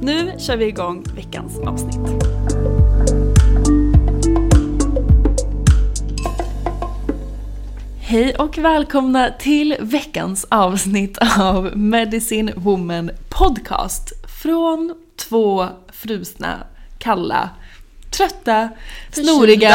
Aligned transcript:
Nu 0.00 0.32
kör 0.38 0.56
vi 0.56 0.66
igång 0.66 1.04
veckans 1.14 1.58
avsnitt. 1.58 1.96
Hej 8.00 8.34
och 8.34 8.58
välkomna 8.58 9.30
till 9.38 9.76
veckans 9.80 10.46
avsnitt 10.48 11.18
av 11.38 11.76
Medicine 11.76 12.52
Woman 12.56 13.10
Podcast. 13.28 14.12
Från 14.42 14.94
två 15.16 15.68
frusna, 15.92 16.58
kalla, 16.98 17.50
trötta, 18.10 18.68
snoriga 19.12 19.74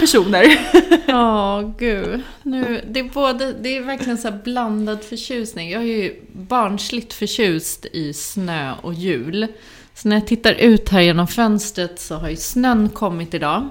personer. 0.00 0.58
Ja, 1.08 1.72
gud. 1.78 2.22
Nu, 2.42 2.84
det, 2.90 3.00
är 3.00 3.04
både, 3.04 3.52
det 3.52 3.76
är 3.76 3.80
verkligen 3.80 4.18
så 4.18 4.30
här 4.30 4.38
blandad 4.44 5.04
förtjusning. 5.04 5.70
Jag 5.70 5.82
är 5.82 5.86
ju 5.86 6.20
barnsligt 6.32 7.12
förtjust 7.12 7.86
i 7.92 8.12
snö 8.12 8.72
och 8.82 8.94
jul. 8.94 9.46
Så 9.94 10.08
när 10.08 10.16
jag 10.16 10.26
tittar 10.26 10.52
ut 10.52 10.88
här 10.88 11.00
genom 11.00 11.28
fönstret 11.28 12.00
så 12.00 12.14
har 12.14 12.28
ju 12.28 12.36
snön 12.36 12.88
kommit 12.88 13.34
idag. 13.34 13.68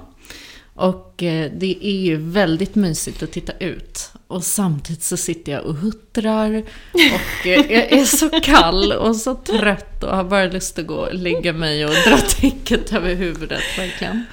Och 0.74 1.22
eh, 1.22 1.50
det 1.56 1.86
är 1.86 2.00
ju 2.00 2.16
väldigt 2.16 2.74
mysigt 2.74 3.22
att 3.22 3.32
titta 3.32 3.52
ut. 3.60 4.10
Och 4.26 4.44
samtidigt 4.44 5.02
så 5.02 5.16
sitter 5.16 5.52
jag 5.52 5.64
och 5.64 5.74
huttrar. 5.74 6.62
Och 6.92 7.46
eh, 7.46 7.72
jag 7.72 7.92
är 7.92 8.04
så 8.04 8.28
kall 8.42 8.92
och 8.92 9.16
så 9.16 9.34
trött 9.34 10.04
och 10.04 10.16
har 10.16 10.24
bara 10.24 10.46
lust 10.46 10.78
att 10.78 10.86
gå 10.86 10.94
och 10.94 11.14
lägga 11.14 11.52
mig 11.52 11.84
och 11.84 11.90
dra 11.90 12.16
täcket 12.16 12.92
över 12.92 13.14
huvudet 13.14 13.78
verkligen. 13.78 14.24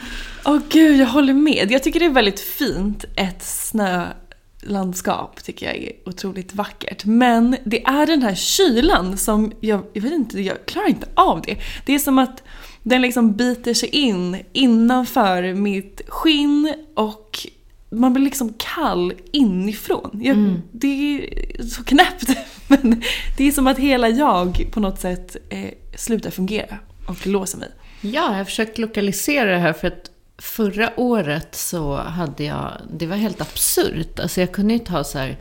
Åh 0.45 0.59
gud, 0.69 0.99
jag 0.99 1.07
håller 1.07 1.33
med. 1.33 1.71
Jag 1.71 1.83
tycker 1.83 1.99
det 1.99 2.05
är 2.05 2.09
väldigt 2.09 2.39
fint. 2.39 3.05
Ett 3.15 3.43
snölandskap 3.43 5.43
tycker 5.43 5.65
jag 5.65 5.75
är 5.75 5.91
otroligt 6.05 6.55
vackert. 6.55 7.05
Men 7.05 7.57
det 7.63 7.83
är 7.83 8.07
den 8.07 8.21
här 8.21 8.35
kylan 8.35 9.17
som, 9.17 9.51
jag, 9.59 9.83
jag 9.93 10.01
vet 10.01 10.13
inte, 10.13 10.41
jag 10.41 10.65
klarar 10.65 10.87
inte 10.87 11.07
av 11.13 11.41
det. 11.41 11.57
Det 11.85 11.95
är 11.95 11.99
som 11.99 12.19
att 12.19 12.43
den 12.83 13.01
liksom 13.01 13.33
biter 13.33 13.73
sig 13.73 13.89
in 13.89 14.37
innanför 14.53 15.53
mitt 15.53 16.01
skinn 16.07 16.73
och 16.95 17.47
man 17.89 18.13
blir 18.13 18.23
liksom 18.23 18.53
kall 18.57 19.13
inifrån. 19.31 20.19
Jag, 20.23 20.35
Det 20.71 20.87
är 20.87 21.63
så 21.63 21.83
knäppt. 21.83 22.29
Men 22.67 23.01
det 23.37 23.47
är 23.47 23.51
som 23.51 23.67
att 23.67 23.79
hela 23.79 24.09
jag 24.09 24.67
på 24.71 24.79
något 24.79 24.99
sätt 24.99 25.35
eh, 25.49 25.69
slutar 25.95 26.29
fungera 26.29 26.77
och 27.07 27.27
låser 27.27 27.57
mig. 27.57 27.69
Ja, 28.01 28.09
jag 28.11 28.37
har 28.37 28.45
försökt 28.45 28.77
lokalisera 28.77 29.51
det 29.51 29.57
här 29.57 29.73
för 29.73 29.87
att 29.87 30.09
förra 30.37 30.99
året 30.99 31.55
så 31.55 31.95
hade 31.95 32.43
jag, 32.43 32.71
det 32.89 33.07
var 33.07 33.15
helt 33.15 33.41
absurt. 33.41 34.19
Alltså 34.19 34.41
jag 34.41 34.51
kunde 34.51 34.73
ju 34.73 34.79
ta 34.79 35.03
så 35.03 35.17
här 35.17 35.37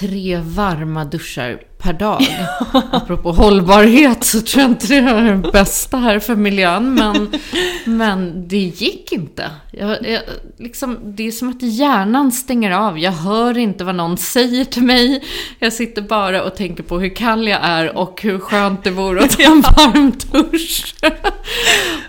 tre 0.00 0.36
varma 0.36 1.04
duschar 1.04 1.62
per 1.82 1.92
dag. 1.92 2.22
Apropå 2.90 3.32
hållbarhet 3.32 4.24
så 4.24 4.40
tror 4.40 4.62
jag 4.62 4.70
inte 4.70 4.86
det 4.86 4.96
är 4.96 5.22
det 5.22 5.50
bästa 5.52 5.96
här 5.96 6.18
för 6.18 6.36
miljön. 6.36 6.94
Men, 6.94 7.32
men 7.84 8.48
det 8.48 8.56
gick 8.56 9.12
inte. 9.12 9.50
Jag, 9.70 10.08
jag, 10.08 10.20
liksom, 10.58 10.98
det 11.04 11.26
är 11.26 11.30
som 11.30 11.48
att 11.48 11.62
hjärnan 11.62 12.32
stänger 12.32 12.70
av. 12.70 12.98
Jag 12.98 13.12
hör 13.12 13.58
inte 13.58 13.84
vad 13.84 13.94
någon 13.94 14.18
säger 14.18 14.64
till 14.64 14.82
mig. 14.82 15.24
Jag 15.58 15.72
sitter 15.72 16.02
bara 16.02 16.42
och 16.42 16.56
tänker 16.56 16.82
på 16.82 16.98
hur 17.00 17.14
kall 17.14 17.48
jag 17.48 17.60
är 17.62 17.96
och 17.96 18.22
hur 18.22 18.38
skönt 18.38 18.84
det 18.84 18.90
vore 18.90 19.24
att 19.24 19.30
ta 19.30 19.42
en 19.42 19.60
varm 19.76 20.12
dusch. 20.32 20.94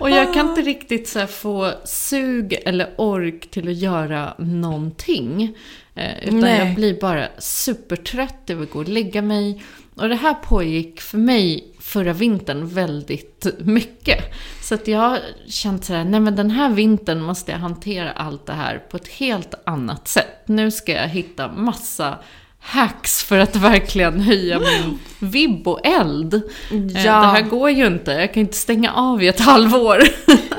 och 0.00 0.10
jag 0.10 0.34
kan 0.34 0.48
inte 0.48 0.62
riktigt 0.62 1.08
så 1.08 1.26
få 1.26 1.70
sug 1.84 2.58
eller 2.66 2.90
ork 2.96 3.50
till 3.50 3.68
att 3.68 3.74
göra 3.74 4.34
någonting. 4.38 5.56
Eh, 5.94 6.18
Utan 6.22 6.40
Nej. 6.40 6.58
jag 6.58 6.74
blir 6.74 7.00
bara 7.00 7.28
supertrött, 7.38 8.42
jag 8.46 8.56
vill 8.56 8.68
gå 8.68 8.78
och 8.78 8.88
lägga 8.88 9.22
mig. 9.22 9.62
Och 9.94 10.08
det 10.08 10.14
här 10.14 10.34
pågick 10.34 11.00
för 11.00 11.18
mig 11.18 11.74
förra 11.80 12.12
vintern 12.12 12.68
väldigt 12.68 13.46
mycket. 13.58 14.34
Så 14.62 14.74
att 14.74 14.88
jag 14.88 14.98
har 14.98 15.18
känt 15.48 15.84
såhär, 15.84 16.04
nej 16.04 16.20
men 16.20 16.36
den 16.36 16.50
här 16.50 16.70
vintern 16.70 17.20
måste 17.20 17.52
jag 17.52 17.58
hantera 17.58 18.12
allt 18.12 18.46
det 18.46 18.52
här 18.52 18.78
på 18.78 18.96
ett 18.96 19.08
helt 19.08 19.54
annat 19.66 20.08
sätt. 20.08 20.42
Nu 20.46 20.70
ska 20.70 20.92
jag 20.92 21.08
hitta 21.08 21.52
massa 21.52 22.18
hacks 22.66 23.24
för 23.24 23.38
att 23.38 23.56
verkligen 23.56 24.20
höja 24.20 24.58
min 24.60 24.98
vibb 25.18 25.68
och 25.68 25.86
eld. 25.86 26.34
Eh, 26.34 26.40
Ja. 26.70 27.20
Det 27.20 27.26
här 27.26 27.42
går 27.42 27.70
ju 27.70 27.86
inte, 27.86 28.12
jag 28.12 28.34
kan 28.34 28.40
inte 28.40 28.56
stänga 28.56 28.92
av 28.92 29.22
i 29.22 29.28
ett 29.28 29.40
halvår. 29.50 30.02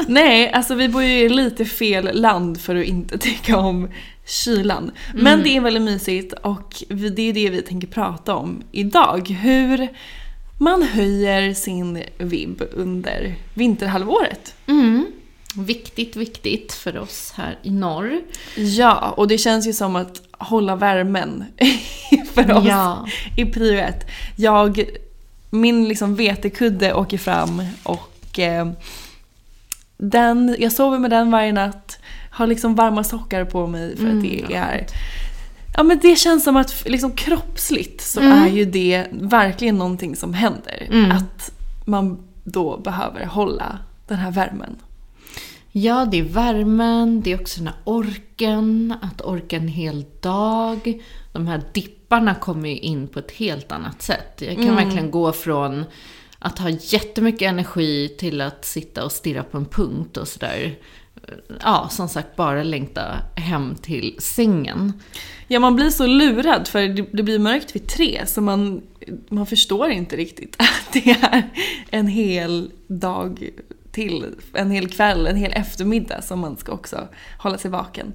Nej, 0.08 0.52
alltså 0.52 0.76
vi 0.76 0.90
bor 0.90 1.04
ju 1.04 1.20
i 1.20 1.30
lite 1.30 1.66
fel 1.66 2.22
land 2.22 2.62
för 2.62 2.76
att 2.76 2.86
inte 2.86 3.18
tycka 3.28 3.58
om 3.58 3.90
kylan. 4.28 4.92
Men 5.14 5.44
det 5.44 5.50
är 5.50 5.62
väldigt 5.62 5.84
mysigt 5.84 6.34
och 6.34 6.84
det 6.90 7.22
är 7.30 7.34
det 7.34 7.50
vi 7.50 7.62
tänker 7.62 7.88
prata 7.88 8.36
om 8.36 8.64
idag. 8.72 9.30
Hur 9.30 9.88
man 10.58 10.84
höjer 10.84 11.54
sin 11.54 12.04
vibb 12.18 12.62
under 12.74 13.36
vinterhalvåret. 13.54 14.56
Mm. 14.68 15.06
Viktigt, 15.58 16.16
viktigt 16.16 16.74
för 16.74 16.98
oss 16.98 17.34
här 17.36 17.58
i 17.64 17.70
norr. 17.72 18.22
Ja, 18.56 19.14
och 19.18 19.28
det 19.28 19.38
känns 19.38 19.68
ju 19.68 19.74
som 19.74 19.96
att 19.96 20.22
hålla 20.40 20.76
värmen 20.76 21.46
för 22.34 22.52
oss 22.54 22.66
Ja. 22.68 23.06
i 23.38 23.46
prio 23.46 23.80
ett. 23.80 24.08
Jag, 24.36 24.84
min 25.50 25.88
liksom 25.88 26.16
vetekudde 26.16 26.94
åker 26.94 27.18
fram 27.18 27.62
och 27.84 28.40
eh, 28.40 28.70
den, 29.98 30.56
jag 30.60 30.72
sover 30.72 31.00
med 31.00 31.10
den 31.12 31.32
varje 31.32 31.52
natt. 31.54 32.00
Har 32.32 32.48
liksom 32.48 32.76
varma 32.76 33.04
sockar 33.04 33.46
på 33.46 33.68
mig 33.68 33.96
för 33.98 34.04
Mm, 34.04 34.18
att 34.18 34.24
det 34.24 34.56
är 34.56 34.88
Ja 35.78 35.84
men 35.84 36.00
det 36.02 36.16
känns 36.16 36.44
som 36.44 36.58
att 36.58 36.84
liksom 36.86 37.12
kroppsligt 37.12 38.02
så 38.02 38.20
Mm. 38.20 38.44
är 38.44 38.48
ju 38.48 38.66
det 38.66 39.06
verkligen 39.12 39.78
någonting 39.78 40.16
som 40.16 40.34
händer. 40.34 40.88
Mm. 40.92 41.12
Att 41.12 41.52
man 41.86 42.18
då 42.44 42.78
behöver 42.78 43.26
hålla 43.26 43.80
den 44.08 44.18
här 44.18 44.32
värmen. 44.32 44.76
Ja, 45.78 46.08
det 46.12 46.20
är 46.20 46.24
värmen, 46.24 47.22
det 47.22 47.32
är 47.32 47.42
också 47.42 47.60
den 47.60 47.68
här 47.68 47.78
orken, 47.84 48.94
att 49.02 49.22
orka 49.22 49.56
en 49.58 49.68
hel 49.68 50.06
dag. 50.20 51.02
De 51.34 51.48
här 51.48 51.62
dipparna 51.74 52.36
kommer 52.36 52.70
ju 52.70 52.78
in 52.78 53.08
på 53.08 53.20
ett 53.20 53.32
helt 53.32 53.72
annat 53.72 54.02
sätt. 54.02 54.42
Jag 54.42 54.56
kan 54.56 54.76
verkligen 54.76 55.12
gå 55.12 55.32
från 55.32 55.86
att 56.40 56.60
ha 56.60 56.70
jättemycket 56.70 57.42
energi 57.42 58.16
till 58.20 58.42
att 58.42 58.66
sitta 58.66 59.06
och 59.06 59.12
stirra 59.12 59.44
på 59.44 59.58
en 59.58 59.66
punkt 59.66 60.18
och 60.18 60.28
sådär. 60.28 60.80
Ja, 61.62 61.88
som 61.92 62.10
sagt, 62.10 62.36
bara 62.36 62.64
längta 62.64 63.02
hem 63.36 63.76
till 63.82 64.16
sängen. 64.20 64.94
Ja 65.48 65.60
man 65.60 65.76
blir 65.76 65.90
så 65.90 66.08
lurad 66.08 66.68
för 66.68 66.88
det 67.18 67.24
blir 67.24 67.40
mörkt 67.40 67.76
vid 67.76 67.88
tre 67.88 68.26
så 68.26 68.42
man, 68.42 68.82
man 69.30 69.46
förstår 69.46 69.90
inte 69.90 70.16
riktigt 70.16 70.56
att 70.60 70.94
det 70.94 71.10
är 71.10 71.50
en 71.90 72.08
hel 72.08 72.72
dag 72.88 73.50
till, 73.96 74.36
en 74.54 74.72
hel 74.72 74.90
kväll, 74.90 75.28
en 75.28 75.36
hel 75.36 75.54
eftermiddag 75.54 76.22
som 76.22 76.40
man 76.40 76.58
ska 76.58 76.72
också 76.72 77.08
hålla 77.38 77.58
sig 77.58 77.72
vaken. 77.72 78.14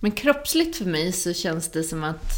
Men 0.00 0.10
kroppsligt 0.12 0.76
för 0.76 0.84
mig 0.84 1.12
så 1.12 1.32
känns 1.32 1.70
det 1.70 1.82
som 1.82 2.04
att 2.04 2.32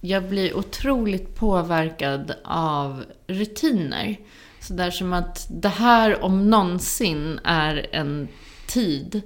jag 0.00 0.28
blir 0.28 0.56
otroligt 0.56 1.34
påverkad 1.34 2.34
av 2.44 3.04
rutiner. 3.26 4.16
Så 4.60 4.74
där 4.74 4.90
som 4.90 5.12
att 5.12 5.46
det 5.50 5.68
här 5.68 6.24
om 6.24 6.50
någonsin 6.50 7.40
är 7.44 7.86
en 7.92 8.28
tid 8.66 9.22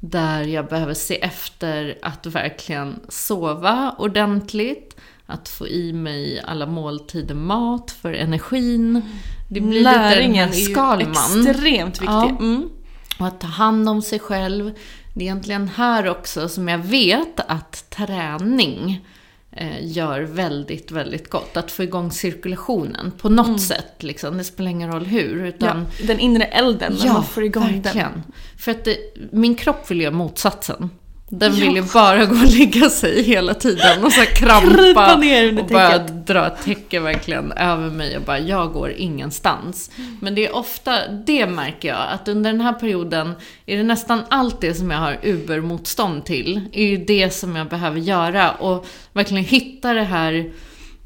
där 0.00 0.42
jag 0.42 0.68
behöver 0.68 0.94
se 0.94 1.20
efter 1.20 1.98
att 2.02 2.26
verkligen 2.26 3.00
sova 3.08 3.94
ordentligt, 3.98 4.96
att 5.26 5.48
få 5.48 5.68
i 5.68 5.92
mig 5.92 6.40
alla 6.44 6.66
måltider 6.66 7.34
mat 7.34 7.90
för 7.90 8.12
energin. 8.12 9.02
Det 9.52 9.60
blir 9.60 9.84
Näringen 9.84 10.50
lite 10.50 10.62
den 10.62 10.74
Skalman. 10.74 11.46
extremt 11.48 11.94
viktig. 11.94 12.06
Ja. 12.06 12.28
Mm. 12.28 12.68
Och 13.18 13.26
att 13.26 13.40
ta 13.40 13.46
hand 13.46 13.88
om 13.88 14.02
sig 14.02 14.18
själv. 14.18 14.72
Det 15.14 15.20
är 15.20 15.24
egentligen 15.24 15.68
här 15.68 16.08
också 16.08 16.48
som 16.48 16.68
jag 16.68 16.78
vet 16.78 17.40
att 17.40 17.90
träning 17.90 19.06
eh, 19.52 19.86
gör 19.86 20.20
väldigt, 20.22 20.90
väldigt 20.90 21.30
gott. 21.30 21.56
Att 21.56 21.70
få 21.70 21.82
igång 21.82 22.10
cirkulationen 22.12 23.12
på 23.18 23.28
något 23.28 23.60
sätt. 23.62 24.02
Liksom. 24.02 24.38
Det 24.38 24.44
spelar 24.44 24.70
ingen 24.70 24.92
roll 24.92 25.04
hur. 25.06 25.44
Utan, 25.46 25.68
Mm. 25.70 25.84
Ja, 26.00 26.06
den 26.06 26.18
inre 26.18 26.44
elden, 26.44 26.96
när 27.04 27.12
man 27.12 27.24
får 27.24 27.44
igång 27.44 27.64
den. 27.72 27.82
verkligen. 27.82 28.22
För 28.58 28.70
att 28.70 28.84
det, 28.84 28.96
min 29.32 29.54
kropp 29.54 29.90
vill 29.90 30.00
göra 30.00 30.14
motsatsen. 30.14 30.90
Den 31.32 31.52
vill 31.52 31.76
ju 31.76 31.82
bara 31.82 32.24
gå 32.24 32.34
och 32.34 32.50
lägga 32.58 32.90
sig 32.90 33.22
hela 33.22 33.54
tiden 33.54 34.04
och 34.04 34.12
så 34.12 34.20
krampa. 34.20 35.14
Och 35.14 35.66
bara 35.66 35.98
dra 35.98 36.46
ett 36.46 36.64
täcke 36.64 37.00
verkligen 37.00 37.52
över 37.52 37.90
mig 37.90 38.16
och 38.16 38.22
bara, 38.22 38.38
jag 38.38 38.72
går 38.72 38.90
ingenstans. 38.90 39.90
Mm. 39.98 40.18
Men 40.20 40.34
det 40.34 40.46
är 40.46 40.56
ofta, 40.56 41.08
det 41.08 41.46
märker 41.46 41.88
jag, 41.88 42.06
att 42.12 42.28
under 42.28 42.52
den 42.52 42.60
här 42.60 42.72
perioden 42.72 43.32
är 43.66 43.76
det 43.76 43.82
nästan 43.82 44.20
allt 44.28 44.60
det 44.60 44.74
som 44.74 44.90
jag 44.90 44.98
har 44.98 45.18
ubermotstånd 45.22 46.24
till, 46.24 46.60
är 46.72 46.84
ju 46.84 46.96
det 46.96 47.30
som 47.30 47.56
jag 47.56 47.68
behöver 47.68 48.00
göra 48.00 48.50
och 48.50 48.86
verkligen 49.12 49.44
hitta 49.44 49.92
det 49.92 50.04
här, 50.04 50.50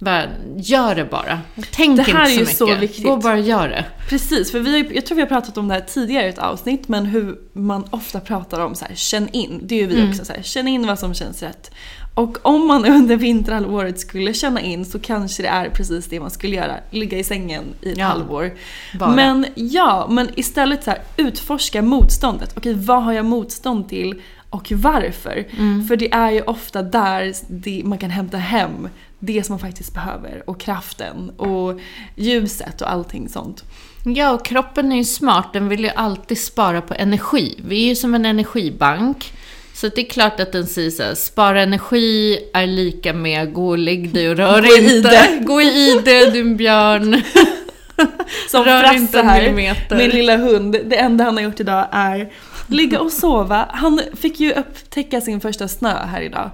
bara, 0.05 0.25
gör 0.57 0.95
det 0.95 1.05
bara. 1.05 1.41
Tänk 1.73 1.97
Det 1.97 2.03
här 2.03 2.31
inte 2.31 2.43
är 2.43 2.55
så 2.55 2.65
ju 2.69 2.71
mycket. 2.75 2.75
så 2.75 2.75
viktigt. 2.81 3.05
Gå 3.05 3.11
och 3.13 3.21
bara 3.21 3.39
gör 3.39 3.69
det. 3.69 3.85
Precis, 4.09 4.51
för 4.53 4.61
vi 4.61 4.71
har, 4.71 4.79
ju- 4.79 4.95
jag 4.95 5.07
tror 5.07 5.17
vi 5.17 5.23
har 5.23 5.29
pratat 5.29 5.59
om 5.59 5.69
det 5.69 5.75
här 5.75 5.81
tidigare 5.81 6.27
i 6.27 6.29
ett 6.29 6.39
avsnitt, 6.39 6.89
men 6.89 7.07
hur 7.07 7.39
man 7.53 7.85
ofta 7.91 8.21
pratar 8.21 8.61
om 8.61 8.75
så 8.75 8.85
här, 8.85 8.95
känn 8.95 9.29
in. 9.33 9.61
Det 9.63 9.75
är 9.75 9.79
ju 9.81 9.87
vi 9.87 9.97
Mm. 9.99 10.11
också, 10.11 10.25
så 10.25 10.33
här, 10.33 10.43
känn 10.43 10.69
in 10.69 10.87
vad 10.87 10.99
som 10.99 11.15
känns 11.15 11.43
rätt. 11.43 11.71
Och 12.15 12.39
om 12.43 12.67
man 12.67 12.85
under 12.97 13.17
vinterhalvåret 13.17 14.01
skulle 14.01 14.35
känna 14.35 14.61
in 14.61 14.85
så 14.85 14.99
kanske 14.99 15.43
det 15.43 15.49
är 15.49 15.71
precis 15.71 16.07
det 16.07 16.21
man 16.21 16.31
skulle 16.31 16.57
göra, 16.57 16.75
ligga 16.91 17.19
i 17.19 17.25
sängen 17.25 17.65
i 17.81 17.93
ett 17.93 17.99
Ja, 17.99 18.07
halvår. 18.07 18.51
bara. 18.99 19.11
Men 19.15 19.47
ja, 19.55 20.07
men 20.11 20.29
istället 20.37 20.85
så 20.85 20.91
här, 20.91 21.01
utforska 21.17 21.83
motståndet. 21.83 22.55
Okej, 22.57 22.75
vad 22.75 23.03
har 23.03 23.13
jag 23.13 23.25
motstånd 23.25 23.89
till 23.89 24.23
och 24.51 24.73
varför? 24.73 25.45
Mm. 25.59 25.89
För 25.89 25.97
det 25.97 26.13
är 26.13 26.31
ju 26.31 26.41
ofta 26.43 26.83
där 26.83 27.33
det, 27.49 27.83
man 27.85 27.99
kan 27.99 28.11
hämta 28.11 28.37
hem 28.37 28.89
det 29.25 29.47
som 29.47 29.53
man 29.53 29.61
faktiskt 29.61 29.95
behöver 29.95 30.43
och 30.47 30.61
kraften 30.61 31.31
och 31.31 31.81
ljuset 32.17 32.81
och 32.81 32.91
allting 32.93 33.29
sånt. 33.29 33.65
Ja, 34.05 34.31
och 34.33 34.45
kroppen 34.45 34.93
är 34.93 34.97
ju 34.97 35.05
smart. 35.05 35.53
Den 35.53 35.69
vill 35.69 35.85
ju 35.85 35.91
alltid 35.91 36.39
spara 36.39 36.81
på 36.81 36.95
energi. 36.95 37.61
Vi 37.69 37.85
är 37.85 37.89
ju 37.89 37.97
som 37.97 38.15
en 38.15 38.27
energibank. 38.27 39.33
Så 39.75 39.89
det 39.89 40.01
är 40.01 40.11
klart 40.11 40.41
att 40.41 40.53
den 40.53 40.67
säger 40.67 40.91
så 40.91 41.03
här, 41.03 41.15
spara 41.15 41.63
energi 41.63 42.39
är 42.55 42.67
lika 42.67 43.13
med 43.13 43.53
gå 43.53 43.69
och 43.69 43.79
lägg 43.79 44.15
dig 44.15 44.31
och 44.31 44.37
rör 44.37 44.63
Gå 44.63 44.69
i 44.69 44.97
inte. 44.97 45.11
det. 45.11 45.45
Gå 45.45 45.63
i 45.63 45.93
är 46.07 46.37
en 46.41 46.57
björn. 46.57 47.23
Som 48.51 48.65
Rör 48.65 48.95
inte 48.95 49.21
en 49.21 49.27
millimeter. 49.27 49.97
min 49.97 50.11
lilla 50.11 50.37
hund, 50.37 50.77
det 50.85 50.97
enda 50.97 51.25
han 51.25 51.37
har 51.37 51.45
gjort 51.45 51.61
idag 51.61 51.87
är 51.91 52.33
ligga 52.67 53.01
och 53.01 53.13
sova. 53.13 53.69
Han 53.73 54.01
fick 54.15 54.41
ju 54.41 54.53
upptäcka 54.53 55.21
sin 55.21 55.41
första 55.41 55.69
snö 55.69 56.07
här 56.07 56.21
idag. 56.21 56.51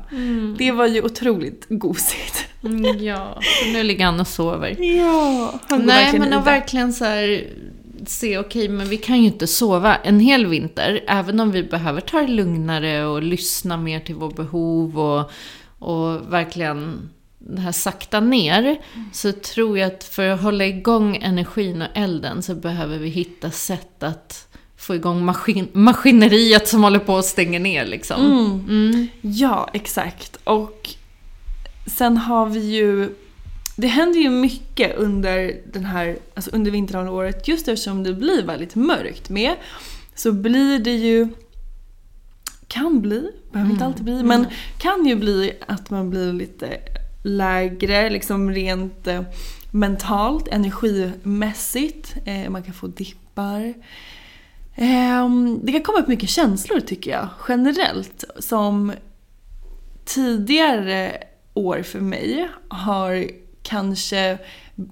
Det 0.58 0.72
var 0.72 0.86
ju 0.86 1.02
otroligt 1.02 1.66
gosigt. 1.68 2.46
Mm, 2.64 3.04
ja, 3.04 3.38
så 3.40 3.72
nu 3.72 3.82
ligger 3.82 4.04
han 4.04 4.20
och 4.20 4.26
sover. 4.26 4.76
Ja, 4.82 5.54
han 5.68 5.78
går 5.78 5.86
Nej, 5.86 6.04
verkligen 6.04 6.28
men 6.28 6.38
att 6.38 6.46
verkligen 6.46 6.92
så 6.92 7.04
här 7.04 7.44
se, 8.06 8.38
okej, 8.38 8.68
men 8.68 8.88
vi 8.88 8.96
kan 8.96 9.18
ju 9.20 9.26
inte 9.26 9.46
sova 9.46 9.96
en 9.96 10.20
hel 10.20 10.46
vinter, 10.46 11.04
även 11.08 11.40
om 11.40 11.50
vi 11.50 11.62
behöver 11.62 12.00
ta 12.00 12.20
det 12.20 12.28
lugnare 12.28 13.06
och 13.06 13.22
lyssna 13.22 13.76
mer 13.76 14.00
till 14.00 14.14
vårt 14.14 14.36
behov 14.36 14.98
och, 14.98 15.30
och 15.78 16.32
verkligen 16.32 17.10
det 17.42 17.60
här 17.60 17.72
sakta 17.72 18.20
ner, 18.20 18.78
så 19.12 19.32
tror 19.32 19.78
jag 19.78 19.86
att 19.86 20.04
för 20.04 20.28
att 20.28 20.40
hålla 20.40 20.66
igång 20.66 21.16
energin 21.16 21.82
och 21.82 21.88
elden 21.94 22.42
så 22.42 22.54
behöver 22.54 22.98
vi 22.98 23.08
hitta 23.08 23.50
sätt 23.50 24.02
att 24.02 24.46
få 24.76 24.94
igång 24.94 25.24
maskin 25.24 25.68
maskineriet 25.72 26.68
som 26.68 26.82
håller 26.82 26.98
på 26.98 27.16
att 27.18 27.24
stänga 27.24 27.58
ner 27.58 27.86
liksom. 27.86 28.20
Mm. 28.68 29.08
Ja, 29.20 29.70
exakt. 29.72 30.36
Och 30.44 30.90
sen 31.86 32.16
har 32.16 32.46
vi 32.46 32.60
ju... 32.60 33.14
Det 33.76 33.86
händer 33.86 34.20
ju 34.20 34.30
mycket 34.30 34.96
under 34.96 35.60
den 35.72 35.84
här, 35.84 36.18
alltså 36.34 36.50
under 36.50 36.70
vinterhalvåret 36.70 37.48
just 37.48 37.68
eftersom 37.68 38.02
det 38.02 38.14
blir 38.14 38.42
väldigt 38.42 38.74
mörkt 38.74 39.28
med. 39.28 39.54
Så 40.14 40.32
blir 40.32 40.78
det 40.78 40.96
ju... 40.96 41.28
Kan 42.68 43.00
bli, 43.00 43.30
behöver 43.52 43.72
inte 43.72 43.84
alltid 43.84 44.04
bli, 44.04 44.22
men 44.22 44.46
kan 44.78 45.06
ju 45.06 45.16
bli 45.16 45.52
att 45.66 45.90
man 45.90 46.10
blir 46.10 46.32
lite 46.32 46.80
lägre, 47.22 48.10
liksom 48.10 48.50
rent 48.50 49.06
eh, 49.06 49.22
mentalt, 49.70 50.48
energimässigt. 50.48 52.14
Eh, 52.24 52.50
man 52.50 52.62
kan 52.62 52.74
få 52.74 52.86
dippar. 52.86 53.74
Ehm, 54.74 55.60
det 55.62 55.72
kan 55.72 55.82
komma 55.82 55.98
upp 55.98 56.08
mycket 56.08 56.28
känslor 56.30 56.80
tycker 56.80 57.10
jag, 57.10 57.28
generellt. 57.48 58.24
Som 58.38 58.92
tidigare 60.04 61.22
år 61.54 61.82
för 61.82 62.00
mig 62.00 62.48
har 62.68 63.26
kanske 63.62 64.38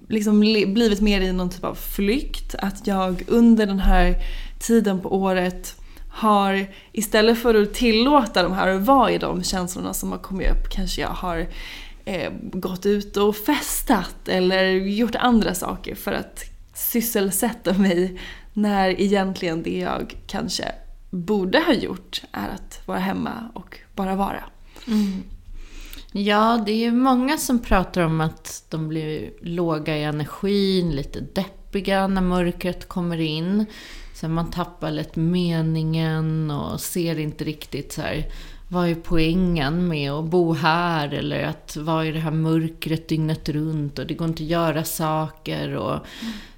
liksom 0.09 0.41
blivit 0.41 1.01
mer 1.01 1.21
i 1.21 1.33
någon 1.33 1.51
typ 1.51 1.65
av 1.65 1.75
flykt. 1.75 2.55
Att 2.55 2.87
jag 2.87 3.23
under 3.27 3.67
den 3.67 3.79
här 3.79 4.17
tiden 4.59 5.01
på 5.01 5.15
året 5.15 5.75
har, 6.11 6.67
istället 6.93 7.39
för 7.39 7.55
att 7.55 7.75
tillåta 7.75 8.43
de 8.43 8.53
här 8.53 8.75
och 8.75 8.87
vara 8.87 9.11
i 9.11 9.19
de 9.19 9.43
känslorna 9.43 9.95
som 9.95 10.13
har 10.13 10.19
kommit 10.19 10.51
upp, 10.51 10.71
kanske 10.71 11.01
jag 11.01 11.09
har 11.09 11.47
eh, 12.09 12.33
gått 12.43 12.87
ut 12.87 13.17
och 13.17 13.37
festat 13.37 14.29
eller 14.29 14.65
gjort 14.71 15.15
andra 15.15 15.55
saker 15.55 15.95
för 15.95 16.13
att 16.13 16.45
sysselsätta 16.75 17.73
mig 17.73 18.21
när 18.53 19.01
egentligen 19.01 19.63
det 19.63 19.79
jag 19.79 20.17
kanske 20.27 20.65
borde 21.11 21.59
ha 21.59 21.73
gjort 21.73 22.23
är 22.33 22.49
att 22.49 22.83
vara 22.87 22.99
hemma 22.99 23.51
och 23.55 23.79
bara 23.95 24.15
vara. 24.15 24.45
Mm. 24.87 25.23
Ja, 26.13 26.63
det 26.67 26.73
är 26.73 26.77
ju 26.77 26.93
många 26.93 27.39
som 27.39 27.59
pratar 27.59 28.03
om 28.03 28.21
att 28.21 28.65
de 28.69 28.89
blir 28.89 29.31
låga 29.41 29.97
i 29.97 30.05
energin, 30.05 30.91
lite 30.91 31.21
deppiga 31.21 32.07
när 32.07 32.23
mörkret 32.23 32.89
kommer 32.89 33.21
in. 33.21 33.67
Så 34.15 34.29
man 34.29 34.51
tappar 34.51 34.91
lätt 34.91 35.17
meningen 35.17 36.51
och 36.51 36.81
ser 36.81 37.19
inte 37.19 37.45
riktigt 37.45 37.93
så 37.93 38.03
här, 38.03 38.33
vad 38.69 38.89
är 38.89 38.95
poängen 38.95 39.89
med 39.89 40.13
att 40.13 40.25
bo 40.25 40.53
här? 40.55 41.15
Eller 41.15 41.43
att 41.45 41.77
vara 41.77 42.07
i 42.07 42.13
det 42.13 42.21
här 42.21 42.31
mörkret 42.31 43.09
dygnet 43.09 43.49
runt 43.49 43.99
och 43.99 44.07
det 44.07 44.15
går 44.15 44.29
inte 44.29 44.43
att 44.43 44.49
göra 44.49 44.85
saker. 44.85 45.75
Och 45.77 46.07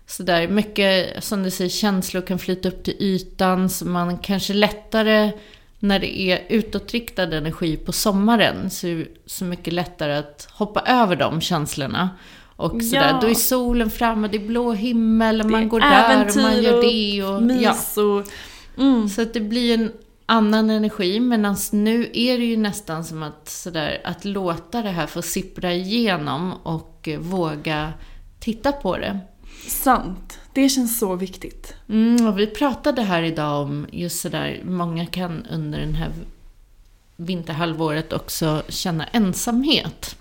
sådär. 0.07 0.49
Mycket, 0.49 1.25
som 1.25 1.43
du 1.43 1.51
säger, 1.51 1.71
känslor 1.71 2.23
kan 2.23 2.39
flyta 2.39 2.69
upp 2.69 2.85
till 2.85 2.97
ytan. 3.01 3.69
Så 3.69 3.87
man 3.87 4.19
kanske 4.19 4.55
lättare, 4.55 5.33
när 5.79 5.99
det 5.99 6.21
är 6.21 6.47
utåtriktad 6.49 7.37
energi 7.37 7.77
på 7.77 7.93
sommaren, 7.93 8.71
så 8.71 8.87
är 8.87 8.97
det 8.97 9.07
så 9.27 9.45
mycket 9.45 9.73
lättare 9.73 10.13
att 10.13 10.49
hoppa 10.53 10.81
över 10.81 11.17
de 11.17 11.41
känslorna. 11.41 12.11
Och 12.57 12.83
sådär, 12.83 13.11
Ja. 13.13 13.19
då 13.21 13.29
är 13.29 13.35
solen 13.35 13.91
framme, 13.91 14.29
det 14.29 14.37
är 14.37 14.47
blå 14.47 14.73
himmel, 14.73 15.41
och 15.41 15.51
man 15.51 15.63
är 15.63 15.67
går 15.67 15.81
där 15.81 16.29
och 16.29 16.37
man 16.37 16.63
gör 16.63 16.83
det. 16.83 17.23
Och, 17.23 17.35
ja. 17.35 17.41
Mys 17.41 17.97
och... 17.97 18.27
Mm. 18.79 19.09
Så 19.09 19.23
att 19.23 19.35
det 19.35 19.41
blir 19.41 19.75
en 19.75 19.93
annan 20.31 20.71
energi. 20.71 21.21
Medan 21.21 21.57
nu 21.73 22.11
är 22.15 22.39
det 22.39 22.45
ju 22.45 22.57
nästan 22.57 23.05
som 23.05 23.23
att, 23.23 23.49
sådär, 23.49 24.01
att 24.05 24.25
låta 24.25 24.83
det 24.83 24.91
här 24.91 25.07
få 25.07 25.23
sippra 25.23 25.73
igenom 25.73 26.53
och 26.63 27.09
eh, 27.09 27.19
våga 27.19 27.93
titta 28.39 28.73
på 28.73 28.97
det. 28.97 29.19
Sant. 29.69 30.39
Det 30.55 30.69
känns 30.69 30.99
så 30.99 31.17
viktigt. 31.17 31.75
Mm, 31.89 32.27
och 32.27 32.39
vi 32.39 32.47
pratade 32.47 33.03
här 33.03 33.23
idag 33.23 33.63
om 33.63 33.87
just 33.93 34.21
sådär, 34.21 34.61
många 34.65 35.07
kan 35.07 35.47
under 35.51 35.81
den 35.81 35.95
här 35.95 36.13
vinterhalvåret 37.17 38.13
också 38.13 38.63
känna 38.69 39.05
ensamhet. 39.05 40.17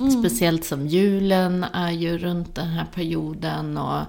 Mm. 0.00 0.10
Speciellt 0.10 0.64
som 0.64 0.86
julen 0.86 1.64
är 1.72 1.90
ju 1.90 2.18
runt 2.18 2.54
den 2.54 2.68
här 2.68 2.86
perioden 2.94 3.78
och, 3.78 4.02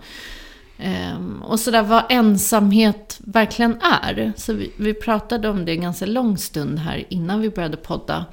um, 0.79 1.41
och 1.41 1.59
sådär 1.59 1.83
vad 1.83 2.03
ensamhet 2.09 3.19
verkligen 3.23 3.77
är. 3.81 4.33
Så 4.37 4.53
vi, 4.53 4.71
vi, 4.77 4.93
pratade 4.93 5.49
om 5.49 5.65
det 5.65 5.71
en 5.71 5.81
ganska 5.81 6.05
lång 6.05 6.37
stund 6.37 6.79
här 6.79 7.03
innan 7.09 7.41
vi 7.41 7.49
började 7.49 7.77
podda. 7.77 8.25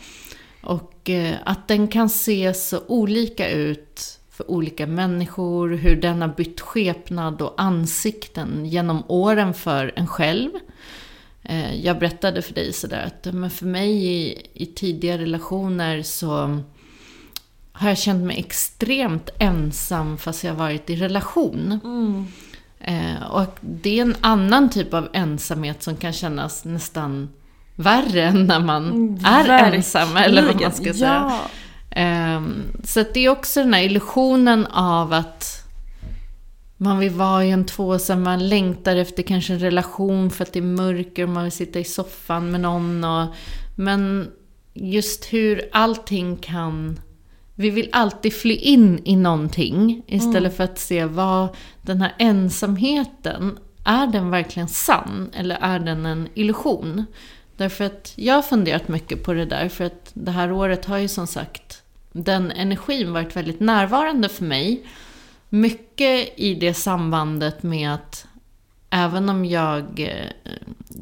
Och 0.63 1.09
uh, 1.09 1.33
att 1.45 1.69
den 1.69 1.89
kan 1.89 2.09
se 2.09 2.55
så 2.55 2.81
olika 2.87 3.51
ut 3.51 4.19
för 4.31 4.51
olika 4.51 4.87
människor, 4.87 5.69
hur 5.69 5.97
den 5.97 6.23
har 6.23 6.29
bytt 6.29 6.61
skepnad 6.61 7.43
och 7.43 7.55
ansikten 7.57 8.67
genom 8.67 9.03
åren 9.09 9.55
för 9.55 9.93
en 9.97 10.07
själv. 10.07 10.51
Eh, 11.43 11.85
jag 11.85 11.99
berättade 11.99 12.43
för 12.43 12.55
dig 12.55 12.73
sådär 12.73 13.05
att 13.07 13.35
men 13.35 13.51
för 13.51 13.67
mig 13.67 14.07
i, 14.07 14.47
i 14.55 14.67
tidiga 14.67 15.19
relationer 15.19 16.03
så 16.03 16.59
har 17.83 17.89
jag 17.89 17.99
känt 17.99 18.25
mig 18.25 18.39
extremt 18.39 19.31
ensam 19.39 20.19
fast 20.19 20.45
jag 20.45 20.55
varit 20.55 20.91
i 20.91 20.97
relation. 20.97 21.81
Mm. 21.85 22.27
Eh, 22.81 23.23
och 23.31 23.57
det 23.61 23.99
är 23.99 24.03
en 24.03 24.17
annan 24.21 24.71
typ 24.71 24.95
av 24.95 25.09
ensamhet 25.13 25.83
som 25.83 25.97
kan 25.97 26.13
kännas 26.13 26.65
nästan 26.65 27.29
värre 27.77 28.23
än 28.23 28.47
när 28.47 28.61
man 28.61 28.91
mm, 28.91 29.15
är 29.25 29.47
Verkligen. 29.47 29.75
ensam, 29.75 30.17
eller 30.17 30.47
vad 30.47 30.61
man 30.61 30.73
ska 30.73 30.95
säga. 30.95 31.41
Ja. 31.95 32.37
Um, 32.37 32.63
så 32.85 33.05
det 33.15 33.21
är 33.21 33.29
också 33.29 33.61
den 33.61 33.75
här 33.75 33.83
illusionen 33.83 34.67
av 34.67 35.13
att 35.13 35.63
man 36.77 36.99
vill 36.99 37.11
vara 37.11 37.45
i 37.45 37.51
en 37.51 37.65
tvåsam, 37.65 38.23
man 38.23 38.49
längtar 38.49 38.97
efter 38.97 39.23
kanske 39.23 39.53
en 39.53 39.59
relation 39.59 40.31
för 40.31 40.43
att 40.43 40.53
det 40.53 40.59
är 40.59 40.63
mörker 40.63 41.23
och 41.23 41.29
man 41.29 41.43
vill 41.43 41.53
sitta 41.53 41.79
i 41.79 41.85
soffan 41.85 42.51
med 42.51 42.61
någon. 42.61 43.05
Och, 43.05 43.27
men 43.77 44.31
just 44.75 45.25
hur 45.25 45.69
allting 45.73 46.37
kan... 46.37 47.01
Vi 47.63 47.71
vill 47.71 47.89
alltid 47.93 48.35
fly 48.35 48.55
in 48.55 49.01
i 49.05 49.17
någonting 49.17 50.03
istället 50.07 50.37
mm. 50.37 50.53
för 50.53 50.65
att 50.65 50.79
se 50.79 51.05
vad 51.05 51.49
den 51.83 52.01
här 52.01 52.15
ensamheten, 52.19 53.59
är 53.85 54.07
den 54.07 54.31
verkligen 54.31 54.69
sann 54.69 55.31
eller 55.35 55.59
är 55.61 55.79
den 55.79 56.07
en 56.07 56.29
illusion? 56.35 57.05
Därför 57.57 57.85
att 57.85 58.13
jag 58.17 58.35
har 58.35 58.43
funderat 58.43 58.89
mycket 58.89 59.25
på 59.25 59.33
det 59.33 59.45
där, 59.45 59.69
för 59.69 59.85
att 59.85 60.11
det 60.15 60.31
här 60.31 60.53
året 60.53 60.85
har 60.85 60.99
ju 60.99 61.09
som 61.09 61.27
sagt 61.27 61.83
den 62.13 62.51
energin 62.51 63.13
varit 63.13 63.37
väldigt 63.37 63.61
närvarande 63.61 64.29
för 64.29 64.45
mig. 64.45 64.87
Mycket 65.49 66.39
i 66.39 66.55
det 66.55 66.75
sambandet 66.75 67.63
med 67.63 67.95
att 67.95 68.27
även 68.91 69.29
om 69.29 69.45
jag 69.45 70.01
eh, 70.01 70.55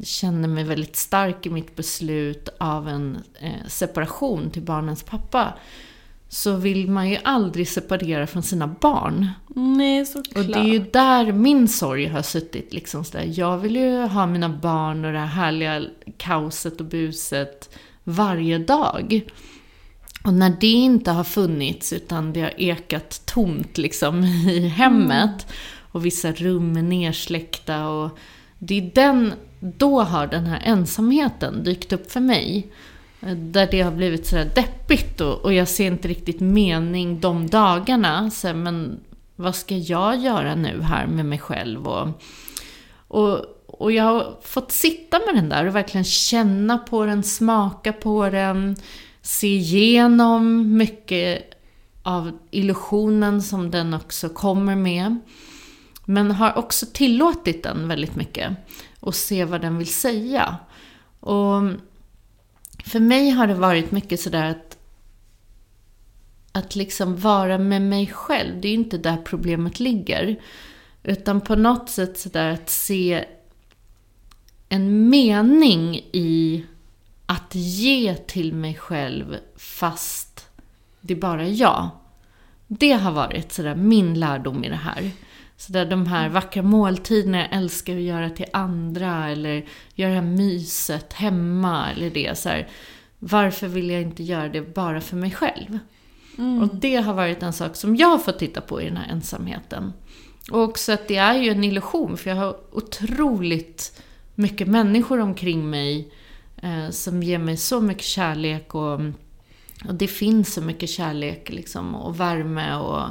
känner 0.03 0.47
mig 0.47 0.63
väldigt 0.63 0.95
stark 0.95 1.45
i 1.45 1.49
mitt 1.49 1.75
beslut 1.75 2.49
av 2.57 2.89
en 2.89 3.23
eh, 3.39 3.67
separation 3.67 4.51
till 4.51 4.61
barnens 4.61 5.03
pappa 5.03 5.53
så 6.33 6.55
vill 6.55 6.89
man 6.89 7.09
ju 7.09 7.17
aldrig 7.23 7.67
separera 7.67 8.27
från 8.27 8.43
sina 8.43 8.67
barn. 8.67 9.29
Nej, 9.55 10.05
såklart. 10.05 10.37
Och 10.37 10.51
det 10.51 10.59
är 10.59 10.63
ju 10.63 10.79
där 10.79 11.31
min 11.31 11.67
sorg 11.67 12.07
har 12.07 12.21
suttit. 12.21 12.73
Liksom 12.73 13.03
så 13.03 13.17
där. 13.17 13.39
Jag 13.39 13.57
vill 13.57 13.75
ju 13.75 14.01
ha 14.01 14.25
mina 14.25 14.49
barn 14.49 15.05
och 15.05 15.11
det 15.11 15.19
här 15.19 15.25
härliga 15.25 15.81
kaoset 16.17 16.79
och 16.79 16.85
buset 16.85 17.77
varje 18.03 18.57
dag. 18.57 19.21
Och 20.23 20.33
när 20.33 20.55
det 20.61 20.67
inte 20.67 21.11
har 21.11 21.23
funnits, 21.23 21.93
utan 21.93 22.33
det 22.33 22.41
har 22.41 22.53
ekat 22.57 23.21
tomt 23.25 23.77
liksom 23.77 24.23
i 24.49 24.67
hemmet, 24.67 25.45
mm. 25.45 25.55
och 25.91 26.05
vissa 26.05 26.31
rum 26.31 26.77
är 26.77 26.81
nersläckta, 26.81 27.87
och 27.87 28.17
det 28.59 28.77
är 28.77 28.91
den, 28.95 29.33
då 29.59 30.01
har 30.01 30.27
den 30.27 30.45
här 30.45 30.61
ensamheten 30.63 31.63
dykt 31.63 31.93
upp 31.93 32.11
för 32.11 32.19
mig. 32.19 32.71
Där 33.35 33.67
det 33.71 33.81
har 33.81 33.91
blivit 33.91 34.27
sådär 34.27 34.51
deppigt 34.55 35.21
och, 35.21 35.45
och 35.45 35.53
jag 35.53 35.67
ser 35.67 35.87
inte 35.87 36.07
riktigt 36.07 36.39
mening 36.39 37.19
de 37.19 37.49
dagarna. 37.49 38.31
Så, 38.31 38.53
men 38.53 38.99
vad 39.35 39.55
ska 39.55 39.77
jag 39.77 40.17
göra 40.17 40.55
nu 40.55 40.81
här 40.81 41.07
med 41.07 41.25
mig 41.25 41.39
själv? 41.39 41.87
Och, 41.87 42.07
och, 43.07 43.39
och 43.67 43.91
jag 43.91 44.03
har 44.03 44.37
fått 44.41 44.71
sitta 44.71 45.19
med 45.25 45.35
den 45.35 45.49
där 45.49 45.65
och 45.65 45.75
verkligen 45.75 46.05
känna 46.05 46.77
på 46.77 47.05
den, 47.05 47.23
smaka 47.23 47.93
på 47.93 48.29
den 48.29 48.75
se 49.21 49.55
igenom 49.55 50.77
mycket 50.77 51.43
av 52.03 52.31
illusionen 52.51 53.41
som 53.41 53.71
den 53.71 53.93
också 53.93 54.29
kommer 54.29 54.75
med. 54.75 55.19
Men 56.05 56.31
har 56.31 56.57
också 56.57 56.85
tillåtit 56.93 57.63
den 57.63 57.87
väldigt 57.87 58.15
mycket 58.15 58.51
och 58.99 59.15
se 59.15 59.45
vad 59.45 59.61
den 59.61 59.77
vill 59.77 59.93
säga. 59.93 60.55
Och 61.19 61.61
för 62.85 62.99
mig 62.99 63.29
har 63.29 63.47
det 63.47 63.53
varit 63.53 63.91
mycket 63.91 64.19
sådär 64.19 64.45
att 64.45 64.77
att 66.51 66.75
liksom 66.75 67.17
vara 67.17 67.57
med 67.57 67.81
mig 67.81 68.07
själv, 68.07 68.61
det 68.61 68.67
är 68.67 68.69
ju 68.69 68.77
inte 68.77 68.97
där 68.97 69.17
problemet 69.17 69.79
ligger. 69.79 70.39
Utan 71.03 71.41
på 71.41 71.55
något 71.55 71.89
sätt 71.89 72.19
sådär 72.19 72.49
att 72.49 72.69
se 72.69 73.25
en 74.69 75.09
mening 75.09 75.95
i 76.13 76.65
att 77.25 77.55
ge 77.55 78.15
till 78.15 78.53
mig 78.53 78.75
själv 78.75 79.37
fast 79.55 80.49
det 81.01 81.13
är 81.13 81.17
bara 81.17 81.47
jag. 81.47 81.89
Det 82.67 82.91
har 82.91 83.11
varit 83.11 83.51
sådär 83.51 83.75
min 83.75 84.19
lärdom 84.19 84.63
i 84.63 84.69
det 84.69 84.75
här. 84.75 85.11
Så 85.61 85.71
där 85.71 85.85
de 85.85 86.07
här 86.07 86.29
vackra 86.29 86.63
måltiderna 86.63 87.37
jag 87.37 87.47
älskar 87.51 87.95
att 87.95 88.01
göra 88.01 88.29
till 88.29 88.45
andra 88.53 89.29
eller 89.29 89.65
göra 89.95 90.09
det 90.09 90.15
här 90.15 90.21
myset 90.21 91.13
hemma 91.13 91.91
eller 91.91 92.09
det. 92.09 92.37
Så 92.37 92.49
här, 92.49 92.67
varför 93.19 93.67
vill 93.67 93.89
jag 93.89 94.01
inte 94.01 94.23
göra 94.23 94.49
det 94.49 94.73
bara 94.73 95.01
för 95.01 95.15
mig 95.15 95.31
själv? 95.31 95.79
Mm. 96.37 96.61
Och 96.61 96.75
det 96.75 96.95
har 96.95 97.13
varit 97.13 97.43
en 97.43 97.53
sak 97.53 97.75
som 97.75 97.95
jag 97.95 98.07
har 98.07 98.17
fått 98.17 98.39
titta 98.39 98.61
på 98.61 98.81
i 98.81 98.85
den 98.85 98.97
här 98.97 99.11
ensamheten. 99.11 99.93
Och 100.51 100.61
också 100.61 100.91
att 100.91 101.07
det 101.07 101.17
är 101.17 101.35
ju 101.35 101.49
en 101.49 101.63
illusion 101.63 102.17
för 102.17 102.29
jag 102.29 102.37
har 102.37 102.57
otroligt 102.71 104.01
mycket 104.35 104.67
människor 104.67 105.19
omkring 105.19 105.69
mig 105.69 106.11
eh, 106.61 106.89
som 106.89 107.23
ger 107.23 107.39
mig 107.39 107.57
så 107.57 107.81
mycket 107.81 108.05
kärlek 108.05 108.75
och, 108.75 108.99
och 109.87 109.93
det 109.93 110.07
finns 110.07 110.53
så 110.53 110.61
mycket 110.61 110.89
kärlek 110.89 111.49
liksom, 111.49 111.95
och 111.95 112.19
värme 112.19 112.75
och 112.75 113.03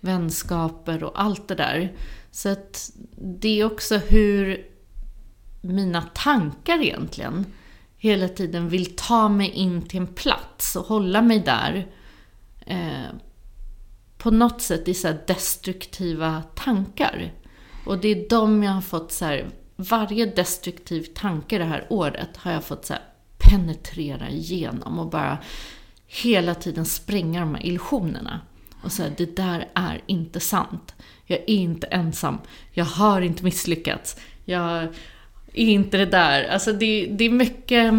vänskaper 0.00 1.04
och 1.04 1.20
allt 1.20 1.48
det 1.48 1.54
där. 1.54 1.92
Så 2.30 2.48
att 2.48 2.90
det 3.16 3.60
är 3.60 3.64
också 3.64 3.96
hur 3.96 4.66
mina 5.60 6.02
tankar 6.02 6.82
egentligen 6.82 7.46
hela 7.98 8.28
tiden 8.28 8.68
vill 8.68 8.96
ta 8.96 9.28
mig 9.28 9.50
in 9.50 9.82
till 9.82 10.00
en 10.00 10.06
plats 10.06 10.76
och 10.76 10.84
hålla 10.84 11.22
mig 11.22 11.38
där. 11.40 11.86
Eh, 12.66 13.14
på 14.18 14.30
något 14.30 14.62
sätt 14.62 14.88
i 14.88 14.94
så 14.94 15.14
destruktiva 15.26 16.42
tankar. 16.54 17.32
Och 17.86 17.98
det 17.98 18.08
är 18.08 18.28
de 18.28 18.62
jag 18.62 18.72
har 18.72 18.80
fått 18.80 19.12
så 19.12 19.24
här, 19.24 19.48
varje 19.76 20.26
destruktiv 20.26 21.02
tanke 21.14 21.58
det 21.58 21.64
här 21.64 21.86
året 21.90 22.36
har 22.36 22.52
jag 22.52 22.64
fått 22.64 22.84
så 22.84 22.94
penetrera 23.38 24.28
igenom 24.28 24.98
och 24.98 25.10
bara 25.10 25.38
hela 26.06 26.54
tiden 26.54 26.84
spränga 26.84 27.40
de 27.40 27.54
här 27.54 27.66
illusionerna. 27.66 28.40
Och 28.82 28.92
säga, 28.92 29.12
det 29.16 29.36
där 29.36 29.68
är 29.74 30.00
inte 30.06 30.40
sant. 30.40 30.94
Jag 31.26 31.38
är 31.38 31.50
inte 31.50 31.86
ensam. 31.86 32.38
Jag 32.72 32.84
har 32.84 33.20
inte 33.20 33.44
misslyckats. 33.44 34.16
Jag 34.44 34.82
är 35.52 35.66
inte 35.66 35.96
det 35.96 36.06
där. 36.06 36.48
Alltså 36.48 36.72
det, 36.72 37.06
det 37.06 37.24
är 37.24 37.30
mycket 37.30 37.94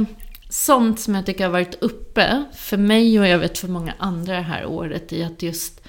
sånt 0.49 0.99
som 0.99 1.15
jag 1.15 1.25
tycker 1.25 1.43
har 1.43 1.51
varit 1.51 1.83
uppe 1.83 2.43
för 2.55 2.77
mig 2.77 3.19
och 3.19 3.27
jag 3.27 3.39
vet 3.39 3.57
för 3.57 3.67
många 3.67 3.93
andra 3.97 4.35
det 4.35 4.41
här 4.41 4.65
året 4.65 5.13
i 5.13 5.23
att 5.23 5.41
just 5.43 5.81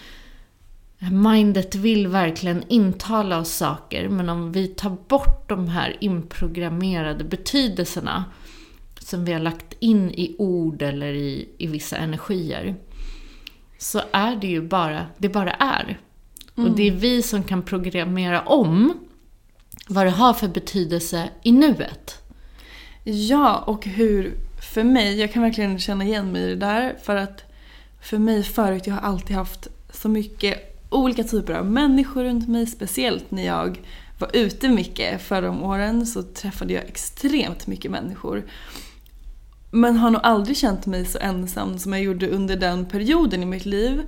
Mindet 1.11 1.75
vill 1.75 2.07
verkligen 2.07 2.65
intala 2.69 3.39
oss 3.39 3.51
saker, 3.51 4.09
men 4.09 4.29
om 4.29 4.53
vi 4.53 4.69
tar 4.69 4.97
bort 5.09 5.49
de 5.49 5.69
här 5.69 5.97
inprogrammerade 6.01 7.25
betydelserna 7.25 8.25
som 8.99 9.25
vi 9.25 9.33
har 9.33 9.41
lagt 9.41 9.75
in 9.79 10.11
i 10.11 10.37
ord 10.39 10.83
eller 10.83 11.13
i, 11.13 11.49
i 11.59 11.67
vissa 11.67 11.97
energier, 11.97 12.75
så 13.81 14.03
är 14.13 14.37
det 14.37 14.47
ju 14.47 14.63
bara, 14.63 15.07
det 15.19 15.29
bara 15.29 15.53
är. 15.53 15.99
Mm. 16.57 16.71
Och 16.71 16.77
det 16.77 16.89
är 16.89 16.93
vi 16.93 17.23
som 17.23 17.43
kan 17.43 17.63
programmera 17.63 18.41
om 18.41 18.99
vad 19.89 20.07
det 20.07 20.11
har 20.11 20.35
för 20.35 20.49
betydelse 20.49 21.29
i 21.43 21.53
nuet. 21.53 22.23
Ja, 23.05 23.59
och 23.59 23.87
hur, 23.87 24.35
för 24.73 24.85
mig, 24.85 25.21
jag 25.21 25.33
kan 25.33 25.43
verkligen 25.43 25.79
känna 25.79 26.05
igen 26.05 26.33
mig 26.33 26.43
i 26.43 26.47
det 26.47 26.57
där, 26.57 26.97
för 27.03 27.17
att 27.17 27.45
för 28.03 28.19
mig 28.19 28.43
förut, 28.43 28.87
jag 28.87 28.95
har 28.95 29.01
alltid 29.01 29.37
haft 29.37 29.69
så 29.93 30.09
mycket 30.09 30.83
olika 30.91 31.25
typer 31.25 31.53
av 31.53 31.67
människor 31.67 32.25
runt 32.25 32.49
mig, 32.49 32.67
speciellt 32.67 33.31
när 33.31 33.47
jag 33.47 33.81
var 34.19 34.31
ute 34.33 34.69
mycket 34.69 35.23
förra 35.23 35.51
åren 35.51 36.07
så 36.07 36.23
träffade 36.23 36.73
jag 36.73 36.85
extremt 36.85 37.67
mycket 37.67 37.91
människor. 37.91 38.45
Men 39.71 39.97
har 39.97 40.11
nog 40.11 40.21
aldrig 40.25 40.57
känt 40.57 40.87
mig 40.87 41.05
så 41.05 41.19
ensam 41.19 41.79
som 41.79 41.93
jag 41.93 42.03
gjorde 42.03 42.29
under 42.29 42.57
den 42.57 42.87
perioden 42.87 43.43
i 43.43 43.47
mitt 43.47 43.67
liv. 43.67 44.03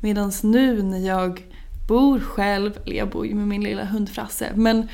Medan 0.00 0.32
nu 0.42 0.82
när 0.82 0.98
jag 0.98 1.42
bor 1.88 2.20
själv, 2.20 2.78
eller 2.84 2.96
jag 2.96 3.08
bor 3.10 3.26
ju 3.26 3.34
med 3.34 3.48
min 3.48 3.64
lilla 3.64 3.84
hund 3.84 4.08
Frasse, 4.08 4.52
men 4.54 4.88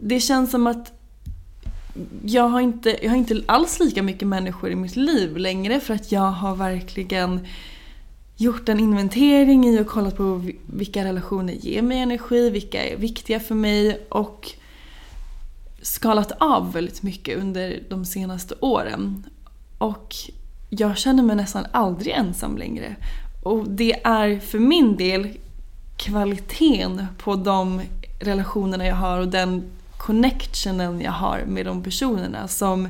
det 0.00 0.20
känns 0.20 0.50
som 0.50 0.66
att 0.66 0.92
jag 2.24 2.48
har, 2.48 2.60
inte, 2.60 2.96
jag 3.02 3.10
har 3.10 3.16
inte 3.16 3.42
alls 3.46 3.80
lika 3.80 4.02
mycket 4.02 4.28
människor 4.28 4.70
i 4.70 4.74
mitt 4.74 4.96
liv 4.96 5.36
längre 5.36 5.80
för 5.80 5.94
att 5.94 6.12
jag 6.12 6.30
har 6.30 6.56
verkligen 6.56 7.46
gjort 8.36 8.68
en 8.68 8.80
inventering 8.80 9.66
i 9.66 9.80
och 9.80 9.86
kollat 9.86 10.16
på 10.16 10.44
vilka 10.66 11.04
relationer 11.04 11.52
ger 11.52 11.82
mig 11.82 11.98
energi, 11.98 12.50
vilka 12.50 12.84
är 12.84 12.96
viktiga 12.96 13.40
för 13.40 13.54
mig 13.54 14.06
och 14.08 14.52
skalat 15.86 16.32
av 16.38 16.72
väldigt 16.72 17.02
mycket 17.02 17.38
under 17.38 17.82
de 17.88 18.04
senaste 18.04 18.54
åren. 18.60 19.24
Och 19.78 20.14
jag 20.70 20.98
känner 20.98 21.22
mig 21.22 21.36
nästan 21.36 21.66
aldrig 21.72 22.12
ensam 22.14 22.56
längre. 22.58 22.96
Och 23.42 23.68
det 23.68 24.06
är 24.06 24.38
för 24.38 24.58
min 24.58 24.96
del 24.96 25.28
kvaliteten 25.96 27.06
på 27.18 27.36
de 27.36 27.80
relationerna 28.20 28.86
jag 28.86 28.96
har 28.96 29.20
och 29.20 29.28
den 29.28 29.62
connectionen 29.98 31.00
jag 31.00 31.12
har 31.12 31.44
med 31.46 31.66
de 31.66 31.82
personerna 31.82 32.48
som 32.48 32.88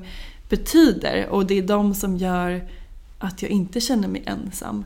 betyder 0.49 1.27
och 1.29 1.47
det 1.47 1.59
är 1.59 1.63
de 1.63 1.95
som 1.95 2.17
gör 2.17 2.69
att 3.19 3.43
jag 3.43 3.51
inte 3.51 3.81
känner 3.81 4.09
mig 4.09 4.23
ensam. 4.27 4.85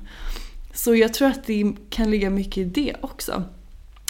Så 0.74 0.94
jag 0.94 1.14
tror 1.14 1.28
att 1.28 1.46
det 1.46 1.72
kan 1.90 2.10
ligga 2.10 2.30
mycket 2.30 2.58
i 2.58 2.64
det 2.64 2.94
också. 3.00 3.44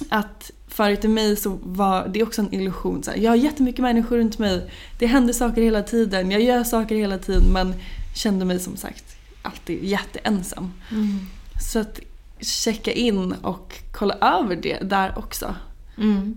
Att 0.08 0.50
förut 0.68 1.04
i 1.04 1.08
mig 1.08 1.36
så 1.36 1.58
var 1.62 2.08
det 2.08 2.22
också 2.22 2.42
en 2.42 2.54
illusion. 2.54 3.02
Så 3.02 3.10
här, 3.10 3.18
jag 3.18 3.30
har 3.30 3.36
jättemycket 3.36 3.82
människor 3.82 4.16
runt 4.16 4.38
mig. 4.38 4.70
Det 4.98 5.06
händer 5.06 5.32
saker 5.32 5.62
hela 5.62 5.82
tiden. 5.82 6.30
Jag 6.30 6.42
gör 6.42 6.64
saker 6.64 6.94
hela 6.94 7.18
tiden 7.18 7.52
men 7.52 7.74
kände 8.14 8.44
mig 8.44 8.60
som 8.60 8.76
sagt 8.76 9.04
alltid 9.42 9.84
jätteensam. 9.84 10.72
Mm. 10.90 11.18
Så 11.60 11.78
att 11.78 12.00
checka 12.40 12.92
in 12.92 13.32
och 13.32 13.74
kolla 13.92 14.14
över 14.14 14.56
det 14.56 14.78
där 14.82 15.18
också. 15.18 15.54
Mm. 15.98 16.36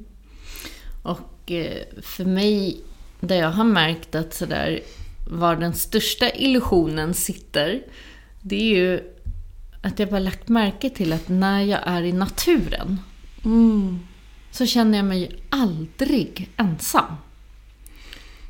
Och 1.04 1.52
eh, 1.52 1.84
för 2.02 2.26
mig, 2.26 2.82
där 3.20 3.36
jag 3.36 3.52
har 3.52 3.64
märkt 3.64 4.16
att 4.16 4.34
sådär 4.34 4.82
var 5.32 5.56
den 5.56 5.74
största 5.74 6.30
illusionen 6.30 7.14
sitter, 7.14 7.84
det 8.42 8.56
är 8.56 8.76
ju 8.76 9.14
att 9.82 10.00
jag 10.00 10.10
bara 10.10 10.20
lagt 10.20 10.48
märke 10.48 10.90
till 10.90 11.14
att 11.14 11.30
när 11.30 11.62
jag 11.62 11.80
är 11.86 12.04
i 12.04 12.12
naturen 12.12 13.00
mm. 13.46 14.00
så 14.52 14.66
känner 14.66 14.98
jag 14.98 15.06
mig 15.06 15.40
aldrig 15.50 16.50
ensam. 16.58 17.06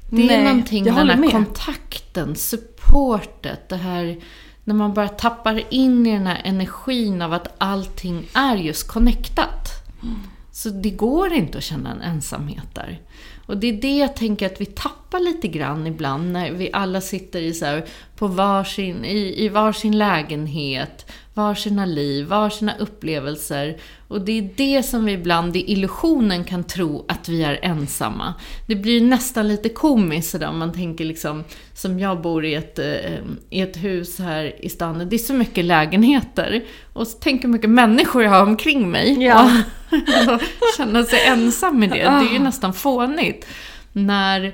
Det 0.10 0.24
är 0.24 0.28
Nej, 0.28 0.44
någonting, 0.44 0.84
den 0.84 0.94
här 0.94 1.18
med. 1.18 1.32
kontakten, 1.32 2.36
supportet, 2.36 3.70
det 3.70 3.76
här 3.76 4.18
när 4.64 4.76
man 4.76 4.94
bara 4.94 5.08
tappar 5.08 5.74
in 5.74 6.08
i 6.08 6.12
den 6.12 6.28
här 6.28 6.42
energin 6.44 7.22
av 7.22 7.34
att 7.34 7.56
allting 7.58 8.26
är 8.34 8.56
just 8.56 8.88
connectat. 8.88 9.70
Mm. 10.04 10.16
Så 10.52 10.70
det 10.70 10.90
går 10.90 11.34
inte 11.34 11.58
att 11.58 11.64
känna 11.64 11.92
en 11.92 12.02
ensamhet 12.02 12.76
där. 12.76 13.02
Och 13.46 13.58
det 13.58 13.68
är 13.68 13.82
det 13.82 13.98
jag 13.98 14.16
tänker 14.16 14.46
att 14.46 14.62
vi 14.62 14.66
tappar 14.66 15.20
lite 15.20 15.48
grann 15.48 15.88
ibland 15.88 16.32
när 16.32 16.52
vi 16.52 16.70
alla 16.74 17.02
sitter 17.02 17.42
i 17.42 17.54
så 17.54 17.66
här, 17.66 17.86
på 18.16 18.28
varsin, 18.28 19.06
i, 19.06 19.46
i 19.46 19.50
varsin 19.50 19.98
lägenhet, 19.98 21.12
varsina 21.34 21.86
liv, 21.86 22.26
varsina 22.26 22.76
upplevelser. 22.80 23.78
Och 24.08 24.22
det 24.22 24.38
är 24.38 24.50
det 24.56 24.84
som 24.84 25.06
vi 25.06 25.12
ibland 25.12 25.56
i 25.56 25.72
illusionen 25.72 26.44
kan 26.44 26.64
tro 26.64 27.06
att 27.08 27.30
vi 27.30 27.44
är 27.44 27.60
ensamma. 27.62 28.34
Det 28.68 28.76
blir 28.76 29.02
nästan 29.02 29.48
lite 29.48 29.70
komiskt 29.70 30.32
sådär 30.32 30.48
om 30.50 30.60
man 30.60 30.74
tänker 30.74 31.06
liksom, 31.06 31.44
som 31.74 32.00
jag 32.00 32.22
bor 32.22 32.46
i 32.46 32.54
ett, 32.54 32.80
eh, 32.80 33.20
i 33.50 33.62
ett 33.62 33.78
hus 33.78 34.20
här 34.20 34.66
i 34.66 34.70
stan, 34.70 35.10
det 35.10 35.16
är 35.16 35.18
så 35.18 35.34
mycket 35.34 35.66
lägenheter. 35.66 36.64
Och 36.94 37.08
så 37.08 37.18
tänker 37.18 37.48
hur 37.48 37.54
mycket 37.54 37.70
människor 37.70 38.24
jag 38.24 38.32
har 38.32 38.44
omkring 38.44 38.92
mig. 38.92 39.24
Ja. 39.24 39.62
Och 39.92 40.42
känna 40.78 41.04
sig 41.04 41.26
ensam 41.26 41.84
i 41.84 41.88
det, 41.88 41.96
det 41.96 42.02
är 42.02 42.34
ju 42.34 42.40
ah. 42.40 42.44
nästan 42.44 42.74
fånigt. 42.74 43.48
När 43.92 44.54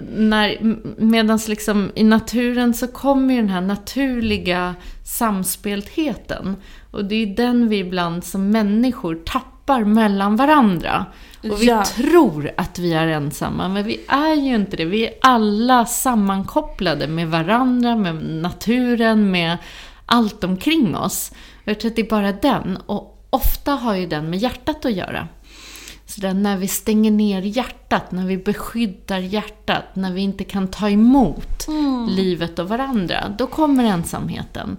när, 0.00 0.76
medans 1.02 1.48
liksom 1.48 1.90
i 1.94 2.04
naturen 2.04 2.74
så 2.74 2.86
kommer 2.86 3.34
ju 3.34 3.40
den 3.40 3.50
här 3.50 3.60
naturliga 3.60 4.74
samspeltheten. 5.04 6.56
Och 6.90 7.04
det 7.04 7.14
är 7.14 7.26
den 7.26 7.68
vi 7.68 7.78
ibland 7.78 8.24
som 8.24 8.50
människor 8.50 9.14
tappar 9.14 9.84
mellan 9.84 10.36
varandra. 10.36 11.06
Och 11.42 11.62
vi 11.62 11.66
ja. 11.66 11.84
tror 11.84 12.50
att 12.56 12.78
vi 12.78 12.92
är 12.92 13.06
ensamma, 13.06 13.68
men 13.68 13.84
vi 13.84 14.00
är 14.08 14.34
ju 14.34 14.54
inte 14.54 14.76
det. 14.76 14.84
Vi 14.84 15.06
är 15.06 15.14
alla 15.22 15.86
sammankopplade 15.86 17.08
med 17.08 17.28
varandra, 17.28 17.96
med 17.96 18.14
naturen, 18.24 19.30
med 19.30 19.58
allt 20.06 20.44
omkring 20.44 20.96
oss. 20.96 21.32
Jag 21.64 21.80
tror 21.80 21.90
att 21.90 21.96
det 21.96 22.02
är 22.02 22.10
bara 22.10 22.32
den. 22.32 22.76
Och 22.76 23.26
ofta 23.30 23.72
har 23.72 23.94
ju 23.94 24.06
den 24.06 24.30
med 24.30 24.38
hjärtat 24.38 24.84
att 24.84 24.92
göra. 24.92 25.28
Så 26.14 26.20
där, 26.20 26.34
när 26.34 26.56
vi 26.56 26.68
stänger 26.68 27.10
ner 27.10 27.42
hjärtat, 27.42 28.12
när 28.12 28.26
vi 28.26 28.36
beskyddar 28.36 29.18
hjärtat, 29.18 29.84
när 29.96 30.12
vi 30.12 30.20
inte 30.20 30.44
kan 30.44 30.68
ta 30.68 30.90
emot 30.90 31.68
mm. 31.68 32.08
livet 32.08 32.58
och 32.58 32.68
varandra, 32.68 33.34
då 33.38 33.46
kommer 33.46 33.84
ensamheten. 33.84 34.76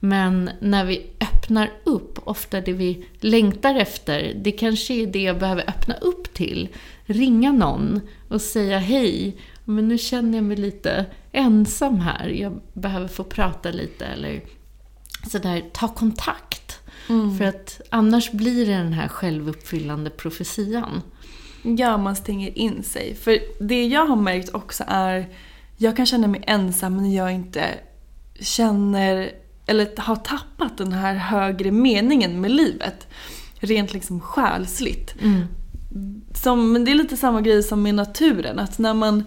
Men 0.00 0.50
när 0.60 0.84
vi 0.84 1.06
öppnar 1.20 1.72
upp, 1.84 2.18
ofta 2.24 2.60
det 2.60 2.72
vi 2.72 3.06
längtar 3.20 3.74
efter, 3.74 4.34
det 4.44 4.52
kanske 4.52 4.94
är 4.94 5.06
det 5.06 5.22
jag 5.22 5.38
behöver 5.38 5.64
öppna 5.68 5.94
upp 5.94 6.34
till. 6.34 6.68
Ringa 7.06 7.52
någon 7.52 8.00
och 8.28 8.40
säga 8.40 8.78
hej, 8.78 9.36
men 9.64 9.88
nu 9.88 9.98
känner 9.98 10.38
jag 10.38 10.44
mig 10.44 10.56
lite 10.56 11.04
ensam 11.32 12.00
här, 12.00 12.28
jag 12.28 12.60
behöver 12.72 13.08
få 13.08 13.24
prata 13.24 13.70
lite 13.70 14.06
eller 14.06 14.40
sådär, 15.30 15.62
ta 15.72 15.88
kontakt. 15.88 16.80
Mm. 17.08 17.38
För 17.38 17.44
att 17.44 17.80
annars 17.90 18.32
blir 18.32 18.66
det 18.66 18.72
den 18.72 18.92
här 18.92 19.08
självuppfyllande 19.08 20.10
profetian. 20.10 21.02
Ja, 21.62 21.96
man 21.96 22.16
stänger 22.16 22.58
in 22.58 22.82
sig. 22.82 23.14
För 23.14 23.38
det 23.60 23.86
jag 23.86 24.06
har 24.06 24.16
märkt 24.16 24.54
också 24.54 24.84
är, 24.86 25.26
jag 25.76 25.96
kan 25.96 26.06
känna 26.06 26.26
mig 26.26 26.44
ensam 26.46 26.96
när 26.96 27.16
jag 27.16 27.32
inte 27.32 27.64
känner, 28.40 29.30
eller 29.66 29.88
har 29.96 30.16
tappat 30.16 30.78
den 30.78 30.92
här 30.92 31.14
högre 31.14 31.70
meningen 31.70 32.40
med 32.40 32.50
livet. 32.50 33.06
Rent 33.54 33.92
liksom 33.92 34.20
själsligt. 34.20 35.14
Mm. 35.22 35.46
Som, 36.34 36.72
men 36.72 36.84
det 36.84 36.90
är 36.90 36.94
lite 36.94 37.16
samma 37.16 37.40
grej 37.40 37.62
som 37.62 37.82
med 37.82 37.94
naturen, 37.94 38.58
att 38.58 38.78
när 38.78 38.94
man, 38.94 39.24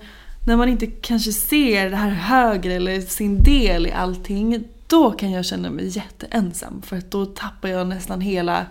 när 0.48 0.56
man 0.56 0.70
inte 0.70 0.88
kanske 0.88 1.32
ser 1.32 1.90
det 1.90 1.96
här 1.96 2.10
högre 2.10 2.74
eller 2.74 3.02
sin 3.02 3.44
del 3.44 3.88
i 3.88 3.92
allting, 3.92 4.64
då 4.88 5.12
kan 5.12 5.32
jag 5.32 5.46
känna 5.46 5.70
mig 5.70 5.88
jätteensam 5.88 6.82
för 6.82 6.98
att 6.98 7.12
då 7.12 7.26
tappar 7.26 7.70
jag 7.70 7.88
nästan 7.88 8.22
hela 8.22 8.66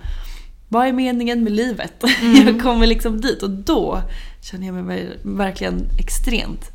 vad 0.69 0.87
är 0.87 0.93
meningen 0.93 1.45
med 1.45 1.53
livet? 1.53 2.05
Mm. 2.21 2.47
Jag 2.47 2.63
kommer 2.63 2.87
liksom 2.87 3.21
dit 3.21 3.43
och 3.43 3.51
då 3.51 4.03
känner 4.43 4.67
jag 4.67 4.75
mig 4.75 5.19
verkligen 5.23 5.83
extremt, 5.99 6.71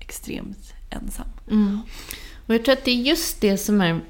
extremt 0.00 0.72
ensam. 0.90 1.26
Mm. 1.50 1.80
Och 2.46 2.54
jag 2.54 2.64
tror 2.64 2.72
att 2.72 2.84
det 2.84 2.90
är 2.90 3.02
just 3.02 3.40
det 3.40 3.56
som 3.56 3.80
är 3.80 4.00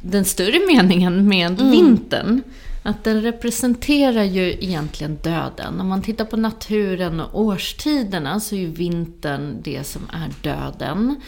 den 0.00 0.24
större 0.24 0.66
meningen 0.66 1.28
med 1.28 1.60
mm. 1.60 1.70
vintern. 1.70 2.42
Att 2.82 3.04
den 3.04 3.22
representerar 3.22 4.24
ju 4.24 4.52
egentligen 4.52 5.16
döden. 5.22 5.80
Om 5.80 5.88
man 5.88 6.02
tittar 6.02 6.24
på 6.24 6.36
naturen 6.36 7.20
och 7.20 7.40
årstiderna 7.40 8.40
så 8.40 8.54
är 8.54 8.58
ju 8.58 8.70
vintern 8.70 9.60
det 9.62 9.86
som 9.86 10.02
är 10.12 10.30
döden. 10.42 11.20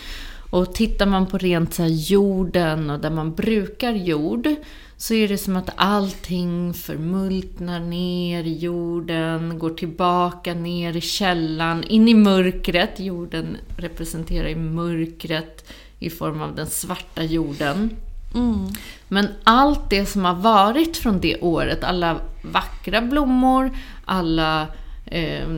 Och 0.53 0.75
tittar 0.75 1.07
man 1.07 1.27
på 1.27 1.39
rent 1.39 1.75
så 1.75 1.87
jorden 1.87 2.91
och 2.91 3.01
där 3.01 3.11
man 3.11 3.35
brukar 3.35 3.93
jord 3.93 4.49
så 4.97 5.15
är 5.15 5.29
det 5.29 5.39
som 5.39 5.57
att 5.57 5.71
allting 5.77 6.75
förmultnar 6.75 7.81
ner 7.81 8.45
i 8.45 8.59
jorden, 8.59 9.59
går 9.59 9.71
tillbaka 9.71 10.55
ner 10.55 10.97
i 10.97 11.01
källan, 11.01 11.85
in 11.85 12.09
i 12.09 12.15
mörkret. 12.15 13.01
Jorden 13.01 13.57
representerar 13.77 14.49
ju 14.49 14.57
mörkret 14.57 15.73
i 15.99 16.11
form 16.11 16.43
av 16.43 16.55
den 16.55 16.67
svarta 16.67 17.23
jorden. 17.23 17.97
Mm. 18.35 18.69
Men 19.09 19.29
allt 19.45 19.91
det 19.91 20.07
som 20.07 20.25
har 20.25 20.35
varit 20.35 20.97
från 20.97 21.21
det 21.21 21.41
året, 21.41 21.85
alla 21.85 22.21
vackra 22.43 23.01
blommor, 23.01 23.71
alla 24.05 24.67
eh, 25.05 25.49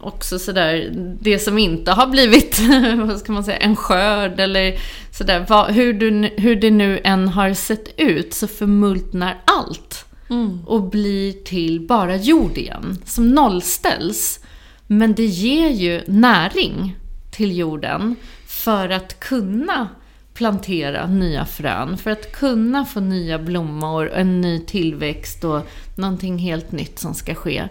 också 0.00 0.38
sådär, 0.38 0.90
det 1.20 1.38
som 1.38 1.58
inte 1.58 1.92
har 1.92 2.06
blivit, 2.06 2.58
vad 2.96 3.18
ska 3.18 3.32
man 3.32 3.44
säga, 3.44 3.56
en 3.56 3.76
skörd 3.76 4.40
eller 4.40 4.78
sådär, 5.10 5.46
vad, 5.48 5.70
hur, 5.70 5.92
du, 5.92 6.30
hur 6.36 6.56
det 6.56 6.70
nu 6.70 7.00
än 7.04 7.28
har 7.28 7.54
sett 7.54 8.00
ut 8.00 8.34
så 8.34 8.46
förmultnar 8.46 9.42
allt. 9.44 10.04
Mm. 10.30 10.60
Och 10.66 10.82
blir 10.82 11.32
till 11.32 11.86
bara 11.86 12.16
jord 12.16 12.58
igen, 12.58 12.98
som 13.04 13.30
nollställs. 13.30 14.40
Men 14.86 15.14
det 15.14 15.24
ger 15.24 15.70
ju 15.70 16.02
näring 16.06 16.96
till 17.30 17.56
jorden 17.56 18.16
för 18.46 18.88
att 18.88 19.20
kunna 19.20 19.88
plantera 20.36 21.06
nya 21.06 21.46
frön. 21.46 21.96
För 21.96 22.10
att 22.10 22.32
kunna 22.32 22.84
få 22.84 23.00
nya 23.00 23.38
blommor, 23.38 24.10
en 24.12 24.40
ny 24.40 24.60
tillväxt 24.60 25.44
och 25.44 25.66
någonting 25.94 26.38
helt 26.38 26.72
nytt 26.72 26.98
som 26.98 27.14
ska 27.14 27.34
ske. 27.34 27.68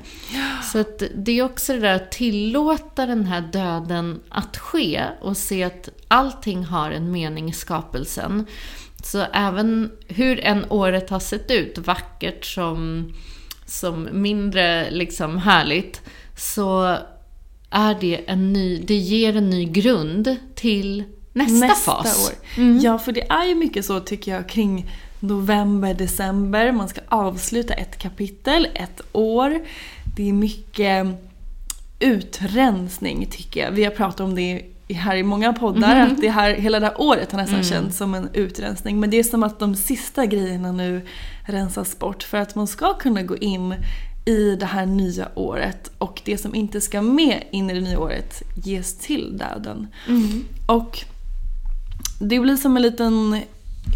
Så 0.72 0.80
att 0.80 1.04
det 1.16 1.32
är 1.32 1.44
också 1.44 1.74
det 1.74 1.80
där 1.80 1.96
att 1.96 2.12
tillåta 2.12 3.06
den 3.06 3.26
här 3.26 3.42
döden 3.42 4.20
att 4.30 4.58
ske 4.58 5.04
och 5.22 5.38
se 5.38 5.64
att 5.64 5.90
allting 6.08 6.64
har 6.64 6.92
en 6.92 7.12
mening 7.12 7.50
i 7.50 7.54
skapelsen. 7.54 8.46
Så 9.04 9.26
även 9.34 9.92
hur 10.08 10.40
en 10.40 10.66
året 10.70 11.10
har 11.10 11.20
sett 11.20 11.52
ut, 11.52 11.78
vackert 11.78 12.46
som, 12.46 13.12
som 13.66 14.10
mindre 14.12 14.92
liksom 14.92 15.38
härligt, 15.38 16.02
så 16.38 16.98
är 17.70 17.98
det 18.02 18.22
en 18.28 18.54
ny, 18.54 18.84
det 18.88 18.96
ger 18.96 19.36
en 19.36 19.50
ny 19.50 19.66
grund 19.66 20.36
till 20.56 21.04
nästa, 21.36 21.68
nästa 21.68 21.92
fas. 21.92 22.30
År. 22.30 22.62
Mm. 22.62 22.80
Ja, 22.80 22.98
för 22.98 23.12
det 23.12 23.32
är 23.32 23.46
ju 23.46 23.56
mycket 23.56 23.86
så 23.86 24.00
tycker 24.00 24.32
jag 24.32 24.50
kring 24.50 24.92
november, 25.20 25.94
december. 25.94 26.72
Man 26.72 26.90
ska 26.90 27.02
avsluta 27.08 27.74
ett 27.74 27.98
kapitel, 27.98 28.68
ett 28.74 29.02
år. 29.12 29.60
Det 30.16 30.30
är 30.30 30.34
mycket 30.34 31.08
utrensning 32.00 33.28
tycker 33.32 33.64
jag. 33.64 33.72
Vi 33.72 33.84
har 33.84 33.92
pratat 33.92 34.20
om 34.20 34.36
det 34.36 34.62
här 34.90 35.16
i 35.16 35.24
många 35.24 35.54
poddar, 35.54 35.96
mm. 35.96 36.12
att 36.12 36.22
det 36.22 36.30
här, 36.30 36.54
hela 36.54 36.80
det 36.80 36.86
här 36.86 37.02
året 37.02 37.32
har 37.32 37.40
nästan 37.40 37.60
mm. 37.60 37.70
känts 37.70 37.98
som 37.98 38.14
en 38.14 38.30
utrensning. 38.34 39.00
Men 39.00 39.10
det 39.10 39.20
är 39.20 39.24
som 39.24 39.44
att 39.44 39.60
de 39.60 39.76
sista 39.76 40.26
grejerna 40.26 40.72
nu 40.72 41.02
rensas 41.46 42.00
bort 42.00 42.24
för 42.24 42.38
att 42.38 42.56
man 42.56 42.68
ska 42.68 42.94
kunna 42.94 43.22
gå 43.22 43.38
in 43.38 43.76
i 44.26 44.56
det 44.56 44.66
här 44.66 44.86
nya 44.86 45.28
året 45.36 45.92
och 45.98 46.22
det 46.26 46.38
som 46.38 46.56
inte 46.56 46.82
ska 46.82 47.02
med 47.02 47.44
in 47.52 47.70
i 47.70 47.74
det 47.74 47.82
nya 47.82 48.00
året 48.00 48.44
ges 48.64 48.98
till 48.98 49.38
döden. 49.38 49.88
Mm. 50.08 50.46
Och 50.66 51.06
det 52.20 52.40
blir 52.40 52.56
som 52.56 52.76
en 52.76 52.82
liten 52.82 53.42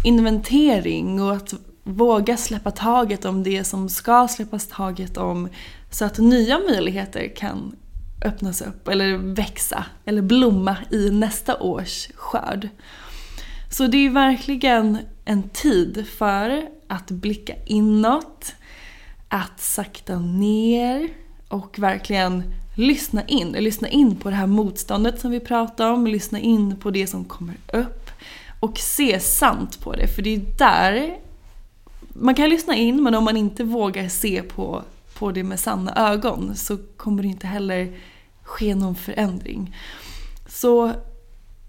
inventering 0.04 1.22
och 1.22 1.32
att 1.32 1.54
våga 1.84 2.36
släppa 2.36 2.70
taget 2.70 3.24
om 3.24 3.42
det 3.42 3.64
som 3.64 3.88
ska 3.88 4.28
släppas 4.28 4.66
taget 4.66 5.16
om 5.16 5.48
så 5.90 6.04
att 6.04 6.18
nya 6.18 6.58
möjligheter 6.58 7.36
kan 7.36 7.76
öppnas 8.24 8.62
upp 8.62 8.88
eller 8.88 9.16
växa 9.16 9.84
eller 10.04 10.22
blomma 10.22 10.76
i 10.90 11.10
nästa 11.10 11.60
års 11.60 12.08
skörd. 12.14 12.68
Så 13.70 13.86
det 13.86 14.06
är 14.06 14.10
verkligen 14.10 14.98
en 15.24 15.48
tid 15.48 16.06
för 16.18 16.62
att 16.88 17.10
blicka 17.10 17.54
inåt, 17.66 18.54
att 19.28 19.60
sakta 19.60 20.18
ner 20.18 21.08
och 21.48 21.78
verkligen 21.78 22.42
lyssna 22.74 23.24
in. 23.26 23.52
Lyssna 23.52 23.88
in 23.88 24.16
på 24.16 24.30
det 24.30 24.36
här 24.36 24.46
motståndet 24.46 25.20
som 25.20 25.30
vi 25.30 25.40
pratar 25.40 25.90
om, 25.90 26.06
lyssna 26.06 26.38
in 26.38 26.76
på 26.76 26.90
det 26.90 27.06
som 27.06 27.24
kommer 27.24 27.54
upp 27.72 27.99
och 28.60 28.78
se 28.78 29.20
sant 29.20 29.80
på 29.80 29.92
det. 29.92 30.08
För 30.08 30.22
det 30.22 30.34
är 30.34 30.42
där 30.58 31.16
man 32.14 32.34
kan 32.34 32.50
lyssna 32.50 32.76
in 32.76 33.02
men 33.02 33.14
om 33.14 33.24
man 33.24 33.36
inte 33.36 33.64
vågar 33.64 34.08
se 34.08 34.42
på, 34.42 34.82
på 35.14 35.32
det 35.32 35.42
med 35.42 35.60
sanna 35.60 36.12
ögon 36.12 36.56
så 36.56 36.78
kommer 36.96 37.22
det 37.22 37.28
inte 37.28 37.46
heller 37.46 37.96
ske 38.42 38.74
någon 38.74 38.94
förändring. 38.94 39.76
Så 40.48 40.92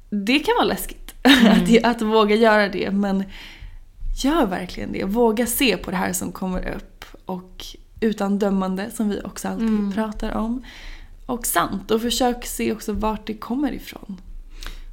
det 0.09 0.39
kan 0.39 0.55
vara 0.55 0.65
läskigt 0.65 1.13
mm. 1.23 1.63
att, 1.63 1.95
att 1.95 2.01
våga 2.01 2.35
göra 2.35 2.69
det 2.69 2.91
men 2.91 3.23
gör 4.23 4.45
verkligen 4.45 4.91
det. 4.91 5.03
Våga 5.03 5.45
se 5.45 5.77
på 5.77 5.91
det 5.91 5.97
här 5.97 6.13
som 6.13 6.31
kommer 6.31 6.75
upp 6.75 7.05
och 7.25 7.65
utan 7.99 8.39
dömande 8.39 8.91
som 8.91 9.09
vi 9.09 9.21
också 9.23 9.47
alltid 9.47 9.67
mm. 9.67 9.91
pratar 9.91 10.31
om. 10.37 10.63
Och 11.25 11.45
sant 11.45 11.91
och 11.91 12.01
försök 12.01 12.45
se 12.45 12.71
också 12.71 12.93
vart 12.93 13.27
det 13.27 13.33
kommer 13.33 13.71
ifrån. 13.71 14.21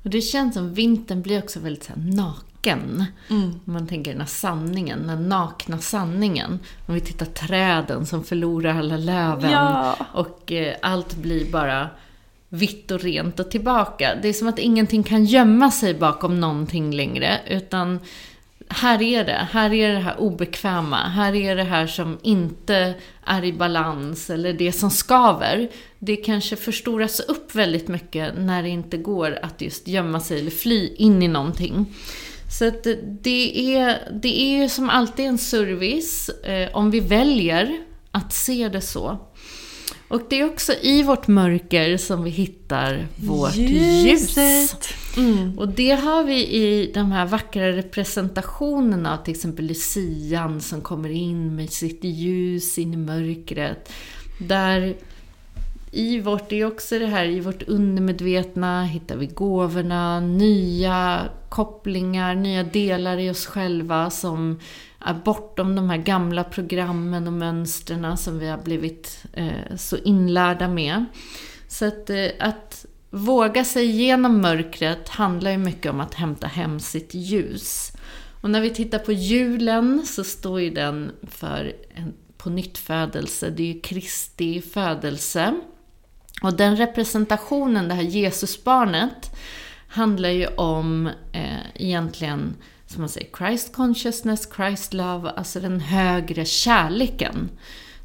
Och 0.09 0.13
det 0.13 0.21
känns 0.21 0.55
som 0.55 0.75
vintern 0.75 1.23
blir 1.23 1.39
också 1.39 1.61
väldigt 1.61 1.85
så 1.85 1.93
naken. 1.97 3.05
Mm. 3.31 3.61
Man 3.65 3.87
tänker 3.87 4.11
den 4.11 4.21
här 4.21 4.29
sanningen, 4.29 5.07
den 5.07 5.29
nakna 5.29 5.79
sanningen. 5.79 6.59
Om 6.87 6.95
vi 6.95 7.01
tittar 7.01 7.27
träden 7.27 8.07
som 8.07 8.25
förlorar 8.25 8.79
alla 8.79 8.97
löven 8.97 9.51
ja. 9.51 9.97
och 10.13 10.53
eh, 10.53 10.77
allt 10.83 11.17
blir 11.17 11.53
bara 11.53 11.89
vitt 12.49 12.91
och 12.91 13.01
rent 13.01 13.41
och 13.41 13.51
tillbaka. 13.51 14.15
Det 14.23 14.29
är 14.29 14.33
som 14.33 14.49
att 14.49 14.59
ingenting 14.59 15.03
kan 15.03 15.25
gömma 15.25 15.71
sig 15.71 15.95
bakom 15.95 16.41
någonting 16.41 16.95
längre, 16.95 17.41
utan 17.49 18.01
här 18.69 19.03
är 19.03 19.25
det. 19.25 19.49
Här 19.51 19.73
är 19.73 19.93
det 19.93 19.99
här 19.99 20.21
obekväma. 20.21 20.97
Här 20.97 21.35
är 21.35 21.57
det 21.57 21.65
här 21.65 21.87
som 21.87 22.19
inte 22.23 22.95
är 23.25 23.45
i 23.45 23.53
balans 23.53 24.31
eller 24.31 24.53
det 24.53 24.73
som 24.73 24.91
skaver. 24.91 25.69
Det 25.99 26.17
kanske 26.17 26.57
förstoras 26.57 27.21
upp 27.21 27.55
väldigt 27.55 27.89
mycket 27.89 28.33
när 28.39 28.63
det 28.63 28.69
inte 28.69 28.97
går 28.97 29.39
att 29.43 29.61
just 29.61 29.89
gömma 29.89 30.21
sig 30.21 30.41
eller 30.41 30.51
fly 30.51 30.95
in 30.97 31.23
i 31.23 31.29
någonting. 31.29 31.95
Så 32.59 32.69
att 32.69 32.87
det 33.23 33.75
är, 33.75 34.13
det 34.23 34.41
är 34.41 34.63
ju 34.63 34.69
som 34.69 34.91
alltid 34.91 35.27
en 35.27 35.39
service 35.39 36.29
eh, 36.29 36.77
om 36.77 36.91
vi 36.91 37.01
väljer 37.01 37.83
att 38.11 38.33
se 38.33 38.69
det 38.69 38.81
så. 38.81 39.19
Och 40.09 40.23
det 40.29 40.41
är 40.41 40.45
också 40.45 40.73
i 40.83 41.03
vårt 41.03 41.29
mörker 41.29 41.97
som 41.97 42.25
vi 42.25 42.31
hittar 42.31 43.07
vårt 43.17 43.57
Ljuset. 43.57 44.37
ljus. 44.37 44.77
Mm. 45.17 45.59
Och 45.59 45.69
det 45.69 45.91
har 45.91 46.25
vi 46.25 46.47
i 46.47 46.91
de 46.95 47.13
här 47.13 47.27
vackra 47.27 47.73
representationerna 47.73 49.19
av 49.19 49.25
till 49.25 49.35
exempel 49.35 49.67
Lucian 49.67 50.61
som 50.61 50.81
kommer 50.81 51.09
in 51.09 51.57
med 51.57 51.71
sitt 51.71 52.05
ljus 52.05 52.79
in 52.79 52.95
i 52.95 52.97
mörkret. 52.97 53.93
Där 54.39 54.95
i 55.91 56.21
vårt, 56.21 56.49
det 56.49 56.61
är 56.61 56.65
också 56.65 56.99
det 56.99 57.07
här, 57.07 57.25
i 57.25 57.41
vårt 57.41 57.63
undermedvetna 57.63 58.85
hittar 58.85 59.17
vi 59.17 59.27
gåvorna, 59.27 60.21
nya 60.21 61.29
kopplingar, 61.49 62.35
nya 62.35 62.63
delar 62.63 63.19
i 63.19 63.31
oss 63.31 63.47
själva 63.47 64.11
som 64.11 64.61
är 65.01 65.15
bortom 65.15 65.75
de 65.75 65.91
här 65.91 65.97
gamla 65.97 66.45
programmen 66.45 67.27
och 67.27 67.33
mönstren 67.33 68.17
som 68.17 68.39
vi 68.39 68.49
har 68.49 68.59
blivit 68.59 69.25
eh, 69.33 69.77
så 69.77 69.97
inlärda 69.97 70.69
med. 70.69 71.05
Så 71.69 71.85
att, 71.85 72.11
eh, 72.11 72.29
att 72.39 72.87
våga 73.11 73.65
sig 73.65 73.85
igenom 73.85 74.41
mörkret 74.41 75.09
handlar 75.09 75.51
ju 75.51 75.59
mycket 75.59 75.93
om 75.93 76.01
att 76.01 76.15
hämta 76.15 76.47
hem 76.47 76.81
sitt 76.81 77.15
ljus. 77.15 77.93
Och 78.43 78.51
när 78.51 78.61
vi 78.61 78.71
tittar 78.71 78.99
på 78.99 79.13
julen 79.13 80.07
så 80.07 80.25
står 80.25 80.61
ju 80.61 80.71
den 80.71 81.13
för 81.23 81.73
en 81.95 82.15
på 82.39 82.51
nytt 82.51 82.79
födelse. 82.79 83.51
Det 83.51 83.63
är 83.63 83.75
ju 83.75 83.81
Kristi 83.81 84.61
födelse. 84.61 85.61
Och 86.43 86.55
den 86.55 86.77
representationen, 86.77 87.89
det 87.89 87.95
här 87.95 88.03
Jesusbarnet, 88.03 89.37
handlar 89.89 90.29
ju 90.29 90.47
om 90.47 91.07
eh, 91.33 91.67
egentligen, 91.75 92.57
som 92.87 93.01
man 93.03 93.09
säger, 93.09 93.29
Christ 93.39 93.73
consciousness, 93.73 94.49
Christ 94.57 94.95
love, 94.95 95.31
alltså 95.31 95.61
den 95.61 95.81
högre 95.81 96.45
kärleken. 96.45 97.51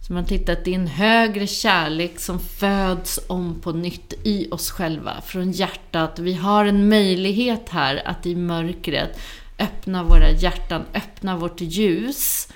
Så 0.07 0.13
man 0.13 0.25
tittar 0.25 0.53
att 0.53 0.65
det 0.65 0.71
är 0.71 0.75
en 0.75 0.87
högre 0.87 1.47
kärlek 1.47 2.19
som 2.19 2.39
föds 2.39 3.19
om 3.27 3.61
på 3.61 3.71
nytt 3.71 4.13
i 4.23 4.51
oss 4.51 4.71
själva, 4.71 5.21
från 5.21 5.51
hjärtat. 5.51 6.19
Vi 6.19 6.33
har 6.33 6.65
en 6.65 6.89
möjlighet 6.89 7.69
här 7.69 8.01
att 8.05 8.25
i 8.25 8.35
mörkret 8.35 9.19
öppna 9.59 10.03
våra 10.03 10.31
hjärtan, 10.31 10.81
öppna 10.93 11.37
vårt 11.37 11.61
ljus. 11.61 12.47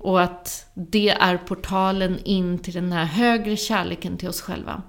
Och 0.00 0.22
att 0.22 0.70
det 0.74 1.08
är 1.08 1.36
portalen 1.36 2.18
in 2.24 2.58
till 2.58 2.74
den 2.74 2.92
här 2.92 3.04
högre 3.04 3.56
kärleken 3.56 4.16
till 4.16 4.28
oss 4.28 4.40
själva. 4.40 4.82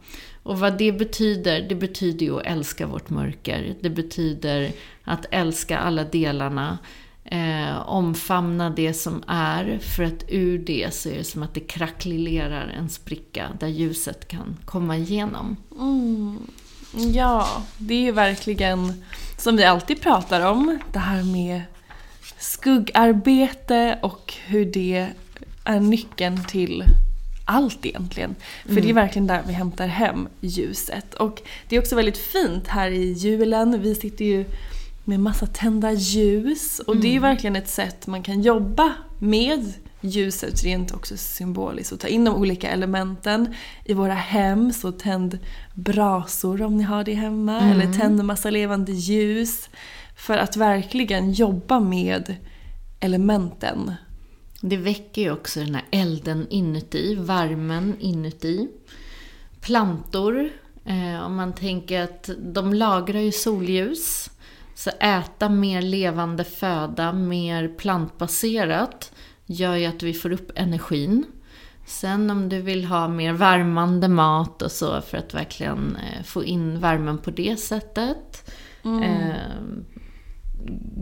Och 0.44 0.60
vad 0.60 0.78
det 0.78 0.92
betyder, 0.92 1.62
det 1.70 1.76
betyder 1.76 2.26
ju 2.26 2.40
att 2.40 2.46
älska 2.46 2.88
vårt 2.88 3.10
mörker. 3.10 3.76
Det 3.82 3.90
betyder 3.90 4.72
att 5.04 5.26
älska 5.32 5.78
alla 5.78 6.04
delarna. 6.04 6.78
Eh, 7.24 7.90
omfamna 7.90 8.70
det 8.70 8.94
som 8.94 9.24
är, 9.28 9.80
för 9.82 10.04
att 10.04 10.24
ur 10.28 10.60
det 10.60 10.94
så 10.94 11.10
är 11.10 11.18
det 11.18 11.24
som 11.24 11.44
att 11.44 11.54
det 11.54 11.60
krackelerar 11.60 12.68
en 12.68 12.90
spricka 12.90 13.48
där 13.60 13.68
ljuset 13.68 14.28
kan 14.28 14.58
komma 14.66 14.98
igenom. 14.98 15.58
Mm. 15.80 16.40
Ja, 17.14 17.64
det 17.78 17.94
är 17.94 18.02
ju 18.02 18.12
verkligen 18.12 19.04
som 19.38 19.58
vi 19.58 19.64
alltid 19.64 20.02
pratar 20.02 20.52
om, 20.52 20.80
det 20.94 21.00
här 21.00 21.24
med 21.24 21.62
skuggarbete 22.42 24.00
och 24.02 24.34
hur 24.46 24.66
det 24.66 25.08
är 25.64 25.80
nyckeln 25.80 26.44
till 26.44 26.84
allt 27.46 27.86
egentligen. 27.86 28.36
För 28.64 28.72
mm. 28.72 28.82
det 28.82 28.88
är 28.88 28.92
mm. 28.92 29.04
verkligen 29.04 29.28
där 29.28 29.44
vi 29.48 29.54
hämtar 29.54 29.88
hem 29.88 30.28
ljuset. 30.40 31.14
Och 31.14 31.42
det 31.70 31.76
är 31.76 31.80
också 31.80 31.96
väldigt 31.96 32.18
fint 32.18 32.68
här 32.68 32.92
i 32.92 33.12
julen. 33.12 33.82
Vi 33.82 33.96
sitter 33.96 34.26
ju 34.26 34.46
med 35.04 35.20
massa 35.20 35.48
tända 35.48 35.92
ljus. 35.92 36.80
Och 36.80 36.94
mm. 36.94 37.02
det 37.02 37.08
är 37.08 37.18
mm. 37.18 37.22
verkligen 37.22 37.56
ett 37.56 37.70
sätt 37.70 38.08
man 38.08 38.24
kan 38.24 38.42
jobba 38.42 38.94
med 39.20 39.74
ljuset 40.02 40.64
rent 40.64 40.94
också 40.94 41.18
symboliskt 41.18 41.92
och 41.92 42.00
ta 42.00 42.08
in 42.08 42.26
de 42.26 42.36
olika 42.36 42.70
elementen 42.70 43.56
i 43.86 43.94
våra 43.94 44.14
hem. 44.14 44.74
Så 44.74 44.92
tänd 44.92 45.40
brasor 45.74 46.62
om 46.62 46.78
ni 46.78 46.84
har 46.84 47.04
det 47.04 47.14
hemma. 47.14 47.60
Mm. 47.60 47.72
Eller 47.72 47.94
tänd 47.94 48.26
massa 48.26 48.50
levande 48.50 48.92
ljus. 48.92 49.70
För 50.22 50.38
att 50.38 50.58
verkligen 50.58 51.32
jobba 51.32 51.80
med 51.80 52.36
elementen. 53.00 53.94
Det 54.62 54.78
väcker 54.78 55.22
ju 55.22 55.32
också 55.32 55.60
den 55.60 55.76
här 55.76 55.86
elden 55.92 56.48
inuti, 56.50 57.16
värmen 57.16 57.96
inuti. 58.00 58.68
Plantor, 59.62 60.50
eh, 60.86 61.26
om 61.26 61.36
man 61.36 61.54
tänker 61.54 62.02
att 62.02 62.30
de 62.38 62.74
lagrar 62.74 63.20
ju 63.20 63.32
solljus. 63.32 64.30
Så 64.76 64.90
äta 65.00 65.50
mer 65.50 65.82
levande 65.82 66.44
föda, 66.44 67.14
mer 67.14 67.68
plantbaserat, 67.68 69.12
gör 69.46 69.76
ju 69.76 69.86
att 69.86 70.04
vi 70.04 70.14
får 70.14 70.32
upp 70.32 70.52
energin. 70.56 71.26
Sen 71.86 72.30
om 72.30 72.50
du 72.50 72.62
vill 72.62 72.86
ha 72.86 73.08
mer 73.08 73.34
värmande 73.34 74.08
mat 74.08 74.62
och 74.62 74.72
så 74.72 75.02
för 75.02 75.18
att 75.18 75.34
verkligen 75.34 75.96
eh, 75.96 76.24
få 76.24 76.44
in 76.44 76.80
värmen 76.80 77.18
på 77.18 77.32
det 77.32 77.60
sättet. 77.60 78.52
Mm. 78.84 79.34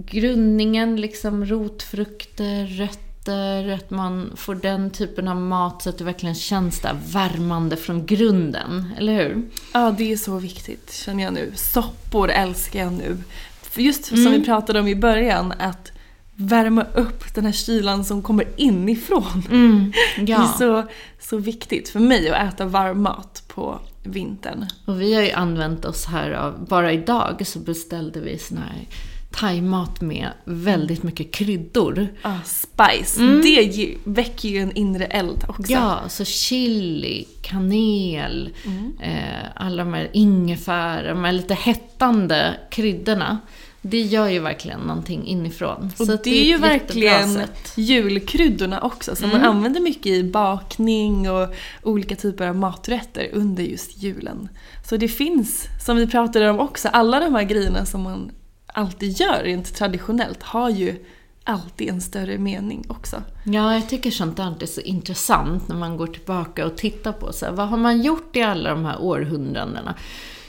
Grundningen, 0.06 0.96
liksom 1.02 1.46
rotfrukter, 1.46 2.66
rötter, 2.66 3.70
att 3.74 3.90
man 3.90 4.32
får 4.36 4.56
den 4.56 4.90
typen 4.92 5.28
av 5.28 5.36
mat 5.38 5.82
så 5.82 5.90
att 5.90 5.98
det 5.98 6.04
verkligen 6.04 6.36
känns 6.36 6.80
där 6.80 6.96
värmande 7.08 7.76
från 7.78 8.06
grunden, 8.06 8.86
eller 8.98 9.14
hur? 9.14 9.42
Ja, 9.74 9.96
det 9.98 10.12
är 10.12 10.18
så 10.18 10.38
viktigt 10.38 10.94
känner 10.94 11.24
jag 11.24 11.34
nu. 11.34 11.52
Soppor 11.56 12.30
älskar 12.30 12.80
jag 12.84 12.94
nu. 12.94 13.18
För 13.62 13.82
just 13.82 14.06
som 14.06 14.18
Mm. 14.18 14.32
vi 14.32 14.46
pratade 14.46 14.80
om 14.80 14.88
i 14.88 14.96
början, 14.96 15.54
att 15.60 15.92
värma 16.36 16.86
upp 16.94 17.36
den 17.36 17.46
här 17.46 17.52
kylan 17.52 18.06
som 18.06 18.22
kommer 18.22 18.46
inifrån. 18.58 19.44
Det 20.18 20.22
är 20.22 20.28
Ja, 20.40 20.56
så, 20.60 20.84
så 21.20 21.38
viktigt 21.38 21.90
för 21.90 22.00
mig 22.00 22.30
att 22.30 22.54
äta 22.54 22.66
varm 22.66 23.02
mat 23.02 23.44
på 23.48 23.80
vintern. 24.04 24.66
och 24.86 25.02
vi 25.02 25.14
har 25.14 25.22
ju 25.22 25.32
använt 25.32 25.86
oss 25.86 26.06
här 26.06 26.32
av, 26.32 26.66
bara 26.68 26.92
idag 26.94 27.42
så 27.48 27.60
beställde 27.60 28.20
vi 28.20 28.38
sån 28.38 28.58
här 28.58 28.86
thaimat 29.32 30.02
med 30.02 30.30
väldigt 30.46 31.04
mycket 31.04 31.32
kryddor. 31.32 32.08
Ah, 32.22 32.36
spice, 32.46 33.22
Mm. 33.22 33.42
det 33.42 33.96
väcker 34.04 34.50
ju 34.50 34.58
en 34.60 34.72
inre 34.72 35.06
eld 35.06 35.46
också. 35.48 35.72
Ja, 35.72 36.00
så 36.08 36.26
chili, 36.26 37.26
kanel, 37.42 38.50
Mm. 38.66 38.94
eh, 39.02 39.46
alla 39.56 39.84
de 39.84 39.94
här 39.94 40.10
ingefära, 40.14 41.10
de 41.14 41.24
här 41.24 41.32
lite 41.32 41.54
hettande 41.54 42.56
kryddorna. 42.72 43.38
Det 43.82 44.02
gör 44.02 44.28
ju 44.28 44.40
verkligen 44.40 44.80
någonting 44.80 45.26
inifrån. 45.28 45.92
Och 46.00 46.06
så 46.06 46.16
det 46.24 46.30
är 46.42 46.44
ju 46.46 46.58
verkligen 46.58 47.34
sätt. 47.34 47.74
julkryddorna 47.76 48.82
också 48.82 49.16
som 49.16 49.30
man 49.30 49.42
använder 49.44 49.80
mycket 49.82 50.06
i 50.12 50.24
bakning 50.24 51.30
och 51.32 51.54
olika 51.84 52.16
typer 52.16 52.48
av 52.48 52.56
maträtter 52.56 53.30
under 53.34 53.64
just 53.64 54.04
julen. 54.04 54.50
Så 54.90 54.98
det 54.98 55.08
finns, 55.08 55.68
som 55.86 55.98
vi 55.98 56.08
pratade 56.08 56.50
om 56.50 56.60
också, 56.60 56.88
alla 56.88 57.20
de 57.20 57.36
här 57.36 57.44
grejerna 57.44 57.86
som 57.86 58.02
man 58.02 58.32
alltid 58.80 59.20
gör 59.20 59.44
rent 59.44 59.76
traditionellt 59.76 60.44
har 60.44 60.70
ju 60.70 61.06
alltid 61.44 61.90
en 61.90 62.02
större 62.02 62.38
mening 62.38 62.86
också. 62.90 63.24
Ja, 63.44 63.74
jag 63.74 63.90
tycker 63.90 64.12
sånt 64.12 64.38
där 64.38 64.56
är 64.62 64.66
så 64.66 64.82
intressant 64.82 65.68
när 65.68 65.76
man 65.76 65.98
går 65.98 66.08
tillbaka 66.08 66.66
och 66.66 66.78
tittar 66.78 67.12
på 67.12 67.34
så 67.34 67.46
här, 67.46 67.52
vad 67.52 67.68
har 67.68 67.78
man 67.78 68.02
gjort 68.02 68.36
i 68.36 68.42
alla 68.42 68.70
de 68.70 68.86
här 68.86 69.02
århundradena? 69.02 69.96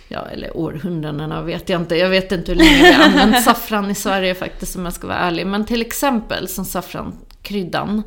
Ja, 0.09 0.27
eller 0.27 0.57
århundradena 0.57 1.43
vet 1.43 1.69
jag 1.69 1.81
inte. 1.81 1.97
Jag 1.97 2.09
vet 2.09 2.33
inte 2.33 2.53
hur 2.53 2.59
länge 2.59 2.83
vi 2.83 2.93
har 2.93 3.05
använt 3.05 3.43
saffran 3.45 3.90
i 3.90 3.95
Sverige 3.95 4.35
faktiskt 4.35 4.77
om 4.77 4.85
jag 4.85 4.95
ska 4.95 5.07
vara 5.07 5.19
ärlig. 5.19 5.47
Men 5.47 5.64
till 5.64 5.81
exempel 5.81 6.49
som 6.49 6.64
saffrankryddan. 6.64 8.03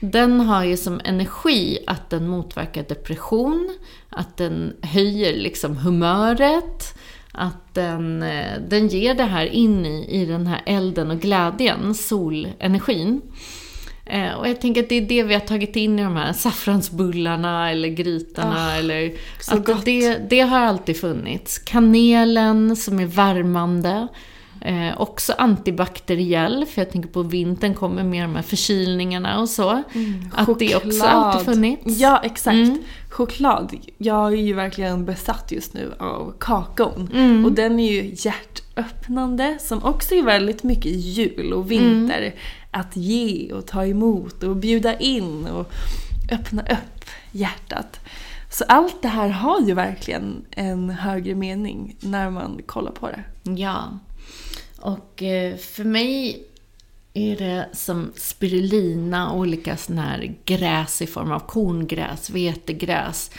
Den 0.00 0.40
har 0.40 0.64
ju 0.64 0.76
som 0.76 1.00
energi 1.04 1.78
att 1.86 2.10
den 2.10 2.28
motverkar 2.28 2.82
depression, 2.82 3.76
att 4.08 4.36
den 4.36 4.76
höjer 4.82 5.36
liksom 5.36 5.76
humöret, 5.76 6.98
att 7.36 7.74
den, 7.74 8.22
eh, 8.22 8.60
den 8.68 8.88
ger 8.88 9.14
det 9.14 9.24
här 9.24 9.46
in 9.46 9.86
i, 9.86 10.06
i 10.08 10.26
den 10.26 10.46
här 10.46 10.62
elden 10.66 11.10
och 11.10 11.20
glädjen, 11.20 11.94
solenergin. 11.94 13.20
Eh, 14.06 14.32
och 14.32 14.48
jag 14.48 14.60
tänker 14.60 14.82
att 14.82 14.88
det 14.88 14.94
är 14.94 15.06
det 15.08 15.22
vi 15.22 15.34
har 15.34 15.40
tagit 15.40 15.76
in 15.76 15.98
i 15.98 16.02
de 16.02 16.16
här 16.16 16.32
saffransbullarna 16.32 17.70
eller 17.70 17.88
grytorna. 17.88 18.68
Ah, 18.68 18.76
eller, 18.76 19.12
så 19.40 19.54
att 19.54 19.64
gott. 19.64 19.84
Det, 19.84 20.18
det 20.30 20.40
har 20.40 20.60
alltid 20.60 21.00
funnits. 21.00 21.58
Kanelen 21.58 22.76
som 22.76 23.00
är 23.00 23.06
värmande. 23.06 24.08
Eh, 24.60 25.00
också 25.00 25.32
antibakteriell, 25.38 26.66
för 26.66 26.80
jag 26.80 26.90
tänker 26.90 27.08
på 27.08 27.22
vintern 27.22 27.74
kommer 27.74 28.04
med 28.04 28.24
de 28.24 28.34
här 28.34 28.42
förkylningarna 28.42 29.40
och 29.40 29.48
så. 29.48 29.82
Att 30.32 30.58
det 30.58 30.76
också 30.76 31.04
alltid 31.04 31.46
funnits. 31.46 31.98
Ja, 31.98 32.20
exakt. 32.24 32.54
Mm. 32.54 32.82
Choklad. 33.10 33.76
Jag 33.98 34.32
är 34.32 34.36
ju 34.36 34.54
verkligen 34.54 35.04
besatt 35.04 35.52
just 35.52 35.74
nu 35.74 35.92
av 35.98 36.34
kakaon. 36.40 37.10
Mm. 37.14 37.44
Och 37.44 37.52
den 37.52 37.80
är 37.80 37.92
ju 37.92 38.14
hjärtöppnande 38.16 39.58
som 39.60 39.84
också 39.84 40.14
är 40.14 40.22
väldigt 40.22 40.62
mycket 40.62 40.92
jul 40.92 41.52
och 41.52 41.70
vinter. 41.70 42.22
Mm. 42.22 42.32
Att 42.70 42.96
ge 42.96 43.52
och 43.52 43.66
ta 43.66 43.86
emot 43.86 44.42
och 44.42 44.56
bjuda 44.56 44.98
in 44.98 45.46
och 45.46 45.72
öppna 46.32 46.62
upp 46.62 47.04
hjärtat. 47.32 48.00
Så 48.50 48.64
allt 48.68 49.02
det 49.02 49.08
här 49.08 49.28
har 49.28 49.60
ju 49.60 49.74
verkligen 49.74 50.44
en 50.50 50.90
högre 50.90 51.34
mening 51.34 51.96
när 52.00 52.30
man 52.30 52.60
kollar 52.66 52.92
på 52.92 53.08
det. 53.08 53.22
Ja. 53.50 53.98
Och 54.86 55.22
eh, 55.22 55.56
för 55.56 55.84
mig 55.84 56.44
är 57.14 57.36
det 57.36 57.68
som 57.72 58.12
spirulina 58.16 59.30
och 59.30 59.38
olika 59.38 59.76
såna 59.76 60.02
här 60.02 60.34
gräs 60.44 61.02
i 61.02 61.06
form 61.06 61.32
av 61.32 61.38
korngräs, 61.38 62.30
vetegräs. 62.30 63.30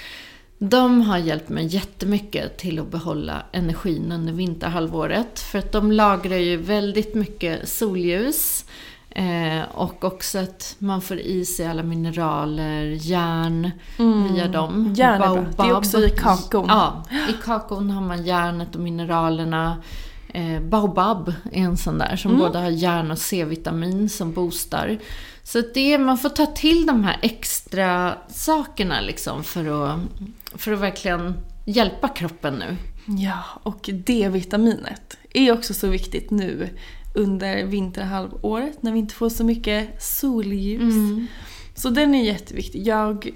De 0.57 1.01
har 1.01 1.17
hjälpt 1.17 1.49
mig 1.49 1.65
jättemycket 1.65 2.57
till 2.57 2.79
att 2.79 2.91
behålla 2.91 3.43
energin 3.51 4.12
under 4.12 4.33
vinterhalvåret. 4.33 5.39
För 5.39 5.60
att 5.60 5.71
de 5.71 5.91
lagrar 5.91 6.38
ju 6.38 6.57
väldigt 6.57 7.15
mycket 7.15 7.69
solljus. 7.69 8.65
Eh, 9.10 9.62
och 9.73 10.03
också 10.03 10.39
att 10.39 10.75
man 10.79 11.01
får 11.01 11.17
i 11.17 11.45
sig 11.45 11.67
alla 11.67 11.83
mineraler, 11.83 12.83
järn 13.01 13.71
via 13.97 14.47
dem. 14.47 14.73
Mm. 14.73 14.93
Järn 14.93 15.21
är 15.21 15.27
bra. 15.27 15.65
Det 15.65 15.69
är 15.69 15.77
också 15.77 16.05
i 16.05 16.10
kakon. 16.10 16.65
Ja, 16.67 17.03
i 17.29 17.33
kakon 17.43 17.89
har 17.89 18.01
man 18.01 18.25
järnet 18.25 18.75
och 18.75 18.81
mineralerna. 18.81 19.77
Eh, 20.38 20.62
baobab 20.62 21.34
är 21.52 21.62
en 21.62 21.78
sån 21.78 21.97
där 21.97 22.15
som 22.15 22.38
både 22.38 22.60
har 22.60 22.69
järn 22.69 23.12
och 23.12 23.17
C-vitamin 23.17 24.10
som 24.10 24.34
boostar. 24.34 24.97
Så 25.43 25.62
det, 25.73 25.97
man 25.97 26.17
får 26.17 26.30
ta 26.30 26.45
till 26.45 26.86
de 26.86 27.04
här 27.04 27.19
extra 27.21 28.17
sakerna 28.30 29.02
liksom 29.02 29.43
för 29.43 29.91
att, 29.91 30.00
för 30.54 30.71
att 30.71 30.80
verkligen 30.80 31.34
hjälpa 31.65 32.08
kroppen 32.08 32.54
nu. 32.54 32.78
Ja, 33.17 33.43
och 33.63 33.89
D-vitaminet 33.93 35.17
är 35.34 35.52
också 35.52 35.73
så 35.73 35.88
viktigt 35.88 36.32
nu 36.32 36.69
under 37.15 37.65
vinterhalvåret 37.65 38.84
när 38.84 38.91
vi 38.91 39.00
inte 39.00 39.15
får 39.15 39.30
så 39.30 39.43
mycket 39.43 40.04
solljus. 40.04 40.95
Så 41.76 41.89
den 41.89 42.15
är 42.15 42.23
jätteviktig. 42.23 42.88
Jag 42.88 43.30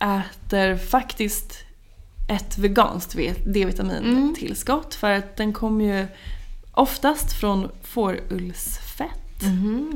äter 0.00 0.76
faktiskt 0.76 1.64
ett 2.30 2.58
veganskt 2.58 3.16
D-vitamintillskott 3.44 4.94
för 4.94 5.10
att 5.10 5.36
den 5.36 5.52
kommer 5.52 5.84
ju 5.84 6.06
oftast 6.72 7.32
från 7.32 7.68
fårullsfett. 7.82 9.08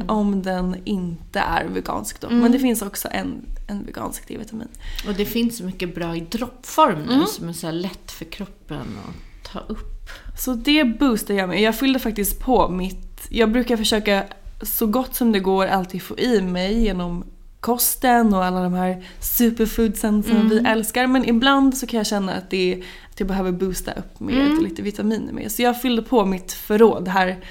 Om 0.07 0.43
den 0.43 0.77
inte 0.85 1.41
är 1.41 1.65
vegansk 1.65 2.21
då. 2.21 2.31
Men 2.31 2.53
det 2.53 2.59
finns 2.59 2.83
också 2.83 3.09
en, 3.13 3.47
en 3.69 3.87
vegansk 3.87 4.29
D-vitamin. 4.29 4.69
Och 5.09 5.15
det 5.15 5.25
finns 5.25 5.59
så 5.59 5.65
mycket 5.65 5.95
bra 5.95 6.17
i 6.17 6.21
droppform 6.21 7.03
nu 7.03 7.27
som 7.27 7.49
är 7.49 7.53
så 7.53 7.71
lätt 7.71 8.11
för 8.11 8.25
kroppen 8.25 8.79
att 8.79 9.53
ta 9.53 9.59
upp. 9.59 10.11
Så 10.39 10.55
det 10.55 10.85
boostar 10.85 11.35
jag 11.35 11.49
med. 11.49 11.61
Jag 11.61 11.79
fyllde 11.79 11.99
faktiskt 11.99 12.41
på 12.41 12.69
mitt... 12.69 13.27
Jag 13.29 13.53
brukar 13.53 13.77
försöka 13.77 14.25
så 14.63 14.87
gott 14.87 15.15
som 15.15 15.33
det 15.33 15.41
går 15.41 15.67
alltid 15.67 16.03
få 16.03 16.19
i 16.19 16.41
mig 16.43 16.83
genom 16.83 17.25
kosten 17.65 18.35
och 18.35 18.45
alla 18.45 18.63
de 18.63 18.75
här 18.75 19.05
superfoodsen 19.21 20.23
som 20.23 20.49
vi 20.49 20.59
älskar. 20.59 21.07
Men 21.07 21.29
ibland 21.29 21.77
så 21.77 21.87
kan 21.87 21.99
jag 21.99 22.07
känna 22.07 22.35
att, 22.35 22.51
det 22.51 22.73
är, 22.73 22.79
att 23.11 23.21
jag 23.21 23.29
behöver 23.29 23.53
boosta 23.53 23.93
upp 23.93 24.21
med 24.21 24.63
lite 24.63 24.83
vitaminer 24.83 25.33
med. 25.33 25.53
Så 25.53 25.63
jag 25.63 25.83
fyllde 25.83 26.03
på 26.03 26.25
mitt 26.25 26.53
förråd 26.53 27.09
här, 27.09 27.45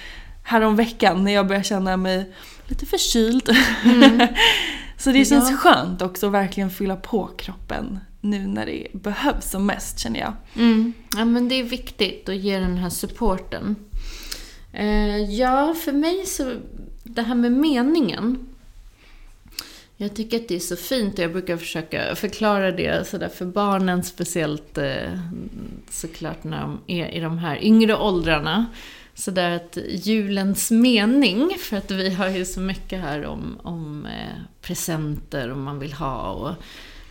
här 0.43 0.61
om 0.61 0.75
veckan 0.75 1.23
när 1.23 1.31
jag 1.31 1.47
började 1.47 1.63
känna 1.63 1.97
mig 1.97 2.31
lite 2.67 2.85
förkyld. 2.85 3.49
så 4.97 5.11
det 5.11 5.25
känns 5.25 5.51
Ja. 5.51 5.57
skönt 5.57 6.01
också 6.01 6.25
att 6.27 6.33
verkligen 6.33 6.69
fylla 6.69 6.95
på 6.95 7.29
kroppen 7.37 7.99
nu 8.21 8.47
när 8.47 8.65
det 8.65 8.87
behövs 8.93 9.51
som 9.51 9.65
mest 9.65 9.99
känner 9.99 10.19
jag. 10.19 10.33
Mm. 10.55 10.93
Ja, 11.17 11.25
men 11.25 11.49
det 11.49 11.55
är 11.55 11.63
viktigt 11.63 12.29
att 12.29 12.35
ge 12.35 12.59
den 12.59 12.77
här 12.77 12.89
supporten. 12.89 13.75
Eh, 14.73 15.17
ja, 15.17 15.73
för 15.73 15.91
mig 15.91 16.25
så, 16.25 16.53
det 17.03 17.21
här 17.21 17.35
med 17.35 17.51
meningen. 17.51 18.47
Jag 19.97 20.15
tycker 20.15 20.37
att 20.37 20.47
det 20.47 20.55
är 20.55 20.59
så 20.59 20.75
fint 20.75 21.13
och 21.13 21.23
jag 21.23 21.31
brukar 21.31 21.57
försöka 21.57 22.15
förklara 22.15 22.71
det 22.71 23.07
sådär 23.07 23.29
för 23.29 23.45
barnen, 23.45 24.03
speciellt 24.03 24.77
eh, 24.77 25.19
såklart 25.89 26.43
när 26.43 26.61
de 26.61 26.79
är 26.87 27.07
i 27.07 27.19
de 27.19 27.37
här 27.37 27.63
yngre 27.63 27.95
åldrarna. 27.95 28.65
Sådär 29.13 29.51
att 29.51 29.77
julens 29.87 30.71
mening, 30.71 31.57
för 31.59 31.77
att 31.77 31.91
vi 31.91 32.09
har 32.09 32.29
ju 32.29 32.45
så 32.45 32.59
mycket 32.59 33.01
här 33.01 33.25
om, 33.25 33.59
om 33.63 34.05
eh, 34.05 34.41
presenter 34.61 35.51
och 35.51 35.57
man 35.57 35.79
vill 35.79 35.93
ha 35.93 36.31
och 36.31 36.55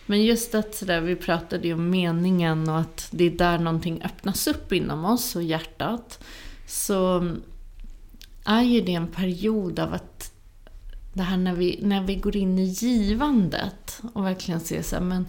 men 0.05 0.25
just 0.25 0.55
att 0.55 0.75
sådär, 0.75 1.01
vi 1.01 1.15
pratade 1.15 1.67
ju 1.67 1.73
om 1.73 1.89
meningen 1.89 2.69
och 2.69 2.79
att 2.79 3.07
det 3.11 3.23
är 3.23 3.31
där 3.31 3.57
någonting 3.57 4.01
öppnas 4.03 4.47
upp 4.47 4.73
inom 4.73 5.05
oss 5.05 5.35
och 5.35 5.43
hjärtat. 5.43 6.23
Så 6.67 7.17
mm, 7.17 7.41
är 8.45 8.61
ju 8.61 8.81
det 8.81 8.93
en 8.93 9.07
period 9.07 9.79
av 9.79 9.93
att 9.93 10.12
det 11.13 11.23
här 11.23 11.37
när 11.37 11.53
vi, 11.53 11.79
när 11.81 12.03
vi 12.03 12.15
går 12.15 12.35
in 12.35 12.59
i 12.59 12.63
givandet 12.63 14.01
och 14.13 14.25
verkligen 14.25 14.59
ser 14.59 14.81
så 14.81 14.95
här, 14.95 15.03
men 15.03 15.25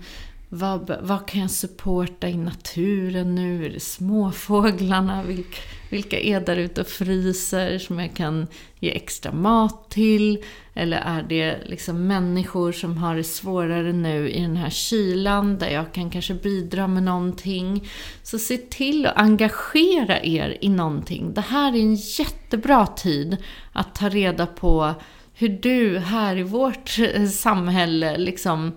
vad, 0.48 0.98
vad 1.02 1.26
kan 1.26 1.40
jag 1.40 1.50
supporta 1.50 2.28
i 2.28 2.36
naturen 2.36 3.34
nu? 3.34 3.66
Är 3.66 3.70
det 3.70 3.80
småfåglarna? 3.80 5.22
Vilka, 5.22 5.58
vilka 5.90 6.20
är 6.20 6.40
där 6.40 6.56
ute 6.56 6.80
och 6.80 6.86
fryser 6.86 7.78
som 7.78 7.98
jag 7.98 8.14
kan 8.14 8.46
ge 8.78 8.90
extra 8.90 9.32
mat 9.32 9.90
till? 9.90 10.44
Eller 10.74 10.96
är 10.96 11.22
det 11.22 11.58
liksom 11.66 12.06
människor 12.06 12.72
som 12.72 12.96
har 12.96 13.16
det 13.16 13.24
svårare 13.24 13.92
nu 13.92 14.30
i 14.30 14.40
den 14.40 14.56
här 14.56 14.70
kylan 14.70 15.58
där 15.58 15.68
jag 15.68 15.92
kan 15.92 16.10
kanske 16.10 16.34
bidra 16.34 16.86
med 16.86 17.02
någonting? 17.02 17.88
Så 18.22 18.38
se 18.38 18.56
till 18.56 19.06
att 19.06 19.16
engagera 19.16 20.22
er 20.22 20.58
i 20.60 20.68
någonting. 20.68 21.34
Det 21.34 21.40
här 21.40 21.72
är 21.72 21.80
en 21.80 21.94
jättebra 21.94 22.86
tid 22.86 23.36
att 23.72 23.94
ta 23.94 24.08
reda 24.08 24.46
på 24.46 24.94
hur 25.34 25.48
du 25.48 25.98
här 25.98 26.36
i 26.36 26.42
vårt 26.42 26.98
samhälle 27.32 28.18
liksom 28.18 28.72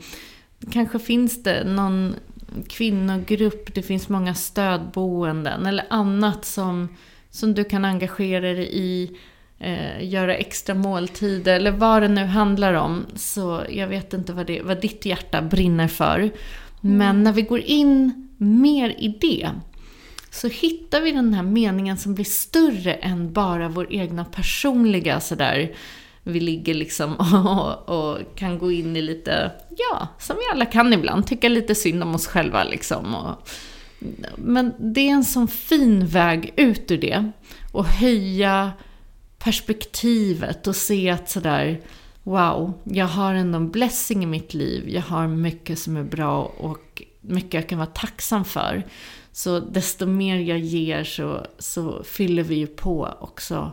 Kanske 0.71 0.99
finns 0.99 1.43
det 1.43 1.63
någon 1.63 2.15
kvinnogrupp, 2.67 3.73
det 3.73 3.81
finns 3.81 4.09
många 4.09 4.33
stödboenden 4.33 5.65
eller 5.65 5.85
annat 5.89 6.45
som, 6.45 6.89
som 7.29 7.53
du 7.53 7.63
kan 7.63 7.85
engagera 7.85 8.41
dig 8.41 8.69
i, 8.71 9.17
eh, 9.59 10.09
göra 10.09 10.35
extra 10.35 10.75
måltider 10.75 11.55
eller 11.55 11.71
vad 11.71 12.01
det 12.01 12.07
nu 12.07 12.25
handlar 12.25 12.73
om. 12.73 13.05
Så 13.15 13.63
jag 13.69 13.87
vet 13.87 14.13
inte 14.13 14.33
vad, 14.33 14.47
det, 14.47 14.61
vad 14.61 14.81
ditt 14.81 15.05
hjärta 15.05 15.41
brinner 15.41 15.87
för. 15.87 16.19
Mm. 16.19 16.31
Men 16.97 17.23
när 17.23 17.33
vi 17.33 17.41
går 17.41 17.59
in 17.59 18.29
mer 18.37 18.89
i 18.89 19.17
det 19.21 19.49
så 20.31 20.47
hittar 20.47 21.01
vi 21.01 21.11
den 21.11 21.33
här 21.33 21.43
meningen 21.43 21.97
som 21.97 22.15
blir 22.15 22.25
större 22.25 22.93
än 22.93 23.33
bara 23.33 23.69
vår 23.69 23.93
egna 23.93 24.25
personliga 24.25 25.19
sådär 25.19 25.71
vi 26.27 26.39
ligger 26.39 26.73
liksom 26.73 27.15
och, 27.45 27.89
och, 27.89 28.35
kan 28.35 28.59
gå 28.59 28.71
in 28.71 28.95
i 28.95 29.01
lite, 29.01 29.51
ja, 29.77 30.07
som 30.19 30.35
vi 30.35 30.41
alla 30.51 30.65
kan 30.65 30.93
ibland, 30.93 31.27
tycka 31.27 31.49
lite 31.49 31.75
synd 31.75 32.03
om 32.03 32.15
oss 32.15 32.27
själva 32.27 32.63
liksom. 32.63 33.15
Och, 33.15 33.49
men 34.35 34.73
det 34.79 35.09
är 35.09 35.13
en 35.13 35.23
sån 35.23 35.47
fin 35.47 36.07
väg 36.07 36.53
ut 36.55 36.91
ur 36.91 36.97
det. 36.97 37.31
Och 37.71 37.85
höja 37.85 38.71
perspektivet 39.37 40.67
och 40.67 40.75
se 40.75 41.09
att 41.09 41.29
sådär, 41.29 41.81
wow, 42.23 42.73
jag 42.83 43.05
har 43.05 43.33
ändå 43.33 43.57
en 43.57 43.71
blessing 43.71 44.23
i 44.23 44.25
mitt 44.25 44.53
liv. 44.53 44.89
Jag 44.89 45.01
har 45.01 45.27
mycket 45.27 45.79
som 45.79 45.97
är 45.97 46.03
bra 46.03 46.43
och 46.43 47.03
mycket 47.21 47.53
jag 47.53 47.69
kan 47.69 47.77
vara 47.77 47.87
tacksam 47.87 48.45
för. 48.45 48.83
Så 49.31 49.59
desto 49.59 50.05
mer 50.05 50.37
jag 50.37 50.59
ger 50.59 51.03
så, 51.03 51.45
så 51.59 52.03
fyller 52.03 52.43
vi 52.43 52.55
ju 52.55 52.67
på 52.67 53.13
också 53.19 53.71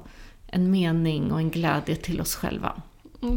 en 0.55 0.71
mening 0.71 1.33
och 1.33 1.39
en 1.39 1.51
glädje 1.51 1.97
till 1.97 2.21
oss 2.21 2.35
själva. 2.35 2.83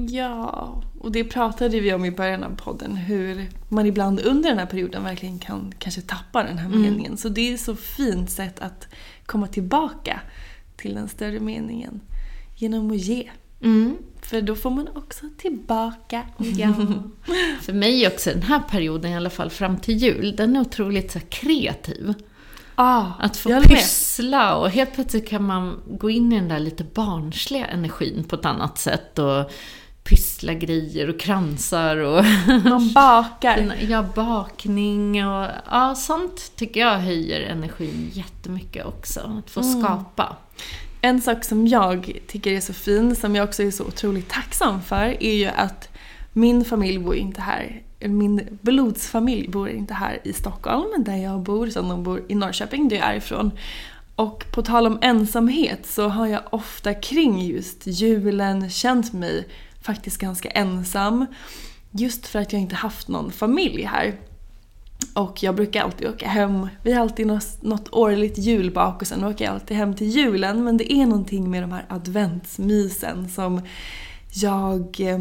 Ja, 0.09 0.83
och 0.99 1.11
det 1.11 1.23
pratade 1.23 1.79
vi 1.79 1.93
om 1.93 2.05
i 2.05 2.11
början 2.11 2.43
av 2.43 2.55
podden. 2.55 2.95
Hur 2.95 3.49
man 3.69 3.85
ibland 3.85 4.19
under 4.19 4.49
den 4.49 4.59
här 4.59 4.65
perioden 4.65 5.03
verkligen 5.03 5.39
kan 5.39 5.73
kanske 5.79 6.01
tappa 6.01 6.43
den 6.43 6.57
här 6.57 6.65
mm. 6.65 6.81
meningen. 6.81 7.17
Så 7.17 7.29
det 7.29 7.49
är 7.49 7.53
ett 7.53 7.59
så 7.59 7.75
fint 7.75 8.29
sätt 8.29 8.59
att 8.59 8.87
komma 9.25 9.47
tillbaka 9.47 10.21
till 10.75 10.95
den 10.95 11.07
större 11.07 11.39
meningen. 11.39 12.01
Genom 12.55 12.91
att 12.91 12.97
ge. 12.97 13.29
Mm. 13.61 13.97
För 14.21 14.41
då 14.41 14.55
får 14.55 14.69
man 14.69 14.87
också 14.95 15.25
tillbaka. 15.37 16.23
Ja. 16.37 16.73
För 17.61 17.73
mig 17.73 18.07
också, 18.07 18.29
den 18.29 18.41
här 18.41 18.59
perioden 18.59 19.11
i 19.11 19.15
alla 19.15 19.29
fall 19.29 19.49
fram 19.49 19.77
till 19.77 19.97
jul, 19.97 20.35
den 20.35 20.55
är 20.55 20.61
otroligt 20.61 21.11
så 21.11 21.19
kreativ. 21.19 22.13
Ah, 22.79 23.05
att 23.19 23.37
få 23.37 23.61
pyssla 23.61 24.55
och 24.55 24.69
helt 24.69 24.93
plötsligt 24.93 25.29
kan 25.29 25.43
man 25.43 25.81
gå 25.87 26.09
in 26.09 26.33
i 26.33 26.35
den 26.35 26.47
där 26.47 26.59
lite 26.59 26.83
barnsliga 26.83 27.65
energin 27.65 28.23
på 28.23 28.35
ett 28.35 28.45
annat 28.45 28.77
sätt. 28.77 29.19
Och 29.19 29.51
pyssla 30.03 30.53
grejer 30.53 31.09
och 31.09 31.19
kransar 31.19 31.97
och... 31.97 32.25
Man 32.63 32.91
bakar. 32.95 33.75
ja, 33.89 34.05
bakning 34.15 35.27
och 35.27 35.47
ja, 35.71 35.95
sånt 35.95 36.51
tycker 36.55 36.79
jag 36.79 36.97
höjer 36.97 37.41
energin 37.41 38.09
jättemycket 38.13 38.85
också. 38.85 39.19
Att 39.19 39.49
få 39.49 39.61
mm. 39.61 39.81
skapa. 39.81 40.35
En 41.01 41.21
sak 41.21 41.43
som 41.43 41.67
jag 41.67 42.19
tycker 42.27 42.51
är 42.51 42.61
så 42.61 42.73
fin, 42.73 43.15
som 43.15 43.35
jag 43.35 43.43
också 43.43 43.63
är 43.63 43.71
så 43.71 43.83
otroligt 43.83 44.29
tacksam 44.29 44.81
för, 44.81 45.23
är 45.23 45.33
ju 45.33 45.47
att 45.47 45.89
min 46.33 46.65
familj 46.65 46.99
bor 46.99 47.15
ju 47.15 47.21
inte 47.21 47.41
här 47.41 47.81
min 47.99 48.59
blodsfamilj 48.61 49.47
bor 49.47 49.69
inte 49.69 49.93
här 49.93 50.19
i 50.23 50.33
Stockholm 50.33 51.03
där 51.03 51.15
jag 51.15 51.39
bor, 51.39 51.67
utan 51.67 51.89
de 51.89 52.03
bor 52.03 52.23
i 52.27 52.35
Norrköping 52.35 52.87
där 52.87 52.97
jag 52.97 53.05
är 53.05 53.15
ifrån. 53.15 53.51
Och 54.15 54.45
på 54.51 54.61
tal 54.61 54.87
om 54.87 54.99
ensamhet 55.01 55.85
så 55.85 56.07
har 56.07 56.27
jag 56.27 56.41
ofta 56.51 56.93
kring 56.93 57.41
just 57.41 57.87
julen 57.87 58.69
känt 58.69 59.13
mig 59.13 59.47
faktiskt 59.81 60.17
ganska 60.17 60.49
ensam. 60.49 61.25
Just 61.91 62.27
för 62.27 62.39
att 62.39 62.53
jag 62.53 62.61
inte 62.61 62.75
haft 62.75 63.07
någon 63.07 63.31
familj 63.31 63.83
här. 63.83 64.15
Och 65.13 65.43
jag 65.43 65.55
brukar 65.55 65.83
alltid 65.83 66.07
åka 66.07 66.27
hem, 66.27 66.67
vi 66.83 66.93
har 66.93 67.01
alltid 67.01 67.27
något, 67.61 67.89
årligt 67.91 68.37
julbak 68.37 69.01
och 69.01 69.07
sen 69.07 69.23
åker 69.23 69.45
jag 69.45 69.53
alltid 69.53 69.77
hem 69.77 69.95
till 69.95 70.07
julen. 70.07 70.63
Men 70.63 70.77
det 70.77 70.93
är 70.93 71.05
någonting 71.05 71.51
med 71.51 71.63
de 71.63 71.71
här 71.71 71.85
adventsmysen 71.89 73.29
som 73.29 73.61
jag 74.33 74.99
eh, 74.99 75.19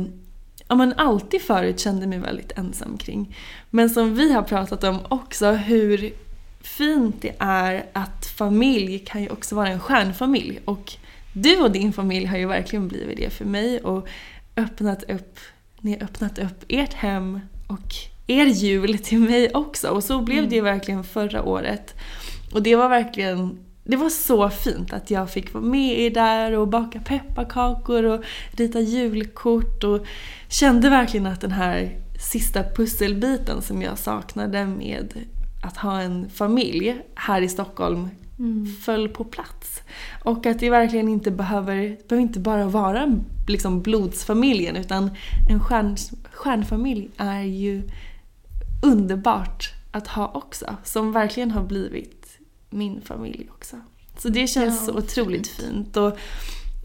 ja, 0.68 0.74
men 0.74 0.92
alltid 0.92 1.42
förut 1.42 1.81
kände 1.81 2.07
mig 2.07 2.18
väldigt 2.18 2.52
ensam 2.59 2.98
kring. 2.98 3.37
Men 3.70 3.90
som 3.90 4.14
vi 4.14 4.33
har 4.33 4.42
pratat 4.42 4.85
om 4.85 4.98
också, 5.09 5.52
hur 5.52 6.12
fint 6.61 7.22
det 7.22 7.35
är 7.38 7.87
att 7.92 8.26
familj 8.26 8.98
kan 8.98 9.22
ju 9.22 9.29
också 9.29 9.55
vara 9.55 9.68
en 9.68 9.81
stjärnfamilj. 9.81 10.61
Och 10.64 10.92
du 11.33 11.57
och 11.57 11.70
din 11.70 11.92
familj 11.92 12.26
har 12.26 12.38
ju 12.38 12.46
verkligen 12.46 12.88
blivit 12.88 13.16
det 13.16 13.31
för 13.31 13.44
mig 13.44 13.81
och 13.81 14.09
öppnat 14.57 15.02
upp, 15.02 15.38
ni 15.81 15.92
har 15.92 16.02
öppnat 16.02 16.38
upp 16.38 16.64
ert 16.68 16.94
hem 16.94 17.40
och 17.66 17.94
er 18.26 18.46
jul 18.46 18.98
till 18.98 19.18
mig 19.18 19.50
också. 19.55 19.88
Och 19.88 20.05
så 20.05 20.22
blev 20.22 20.48
det 20.48 20.55
ju 20.55 20.61
mm. 20.61 20.72
verkligen 20.74 21.05
förra 21.05 21.42
året. 21.42 21.94
Och 22.52 22.62
det 22.62 22.76
var 22.76 22.88
verkligen 22.88 23.59
det 23.88 23.96
var 23.96 24.11
så 24.11 24.50
fint 24.50 24.92
att 24.92 25.11
jag 25.11 25.31
fick 25.31 25.55
vara 25.55 25.64
med 25.64 25.98
er 25.98 26.11
där 26.11 26.52
och 26.52 26.68
baka 26.68 27.00
pepparkakor 27.00 28.05
och 28.05 28.24
rita 28.50 28.81
julkort 28.81 29.85
och 29.85 30.07
kände 30.48 30.90
verkligen 30.90 31.26
att 31.26 31.40
den 31.40 31.52
här 31.52 32.00
sista 32.20 32.62
pusselbiten 32.62 33.62
som 33.62 33.82
jag 33.82 33.98
saknade 33.98 34.66
med 34.66 35.14
att 35.62 35.76
ha 35.76 36.00
en 36.00 36.30
familj 36.30 37.02
här 37.14 37.42
i 37.42 37.48
Stockholm 37.48 38.09
mm. 38.38 38.66
föll 38.66 39.09
på 39.09 39.24
plats. 39.24 39.82
Och 40.24 40.46
att 40.46 40.59
det 40.59 40.70
verkligen 40.70 41.09
inte 41.09 41.30
behöver, 41.30 41.98
behöver 42.09 42.22
inte 42.22 42.40
bara 42.40 42.66
vara 42.66 43.18
liksom 43.48 43.82
blodsfamiljen 43.82 44.76
utan 44.76 45.11
en 45.50 45.61
stjärn, 45.61 45.96
stjärnfamilj 46.32 47.11
är 47.16 47.42
ju 47.42 47.82
underbart 48.82 49.74
att 49.90 50.09
ha 50.09 50.30
också. 50.35 50.76
Som 50.85 51.12
verkligen 51.12 51.50
har 51.50 51.64
blivit 51.64 52.38
min 52.70 53.00
familj 53.00 53.48
också. 53.50 53.76
Så 54.18 54.28
det 54.28 54.46
känns 54.46 54.80
ja, 54.80 54.92
så 54.92 54.98
otroligt 54.98 55.48
fint. 55.48 55.96
Och, 55.96 56.18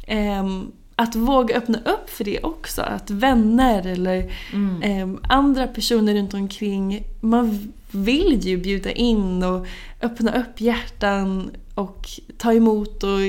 ähm, 0.07 0.71
att 0.95 1.15
våga 1.15 1.55
öppna 1.55 1.77
upp 1.77 2.09
för 2.09 2.23
det 2.23 2.39
också. 2.39 2.81
Att 2.81 3.09
vänner 3.09 3.87
eller 3.87 4.31
mm. 4.53 4.81
ähm, 4.81 5.19
andra 5.23 5.67
personer 5.67 6.13
runt 6.13 6.33
omkring, 6.33 7.03
man 7.19 7.73
vill 7.91 8.39
ju 8.41 8.57
bjuda 8.57 8.91
in 8.91 9.43
och 9.43 9.67
öppna 10.01 10.39
upp 10.39 10.61
hjärtan 10.61 11.51
och 11.75 12.09
ta 12.37 12.53
emot 12.53 13.03
och 13.03 13.19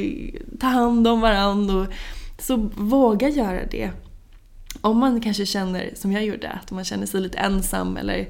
ta 0.60 0.66
hand 0.66 1.08
om 1.08 1.20
varandra. 1.20 1.86
så 2.38 2.56
våga 2.76 3.28
göra 3.28 3.66
det. 3.70 3.90
Om 4.80 4.98
man 4.98 5.20
kanske 5.20 5.46
känner, 5.46 5.90
som 5.94 6.12
jag 6.12 6.24
gjorde, 6.24 6.48
att 6.48 6.70
man 6.70 6.84
känner 6.84 7.06
sig 7.06 7.20
lite 7.20 7.38
ensam 7.38 7.96
eller 7.96 8.28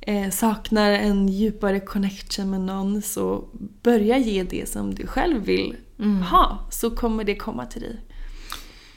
eh, 0.00 0.30
saknar 0.30 0.90
en 0.90 1.28
djupare 1.28 1.80
connection 1.80 2.50
med 2.50 2.60
någon 2.60 3.02
så 3.02 3.44
börja 3.82 4.18
ge 4.18 4.42
det 4.42 4.68
som 4.68 4.94
du 4.94 5.06
själv 5.06 5.44
vill 5.44 5.76
mm. 5.98 6.22
ha 6.22 6.58
så 6.70 6.90
kommer 6.90 7.24
det 7.24 7.34
komma 7.34 7.66
till 7.66 7.82
dig. 7.82 8.00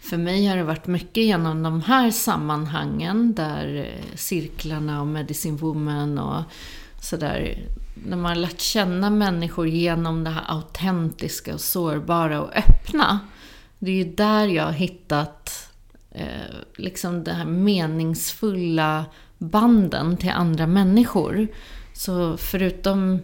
För 0.01 0.17
mig 0.17 0.47
har 0.47 0.57
det 0.57 0.63
varit 0.63 0.87
mycket 0.87 1.23
genom 1.23 1.63
de 1.63 1.81
här 1.81 2.11
sammanhangen 2.11 3.33
där 3.33 3.75
eh, 3.75 4.15
cirklarna 4.15 5.01
och 5.01 5.07
Medicine 5.07 5.57
Woman 5.57 6.17
och 6.17 6.43
sådär. 7.01 7.57
När 8.05 8.17
man 8.17 8.25
har 8.25 8.35
lärt 8.35 8.61
känna 8.61 9.09
människor 9.09 9.67
genom 9.67 10.23
det 10.23 10.29
här 10.29 10.43
autentiska 10.47 11.53
och 11.53 11.61
sårbara 11.61 12.41
och 12.41 12.57
öppna. 12.57 13.19
Det 13.79 13.91
är 13.91 13.95
ju 13.95 14.13
där 14.13 14.47
jag 14.47 14.63
har 14.63 14.71
hittat 14.71 15.69
eh, 16.11 16.55
liksom 16.77 17.23
de 17.23 17.31
här 17.31 17.45
meningsfulla 17.45 19.05
banden 19.37 20.17
till 20.17 20.29
andra 20.29 20.67
människor. 20.67 21.47
Så 21.93 22.37
förutom 22.37 23.19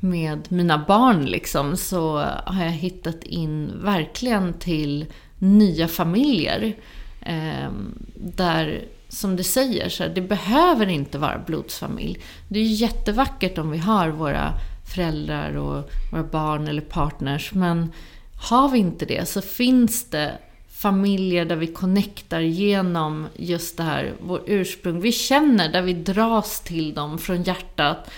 med 0.00 0.52
mina 0.52 0.84
barn 0.88 1.24
liksom, 1.24 1.76
så 1.76 2.18
har 2.46 2.64
jag 2.64 2.70
hittat 2.70 3.22
in 3.22 3.72
verkligen 3.82 4.52
till 4.52 5.06
nya 5.40 5.88
familjer. 5.88 6.72
Eh, 7.20 7.70
där, 8.14 8.84
som 9.08 9.36
du 9.36 9.42
säger, 9.42 9.88
så 9.88 10.02
här, 10.02 10.10
det 10.10 10.20
behöver 10.20 10.88
inte 10.88 11.18
vara 11.18 11.42
blodsfamilj. 11.46 12.18
Det 12.48 12.58
är 12.58 12.64
jättevackert 12.64 13.58
om 13.58 13.70
vi 13.70 13.78
har 13.78 14.08
våra 14.08 14.52
föräldrar 14.94 15.56
och 15.56 15.90
våra 16.12 16.22
barn 16.22 16.68
eller 16.68 16.82
partners. 16.82 17.52
Men 17.52 17.92
har 18.40 18.68
vi 18.68 18.78
inte 18.78 19.04
det 19.04 19.28
så 19.28 19.40
finns 19.42 20.10
det 20.10 20.38
familjer 20.68 21.44
där 21.44 21.56
vi 21.56 21.66
connectar 21.66 22.40
genom 22.40 23.26
just 23.36 23.76
det 23.76 23.82
här, 23.82 24.12
vår 24.20 24.40
ursprung. 24.46 25.00
Vi 25.00 25.12
känner 25.12 25.72
där 25.72 25.82
vi 25.82 25.92
dras 25.92 26.60
till 26.60 26.94
dem 26.94 27.18
från 27.18 27.42
hjärtat. 27.42 28.10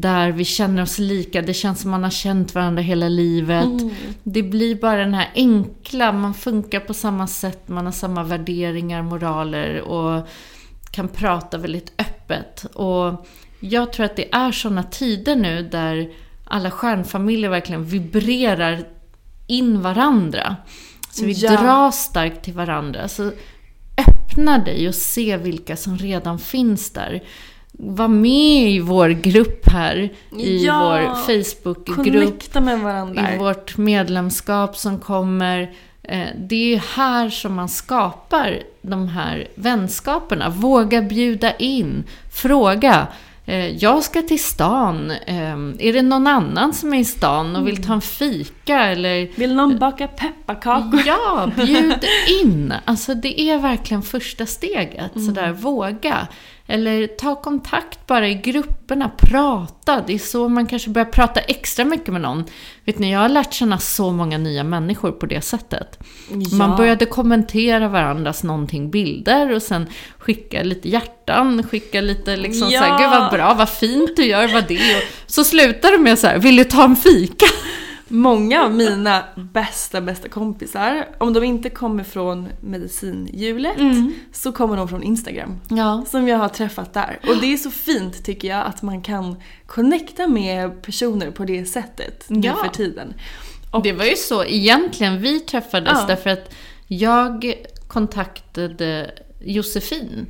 Där 0.00 0.32
vi 0.32 0.44
känner 0.44 0.82
oss 0.82 0.98
lika, 0.98 1.42
det 1.42 1.54
känns 1.54 1.80
som 1.80 1.90
man 1.90 2.04
har 2.04 2.10
känt 2.10 2.54
varandra 2.54 2.82
hela 2.82 3.08
livet. 3.08 3.64
Mm. 3.64 3.90
Det 4.22 4.42
blir 4.42 4.74
bara 4.74 4.96
den 4.96 5.14
här 5.14 5.30
enkla, 5.34 6.12
man 6.12 6.34
funkar 6.34 6.80
på 6.80 6.94
samma 6.94 7.26
sätt, 7.26 7.68
man 7.68 7.84
har 7.84 7.92
samma 7.92 8.22
värderingar, 8.22 9.02
moraler 9.02 9.80
och 9.80 10.28
kan 10.90 11.08
prata 11.08 11.58
väldigt 11.58 11.92
öppet. 11.98 12.64
Och 12.64 13.26
jag 13.60 13.92
tror 13.92 14.06
att 14.06 14.16
det 14.16 14.34
är 14.34 14.52
sådana 14.52 14.82
tider 14.82 15.36
nu 15.36 15.68
där 15.72 16.10
alla 16.44 16.70
stjärnfamiljer 16.70 17.50
verkligen 17.50 17.84
vibrerar 17.84 18.84
in 19.46 19.82
varandra. 19.82 20.56
Så 21.10 21.24
vi 21.24 21.32
Ja. 21.32 21.50
dras 21.50 22.04
starkt 22.04 22.44
till 22.44 22.54
varandra. 22.54 23.08
Så 23.08 23.32
öppna 24.08 24.58
dig 24.58 24.88
och 24.88 24.94
se 24.94 25.36
vilka 25.36 25.76
som 25.76 25.98
redan 25.98 26.38
finns 26.38 26.90
där. 26.90 27.22
Var 27.78 28.08
med 28.08 28.70
i 28.70 28.80
vår 28.80 29.08
grupp 29.08 29.68
här, 29.68 30.08
i 30.38 30.64
Ja. 30.66 30.78
vår 30.80 31.14
Facebookgrupp, 31.14 32.54
med 32.54 32.80
varandra. 32.80 33.34
i 33.34 33.38
vårt 33.38 33.76
medlemskap 33.76 34.76
som 34.76 34.98
kommer. 35.00 35.70
Eh, 36.02 36.26
Det 36.38 36.54
är 36.54 36.66
ju 36.68 36.80
här 36.96 37.30
som 37.30 37.54
man 37.54 37.68
skapar 37.68 38.58
de 38.82 39.08
här 39.08 39.48
vänskaperna. 39.54 40.48
Våga 40.50 41.02
bjuda 41.02 41.56
in, 41.56 42.04
fråga. 42.32 43.06
eh, 43.46 43.66
Jag 43.76 44.02
ska 44.04 44.22
till 44.22 44.42
stan. 44.44 45.10
eh, 45.10 45.52
Är 45.78 45.92
det 45.92 46.02
någon 46.02 46.26
annan 46.26 46.72
som 46.72 46.94
är 46.94 46.98
i 46.98 47.04
stan 47.04 47.56
och 47.56 47.68
vill 47.68 47.82
ta 47.86 47.92
en 47.92 48.00
fika? 48.00 48.80
Eller 48.84 49.28
Vill 49.36 49.54
någon 49.54 49.78
baka 49.78 50.08
pepparkakor? 50.08 51.02
Ja, 51.06 51.50
bjud 51.56 52.04
in! 52.44 52.74
Alltså 52.84 53.14
det 53.14 53.40
är 53.40 53.58
verkligen 53.58 54.02
första 54.02 54.46
steget. 54.46 55.12
Sådär, 55.26 55.52
våga. 55.52 56.26
Eller 56.66 57.06
ta 57.06 57.34
kontakt 57.42 58.06
bara 58.06 58.28
i 58.28 58.34
grupperna, 58.34 59.10
prata. 59.18 60.04
Det 60.06 60.14
är 60.14 60.18
så 60.18 60.48
man 60.48 60.66
kanske 60.66 60.90
börjar 60.90 61.06
prata 61.06 61.40
extra 61.40 61.84
mycket 61.84 62.08
med 62.12 62.20
någon. 62.22 62.44
Vet 62.84 62.98
ni, 62.98 63.12
jag 63.12 63.20
har 63.20 63.28
lärt 63.28 63.52
känna 63.52 63.78
så 63.78 64.12
många 64.12 64.38
nya 64.38 64.64
människor 64.64 65.12
på 65.12 65.26
det 65.26 65.40
sättet. 65.40 65.98
Man 66.52 66.76
började 66.76 67.06
kommentera 67.06 67.88
varandras 67.88 68.44
någonting, 68.44 68.90
bilder 68.90 69.52
och 69.54 69.62
sen 69.62 69.86
skicka 70.18 70.62
lite 70.62 70.88
hjärtan, 70.88 71.62
skicka 71.62 72.00
lite 72.00 72.36
liksom 72.36 72.70
Ja. 72.70 72.80
såhär, 72.80 72.98
gud 72.98 73.10
vad 73.10 73.30
bra, 73.32 73.54
vad 73.54 73.68
fint 73.68 74.16
du 74.16 74.24
gör, 74.24 74.52
vad 74.52 74.68
det. 74.68 74.74
Och 74.96 75.02
så 75.30 75.44
slutar 75.44 75.92
det 75.92 75.98
med 75.98 76.18
så 76.18 76.26
här, 76.26 76.38
vill 76.38 76.56
du 76.56 76.64
ta 76.64 76.84
en 76.84 76.96
fika? 76.96 77.46
Många 78.08 78.62
av 78.64 78.74
mina 78.74 79.24
bästa, 79.36 80.00
bästa 80.00 80.28
kompisar, 80.28 81.08
om 81.18 81.32
de 81.32 81.44
inte 81.44 81.70
kommer 81.70 82.04
från 82.04 82.48
medicinhjulet, 82.60 83.76
så 84.32 84.52
kommer 84.52 84.76
de 84.76 84.88
från 84.88 85.02
Instagram. 85.02 85.60
Ja. 85.70 86.04
Som 86.10 86.28
jag 86.28 86.38
har 86.38 86.48
träffat 86.48 86.92
där. 86.94 87.18
Och 87.28 87.36
det 87.40 87.52
är 87.52 87.56
så 87.56 87.70
fint 87.70 88.24
tycker 88.24 88.48
jag 88.48 88.66
att 88.66 88.82
man 88.82 89.02
kan 89.02 89.36
connecta 89.66 90.26
med 90.28 90.82
personer 90.82 91.30
på 91.30 91.44
det 91.44 91.64
sättet 91.64 92.24
nu 92.28 92.46
Ja. 92.48 92.54
för 92.64 92.68
tiden. 92.68 93.14
Det 93.82 93.92
var 93.92 94.04
ju 94.04 94.16
så 94.16 94.44
egentligen 94.44 95.20
vi 95.22 95.40
träffades 95.40 95.98
Ja. 96.00 96.04
därför 96.06 96.30
att 96.30 96.54
jag 96.86 97.54
kontaktade 97.88 99.10
Josefin 99.44 100.26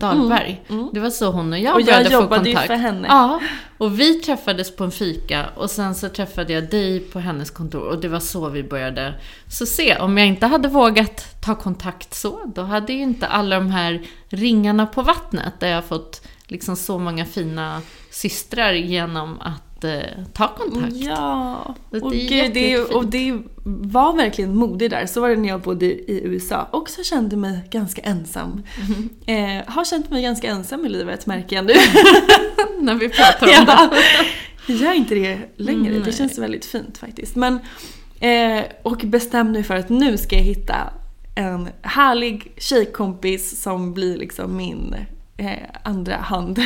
Dahlberg. 0.00 0.62
Det 0.92 1.00
var 1.00 1.10
så 1.10 1.30
hon 1.30 1.52
och 1.52 1.58
jag 1.58 1.74
Och 1.74 1.80
jag 1.80 1.86
började 1.86 2.10
få 2.10 2.22
jobbade 2.22 2.48
ju 2.48 2.54
kontakt. 2.54 2.66
för 2.66 2.74
henne. 2.74 3.08
Ja, 3.08 3.40
och 3.78 4.00
vi 4.00 4.14
träffades 4.14 4.76
på 4.76 4.84
en 4.84 4.90
fika 4.90 5.46
och 5.56 5.70
sen 5.70 5.94
så 5.94 6.08
träffade 6.08 6.52
jag 6.52 6.70
dig 6.70 7.00
på 7.00 7.18
hennes 7.18 7.50
kontor 7.50 7.82
och 7.88 8.00
det 8.00 8.08
var 8.08 8.20
så 8.20 8.48
vi 8.48 8.62
började. 8.62 9.14
Så 9.48 9.66
se, 9.66 9.96
om 9.96 10.18
jag 10.18 10.26
inte 10.26 10.46
hade 10.46 10.68
vågat 10.68 11.42
ta 11.42 11.54
kontakt 11.54 12.14
så, 12.14 12.52
då 12.54 12.62
hade 12.62 12.92
ju 12.92 13.02
inte 13.02 13.26
alla 13.26 13.56
de 13.56 13.70
här 13.70 14.06
ringarna 14.28 14.86
på 14.86 15.02
vattnet 15.02 15.60
där 15.60 15.68
jag 15.68 15.84
fått 15.84 16.26
liksom 16.46 16.76
så 16.76 16.98
många 16.98 17.24
fina 17.24 17.82
systrar 18.10 18.72
genom 18.72 19.40
att 19.40 19.69
eh, 19.84 20.24
ta 20.32 20.48
kontakt. 20.48 20.96
Ja, 20.96 21.74
Det 21.90 22.00
och, 22.00 22.14
är 22.14 22.28
gud, 22.28 22.54
det, 22.54 22.60
jättefint. 22.60 22.94
och 22.96 23.06
det 23.06 23.38
var 23.64 24.12
verkligen 24.16 24.56
modigt 24.56 24.90
där. 24.90 25.06
Så 25.06 25.20
var 25.20 25.28
det 25.28 25.36
när 25.36 25.48
jag 25.48 25.60
bodde 25.60 25.86
i 25.86 26.20
USA. 26.24 26.68
Också 26.72 27.02
kände 27.02 27.36
mig 27.36 27.60
ganska 27.70 28.02
ensam. 28.02 28.62
Mm-hmm. 28.76 29.08
Eh, 29.60 29.72
har 29.72 29.84
känt 29.84 30.10
mig 30.10 30.22
ganska 30.22 30.48
ensam 30.48 30.86
i 30.86 30.88
livet 30.88 31.26
märker 31.26 31.56
jag 31.56 31.64
nu. 31.64 31.72
När 32.80 32.94
vi 32.94 33.08
pratar 33.08 33.46
om 33.46 33.66
det. 33.66 33.72
ja. 33.72 33.90
Jag 34.66 34.76
gör 34.76 34.92
inte 34.92 35.14
det 35.14 35.38
längre. 35.56 35.92
Nej. 35.92 36.00
Det 36.04 36.12
känns 36.12 36.38
väldigt 36.38 36.64
fint 36.64 36.98
faktiskt. 36.98 37.36
Men, 37.36 37.58
eh, 38.20 38.64
och 38.82 38.96
bestämde 39.04 39.52
mig 39.52 39.62
för 39.64 39.76
att 39.76 39.88
nu 39.88 40.18
ska 40.18 40.36
jag 40.36 40.42
hitta 40.42 40.76
en 41.34 41.68
härlig 41.82 42.52
tjejkompis 42.56 43.62
som 43.62 43.94
blir 43.94 44.16
liksom 44.18 44.56
min 44.56 44.94
eh, 45.40 45.68
andra 45.82 46.16
hand. 46.16 46.58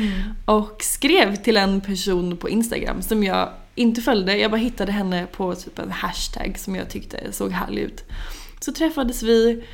och 0.44 0.82
skrev 0.82 1.36
till 1.36 1.56
en 1.56 1.80
person 1.80 2.36
på 2.36 2.48
Instagram 2.48 3.02
som 3.02 3.24
jag 3.24 3.48
inte 3.74 4.00
följde. 4.00 4.36
Jag 4.36 4.50
bara 4.50 4.56
hittade 4.56 4.92
henne 4.92 5.26
på 5.26 5.54
typ 5.54 5.78
en 5.78 5.90
hashtag 5.90 6.58
som 6.58 6.76
jag 6.76 6.90
tyckte 6.90 7.32
såg 7.32 7.50
härlig 7.50 7.82
ut. 7.82 8.04
Så 8.60 8.72
träffades 8.72 9.22
vi 9.22 9.64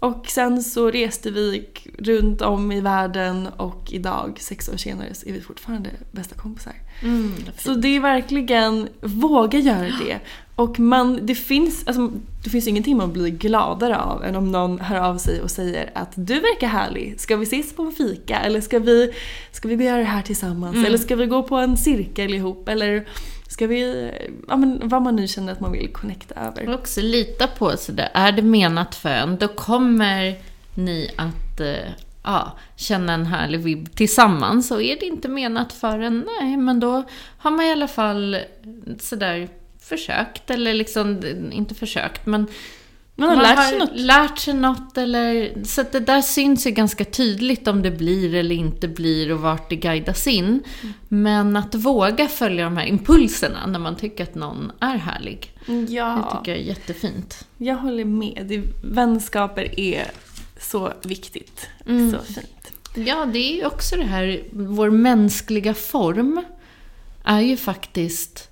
och 0.00 0.26
sen 0.28 0.62
så 0.62 0.90
reste 0.90 1.30
vi 1.30 1.68
runt 1.98 2.42
om 2.42 2.72
i 2.72 2.80
världen 2.80 3.48
och 3.56 3.88
idag, 3.92 4.36
sex 4.40 4.68
år 4.68 4.76
senare, 4.76 5.14
så 5.14 5.28
är 5.28 5.32
vi 5.32 5.40
fortfarande 5.40 5.90
bästa 6.12 6.34
kompisar. 6.34 6.72
Mm, 7.02 7.32
Så 7.58 7.74
det 7.74 7.88
är 7.88 8.00
verkligen, 8.00 8.88
våga 9.00 9.58
göra 9.58 9.88
det. 10.06 10.20
Och 10.56 10.80
man, 10.80 11.18
det 11.22 11.34
finns, 11.34 11.86
alltså, 11.86 12.10
det 12.44 12.50
finns 12.50 12.66
ingenting 12.68 12.96
man 12.96 13.12
blir 13.12 13.28
gladare 13.28 13.98
av 13.98 14.24
än 14.24 14.36
om 14.36 14.52
någon 14.52 14.80
hör 14.80 14.96
av 14.96 15.18
sig 15.18 15.40
och 15.42 15.50
säger 15.50 15.90
att 15.94 16.12
du 16.14 16.34
verkar 16.34 16.66
härlig, 16.68 17.20
ska 17.20 17.36
vi 17.36 17.42
ses 17.42 17.72
på 17.76 17.82
en 17.82 17.92
fika? 17.92 18.38
Eller 18.38 18.60
ska 18.60 18.78
vi, 18.78 19.12
ska 19.52 19.68
vi 19.68 19.84
göra 19.84 19.98
det 19.98 20.04
här 20.04 20.22
tillsammans? 20.22 20.76
Eller 20.86 20.98
ska 20.98 21.16
vi 21.16 21.26
gå 21.26 21.42
på 21.42 21.56
en 21.56 21.76
cirkel 21.76 22.34
ihop? 22.34 22.68
Eller 22.68 23.08
ska 23.48 23.66
vi, 23.66 24.10
ja 24.48 24.56
men 24.56 24.88
vad 24.88 25.02
man 25.02 25.16
nu 25.16 25.28
känner 25.28 25.52
att 25.52 25.60
man 25.60 25.72
vill 25.72 25.92
connecta 25.92 26.34
över. 26.34 26.68
Och 26.68 26.74
också 26.74 27.00
lita 27.00 27.46
på 27.46 27.76
sådär, 27.76 28.08
är 28.14 28.32
det 28.32 28.42
menat 28.42 28.94
för 28.94 29.10
en, 29.10 29.36
då 29.36 29.48
kommer 29.48 30.38
ni 30.74 31.10
att 31.16 31.60
eh, 31.60 31.90
ja, 32.22 32.58
känna 32.76 33.12
en 33.12 33.26
härlig 33.26 33.60
vibb 33.60 33.94
tillsammans. 33.96 34.70
Och 34.70 34.82
är 34.82 34.96
det 35.00 35.06
inte 35.06 35.28
menat 35.28 35.72
för 35.72 35.98
en, 35.98 36.28
nej, 36.40 36.56
men 36.56 36.80
då 36.80 37.02
har 37.38 37.50
man 37.50 37.66
i 37.66 37.72
alla 37.72 37.88
fall 37.88 38.38
sådär 39.00 39.48
försökt, 39.80 40.50
eller 40.50 40.74
liksom, 40.74 41.22
inte 41.52 41.74
försökt, 41.74 42.26
men 42.26 42.46
man 43.16 43.28
har 43.28 43.36
lärt 43.42 43.68
sig 43.68 43.78
något. 43.78 43.90
lärt 43.94 44.38
sig 44.38 44.54
något 44.54 44.98
eller, 44.98 45.64
så 45.64 45.84
det 45.92 46.00
där 46.00 46.22
syns 46.22 46.66
ju 46.66 46.70
ganska 46.70 47.04
tydligt 47.04 47.68
om 47.68 47.82
det 47.82 47.90
blir 47.90 48.34
eller 48.34 48.54
inte 48.54 48.88
blir 48.88 49.32
och 49.32 49.40
vart 49.40 49.70
det 49.70 49.76
guidas 49.76 50.26
in. 50.26 50.44
Mm. 50.46 50.62
Men 51.08 51.56
att 51.56 51.74
våga 51.74 52.28
följa 52.28 52.64
de 52.64 52.76
här 52.76 52.86
impulserna 52.86 53.66
när 53.66 53.78
man 53.78 53.96
tycker 53.96 54.24
att 54.24 54.34
någon 54.34 54.72
är 54.80 54.96
härlig. 54.96 55.52
Det 55.66 55.72
Ja, 55.92 56.38
tycker 56.38 56.52
jag 56.52 56.60
är 56.60 56.64
jättefint. 56.68 57.46
jag 57.58 57.76
håller 57.76 58.04
med. 58.04 58.46
Det, 58.48 58.62
vänskaper 58.84 59.80
är 59.80 60.06
så 60.60 60.92
viktigt. 61.04 61.68
Mm. 61.86 62.10
Så 62.10 62.18
fint. 62.18 62.72
Ja, 63.08 63.26
det 63.26 63.38
är 63.38 63.56
ju 63.56 63.66
också 63.66 63.96
det 63.96 64.04
här, 64.04 64.42
vår 64.52 64.90
mänskliga 64.90 65.74
form 65.74 66.44
är 67.24 67.40
ju 67.40 67.56
faktiskt 67.56 68.50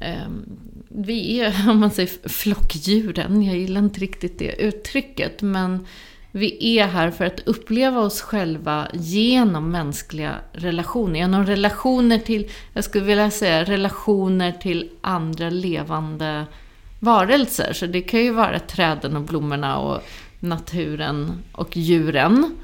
ehm, 0.00 0.46
vi 0.94 1.40
är, 1.40 1.54
om 1.70 1.80
man 1.80 1.90
säger 1.90 2.28
flockdjuren, 2.28 3.42
jag 3.42 3.56
gillar 3.56 3.80
inte 3.80 4.00
riktigt 4.00 4.38
det 4.38 4.62
uttrycket, 4.62 5.42
men 5.42 5.86
vi 6.32 6.78
är 6.78 6.86
här 6.86 7.10
för 7.10 7.24
att 7.24 7.40
uppleva 7.40 8.00
oss 8.00 8.20
själva 8.20 8.88
genom 8.92 9.70
mänskliga 9.70 10.34
relationer. 10.52 11.20
Genom 11.20 11.46
relationer 11.46 12.18
till, 12.18 12.50
jag 12.72 12.84
skulle 12.84 13.04
vilja 13.04 13.30
säga 13.30 13.64
relationer 13.64 14.52
till 14.52 14.90
andra 15.00 15.50
levande 15.50 16.46
varelser. 17.00 17.72
Så 17.72 17.86
det 17.86 18.02
kan 18.02 18.20
ju 18.20 18.32
vara 18.32 18.58
träden 18.58 19.16
och 19.16 19.22
blommorna 19.22 19.78
och 19.78 20.02
naturen 20.40 21.42
och 21.52 21.76
djuren. 21.76 22.56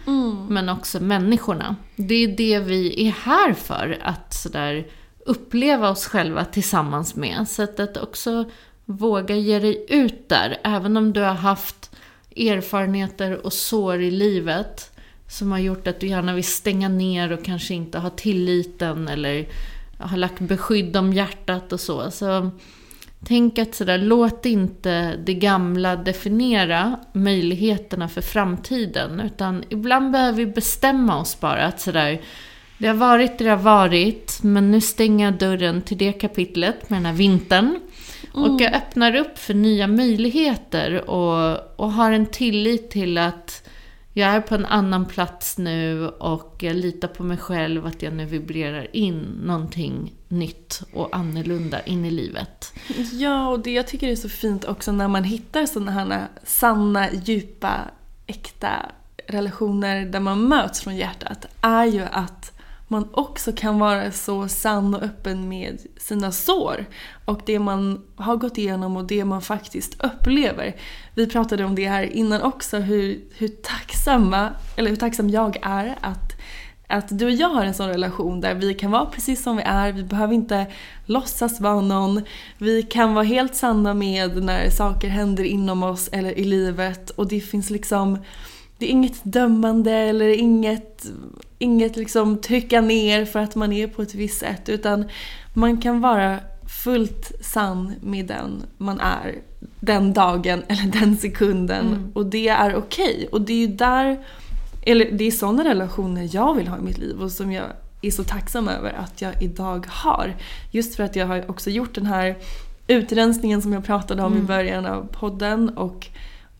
Men 0.48 0.68
också 0.68 1.00
människorna. 1.00 1.76
Det 1.96 2.14
är 2.14 2.28
det 2.28 2.58
vi 2.58 3.06
är 3.06 3.10
här 3.10 3.52
för. 3.52 3.98
Att 4.02 4.34
sådär 4.34 4.86
uppleva 5.26 5.90
oss 5.90 6.06
själva 6.06 6.44
tillsammans 6.44 7.14
med. 7.14 7.48
Så 7.48 7.62
att, 7.62 7.80
att 7.80 7.96
också 7.96 8.50
våga 8.84 9.34
ge 9.34 9.58
dig 9.58 9.86
ut 9.88 10.28
där. 10.28 10.58
Även 10.64 10.96
om 10.96 11.12
du 11.12 11.20
har 11.20 11.34
haft 11.34 11.90
erfarenheter 12.36 13.46
och 13.46 13.52
sår 13.52 14.02
i 14.02 14.10
livet. 14.10 14.92
Som 15.28 15.52
har 15.52 15.58
gjort 15.58 15.86
att 15.86 16.00
du 16.00 16.06
gärna 16.06 16.34
vill 16.34 16.44
stänga 16.44 16.88
ner 16.88 17.32
och 17.32 17.44
kanske 17.44 17.74
inte 17.74 17.98
ha 17.98 18.10
tilliten. 18.10 19.08
Eller 19.08 19.48
har 19.98 20.16
lagt 20.16 20.40
beskydd 20.40 20.96
om 20.96 21.12
hjärtat 21.12 21.72
och 21.72 21.80
så. 21.80 22.10
Så 22.10 22.50
Tänk 23.28 23.58
att 23.58 23.74
sådär, 23.74 23.98
låt 23.98 24.46
inte 24.46 25.16
det 25.16 25.34
gamla 25.34 25.96
definiera 25.96 26.96
möjligheterna 27.12 28.08
för 28.08 28.20
framtiden. 28.20 29.20
Utan 29.20 29.64
ibland 29.68 30.12
behöver 30.12 30.38
vi 30.38 30.46
bestämma 30.46 31.20
oss 31.20 31.40
bara 31.40 31.64
att 31.64 31.80
sådär, 31.80 32.20
det 32.78 32.86
har 32.86 32.94
varit 32.94 33.38
det 33.38 33.44
det 33.44 33.50
har 33.50 33.56
varit, 33.56 34.38
men 34.42 34.70
nu 34.70 34.80
stänger 34.80 35.24
jag 35.24 35.38
dörren 35.38 35.82
till 35.82 35.98
det 35.98 36.12
kapitlet 36.12 36.90
med 36.90 36.96
den 36.96 37.06
här 37.06 37.12
vintern. 37.12 37.80
Och 38.32 38.60
jag 38.60 38.74
öppnar 38.74 39.16
upp 39.16 39.38
för 39.38 39.54
nya 39.54 39.86
möjligheter 39.86 41.10
och, 41.10 41.58
och 41.80 41.92
har 41.92 42.12
en 42.12 42.26
tillit 42.26 42.90
till 42.90 43.18
att 43.18 43.68
jag 44.12 44.28
är 44.30 44.40
på 44.40 44.54
en 44.54 44.66
annan 44.66 45.06
plats 45.06 45.58
nu 45.58 46.08
och 46.08 46.56
jag 46.60 46.76
litar 46.76 47.08
på 47.08 47.22
mig 47.22 47.36
själv 47.36 47.86
att 47.86 48.02
jag 48.02 48.12
nu 48.12 48.24
vibrerar 48.24 48.96
in 48.96 49.40
någonting 49.42 50.12
nytt 50.28 50.82
och 50.92 51.16
annorlunda 51.16 51.82
in 51.82 52.04
i 52.04 52.10
livet. 52.10 52.72
Ja, 53.12 53.48
och 53.48 53.60
det 53.60 53.70
jag 53.70 53.86
tycker 53.86 54.08
är 54.08 54.16
så 54.16 54.28
fint 54.28 54.64
också 54.64 54.92
när 54.92 55.08
man 55.08 55.24
hittar 55.24 55.66
sådana 55.66 55.90
här 55.90 56.26
sanna, 56.44 57.12
djupa, 57.12 57.80
äkta 58.26 58.70
relationer 59.26 60.06
där 60.06 60.20
man 60.20 60.48
möts 60.48 60.80
från 60.80 60.96
hjärtat 60.96 61.46
är 61.60 61.84
ju 61.84 62.02
att 62.12 62.55
man 62.88 63.08
också 63.12 63.52
kan 63.52 63.78
vara 63.78 64.12
så 64.12 64.48
sann 64.48 64.94
och 64.94 65.02
öppen 65.02 65.48
med 65.48 65.80
sina 65.96 66.32
sår 66.32 66.86
och 67.24 67.40
det 67.46 67.58
man 67.58 68.02
har 68.16 68.36
gått 68.36 68.58
igenom 68.58 68.96
och 68.96 69.04
det 69.04 69.24
man 69.24 69.42
faktiskt 69.42 70.04
upplever. 70.04 70.76
Vi 71.14 71.26
pratade 71.26 71.64
om 71.64 71.74
det 71.74 71.88
här 71.88 72.02
innan 72.02 72.42
också, 72.42 72.78
hur, 72.78 73.20
hur 73.36 73.48
tacksamma, 73.48 74.50
eller 74.76 74.90
hur 74.90 74.96
tacksam 74.96 75.30
jag 75.30 75.58
är 75.62 75.96
att 76.00 76.32
att 76.88 77.18
du 77.18 77.24
och 77.24 77.32
jag 77.32 77.48
har 77.48 77.64
en 77.64 77.74
sån 77.74 77.88
relation 77.88 78.40
där 78.40 78.54
vi 78.54 78.74
kan 78.74 78.90
vara 78.90 79.06
precis 79.06 79.42
som 79.42 79.56
vi 79.56 79.62
är, 79.62 79.92
vi 79.92 80.04
behöver 80.04 80.34
inte 80.34 80.66
låtsas 81.06 81.60
vara 81.60 81.80
någon. 81.80 82.22
Vi 82.58 82.82
kan 82.82 83.14
vara 83.14 83.24
helt 83.24 83.54
sanna 83.54 83.94
med 83.94 84.44
när 84.44 84.70
saker 84.70 85.08
händer 85.08 85.44
inom 85.44 85.82
oss 85.82 86.08
eller 86.12 86.38
i 86.38 86.44
livet 86.44 87.10
och 87.10 87.28
det 87.28 87.40
finns 87.40 87.70
liksom 87.70 88.18
det 88.78 88.86
är 88.86 88.90
inget 88.90 89.20
dömande 89.22 89.92
eller 89.92 90.28
inget, 90.28 91.06
inget 91.58 91.96
liksom 91.96 92.38
trycka 92.38 92.80
ner 92.80 93.24
för 93.24 93.38
att 93.38 93.54
man 93.54 93.72
är 93.72 93.86
på 93.86 94.02
ett 94.02 94.14
visst 94.14 94.40
sätt 94.40 94.68
utan 94.68 95.04
man 95.54 95.80
kan 95.80 96.00
vara 96.00 96.38
fullt 96.84 97.32
sann 97.40 97.92
med 98.00 98.26
den 98.26 98.62
man 98.78 99.00
är 99.00 99.34
den 99.80 100.12
dagen 100.12 100.62
eller 100.68 101.00
den 101.00 101.16
sekunden 101.16 101.86
mm. 101.86 102.12
och 102.14 102.26
det 102.26 102.48
är 102.48 102.76
okej. 102.76 103.14
Okay. 103.14 103.26
Och 103.26 103.40
det 103.40 103.52
är 103.52 103.58
ju 103.58 103.66
där, 103.66 104.24
eller 104.82 105.10
det 105.12 105.24
är 105.24 105.30
sådana 105.30 105.64
relationer 105.64 106.28
jag 106.32 106.54
vill 106.54 106.68
ha 106.68 106.78
i 106.78 106.82
mitt 106.82 106.98
liv 106.98 107.22
och 107.22 107.32
som 107.32 107.52
jag 107.52 107.66
är 108.02 108.10
så 108.10 108.24
tacksam 108.24 108.68
över 108.68 108.92
att 108.92 109.22
jag 109.22 109.42
idag 109.42 109.86
har. 109.88 110.36
Just 110.70 110.96
för 110.96 111.02
att 111.02 111.16
jag 111.16 111.26
har 111.26 111.50
också 111.50 111.70
gjort 111.70 111.94
den 111.94 112.06
här 112.06 112.36
utrensningen 112.86 113.62
som 113.62 113.72
jag 113.72 113.84
pratade 113.84 114.22
om 114.22 114.32
mm. 114.32 114.44
i 114.44 114.46
början 114.46 114.86
av 114.86 115.06
podden 115.12 115.68
och 115.68 116.06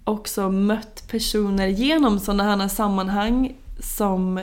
också 0.04 0.50
mött 0.50 1.08
personer 1.08 1.66
genom 1.66 2.20
sådana 2.20 2.56
här 2.56 2.68
sammanhang 2.68 3.56
som 3.80 4.40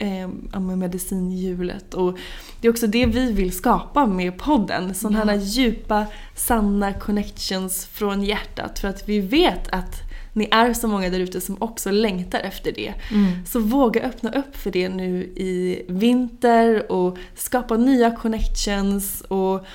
eh, 0.00 0.60
medicinhjulet. 0.60 1.94
Och 1.94 2.18
det 2.60 2.68
är 2.68 2.72
också 2.72 2.86
det 2.86 3.06
vi 3.06 3.32
vill 3.32 3.52
skapa 3.52 4.06
med 4.06 4.38
podden. 4.38 4.94
Sådana 4.94 5.32
här 5.32 5.38
djupa, 5.38 6.06
sanna 6.34 6.92
connections 6.92 7.86
från 7.86 8.22
hjärtat. 8.22 8.78
För 8.78 8.88
att 8.88 9.08
vi 9.08 9.20
vet 9.20 9.68
att 9.68 10.10
ni 10.32 10.48
är 10.50 10.72
så 10.72 10.88
många 10.88 11.10
där 11.10 11.20
ute 11.20 11.40
som 11.40 11.56
också 11.62 11.90
längtar 11.90 12.40
efter 12.40 12.72
det. 12.72 12.94
Mm. 13.10 13.46
Så 13.46 13.60
våga 13.60 14.02
öppna 14.02 14.30
upp 14.30 14.56
för 14.56 14.70
det 14.70 14.88
nu 14.88 15.22
i 15.22 15.82
vinter 15.88 16.92
och 16.92 17.18
skapa 17.34 17.76
nya 17.76 18.10
connections 18.10 19.20
och 19.20 19.66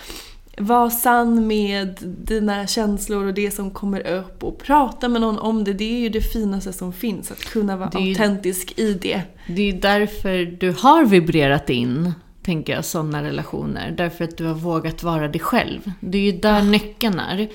var 0.58 0.89
sann 0.89 1.47
med 1.47 1.97
dina 2.01 2.68
känslor 2.68 3.26
och 3.26 3.34
det 3.34 3.51
som 3.51 3.72
kommer 3.72 4.08
upp 4.08 4.43
och 4.43 4.58
prata 4.58 5.10
med 5.10 5.22
någon 5.22 5.39
om 5.39 5.64
det. 5.64 5.74
Det 5.74 5.95
är 5.95 5.99
ju 5.99 6.10
det 6.10 6.22
finaste 6.22 6.74
som 6.74 6.93
finns, 6.93 7.32
att 7.32 7.45
kunna 7.45 7.78
vara 7.78 7.91
ju, 7.99 8.10
autentisk 8.10 8.80
i 8.80 8.93
det. 8.93 9.22
Det 9.47 9.62
är 9.62 9.74
ju 9.74 9.80
därför 9.80 10.45
du 10.60 10.72
har 10.72 11.06
vibrerat 11.06 11.70
in, 11.70 12.14
tänker 12.43 12.74
jag, 12.74 12.86
sådana 12.86 13.24
relationer. 13.24 13.91
Därför 13.97 14.24
att 14.24 14.38
du 14.38 14.45
har 14.45 14.53
vågat 14.53 15.03
vara 15.03 15.28
dig 15.28 15.41
själv. 15.41 15.91
Det 15.99 16.18
är 16.18 16.32
ju 16.32 16.39
där 16.39 16.58
ja. 16.58 16.64
nyckeln 16.64 17.20
är. 17.20 17.49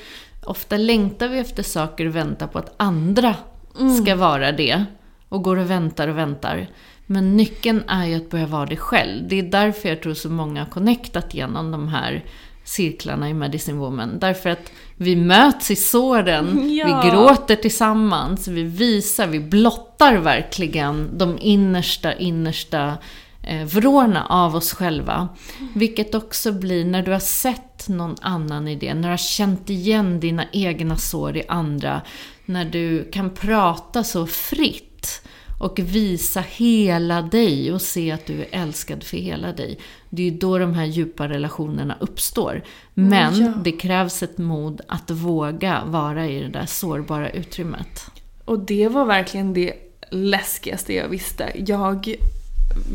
Ofta 0.44 0.76
längtar 0.76 1.28
vi 1.28 1.38
efter 1.38 1.62
saker 1.62 2.06
och 2.06 2.16
väntar 2.16 2.46
på 2.46 2.58
att 2.58 2.74
andra 2.76 3.34
mm. 3.80 3.96
ska 3.96 4.16
vara 4.16 4.52
det. 4.52 4.84
Och 5.28 5.42
går 5.42 5.56
och 5.56 5.70
väntar 5.70 6.08
och 6.08 6.18
väntar. 6.18 6.66
Men 7.06 7.36
nyckeln 7.36 7.82
är 7.88 8.06
ju 8.06 8.14
att 8.14 8.30
börja 8.30 8.46
vara 8.46 8.66
dig 8.66 8.76
själv. 8.76 9.28
Det 9.28 9.38
är 9.38 9.42
därför 9.42 9.88
jag 9.88 10.02
tror 10.02 10.14
så 10.14 10.30
många 10.30 10.60
har 10.60 10.70
connectat 10.70 11.34
genom 11.34 11.70
de 11.70 11.88
här 11.88 12.24
cirklarna 12.70 13.28
i 13.30 13.34
Medicine 13.34 13.78
Woman. 13.78 14.18
Därför 14.18 14.50
att 14.50 14.72
vi 14.96 15.16
möts 15.16 15.70
i 15.70 15.76
såren, 15.76 16.74
ja. 16.74 17.02
vi 17.02 17.10
gråter 17.10 17.56
tillsammans, 17.56 18.48
vi 18.48 18.62
visar, 18.62 19.26
vi 19.26 19.40
blottar 19.40 20.16
verkligen 20.16 21.18
de 21.18 21.38
innersta, 21.40 22.14
innersta 22.14 22.98
eh, 23.42 23.64
vrårna 23.64 24.26
av 24.26 24.56
oss 24.56 24.72
själva. 24.72 25.28
Vilket 25.74 26.14
också 26.14 26.52
blir 26.52 26.84
när 26.84 27.02
du 27.02 27.12
har 27.12 27.18
sett 27.18 27.88
någon 27.88 28.16
annan 28.20 28.68
i 28.68 28.76
det, 28.76 28.94
när 28.94 29.02
du 29.02 29.08
har 29.08 29.16
känt 29.16 29.70
igen 29.70 30.20
dina 30.20 30.44
egna 30.52 30.96
sår 30.96 31.36
i 31.36 31.42
andra, 31.48 32.00
när 32.44 32.64
du 32.64 33.10
kan 33.10 33.30
prata 33.30 34.04
så 34.04 34.26
fritt 34.26 35.22
och 35.60 35.78
visa 35.78 36.40
hela 36.40 37.22
dig 37.22 37.72
och 37.72 37.82
se 37.82 38.10
att 38.10 38.26
du 38.26 38.40
är 38.40 38.48
älskad 38.50 39.04
för 39.04 39.16
hela 39.16 39.52
dig. 39.52 39.78
Det 40.10 40.22
är 40.22 40.30
ju 40.30 40.38
då 40.38 40.58
de 40.58 40.74
här 40.74 40.84
djupa 40.84 41.28
relationerna 41.28 41.96
uppstår. 42.00 42.62
Men 42.94 43.40
ja. 43.40 43.52
det 43.64 43.72
krävs 43.72 44.22
ett 44.22 44.38
mod 44.38 44.80
att 44.88 45.10
våga 45.10 45.82
vara 45.86 46.28
i 46.28 46.40
det 46.40 46.48
där 46.48 46.66
sårbara 46.66 47.30
utrymmet. 47.30 48.06
Och 48.44 48.58
det 48.58 48.88
var 48.88 49.04
verkligen 49.04 49.54
det 49.54 49.72
läskigaste 50.10 50.94
jag 50.94 51.08
visste. 51.08 51.52
Jag 51.54 52.16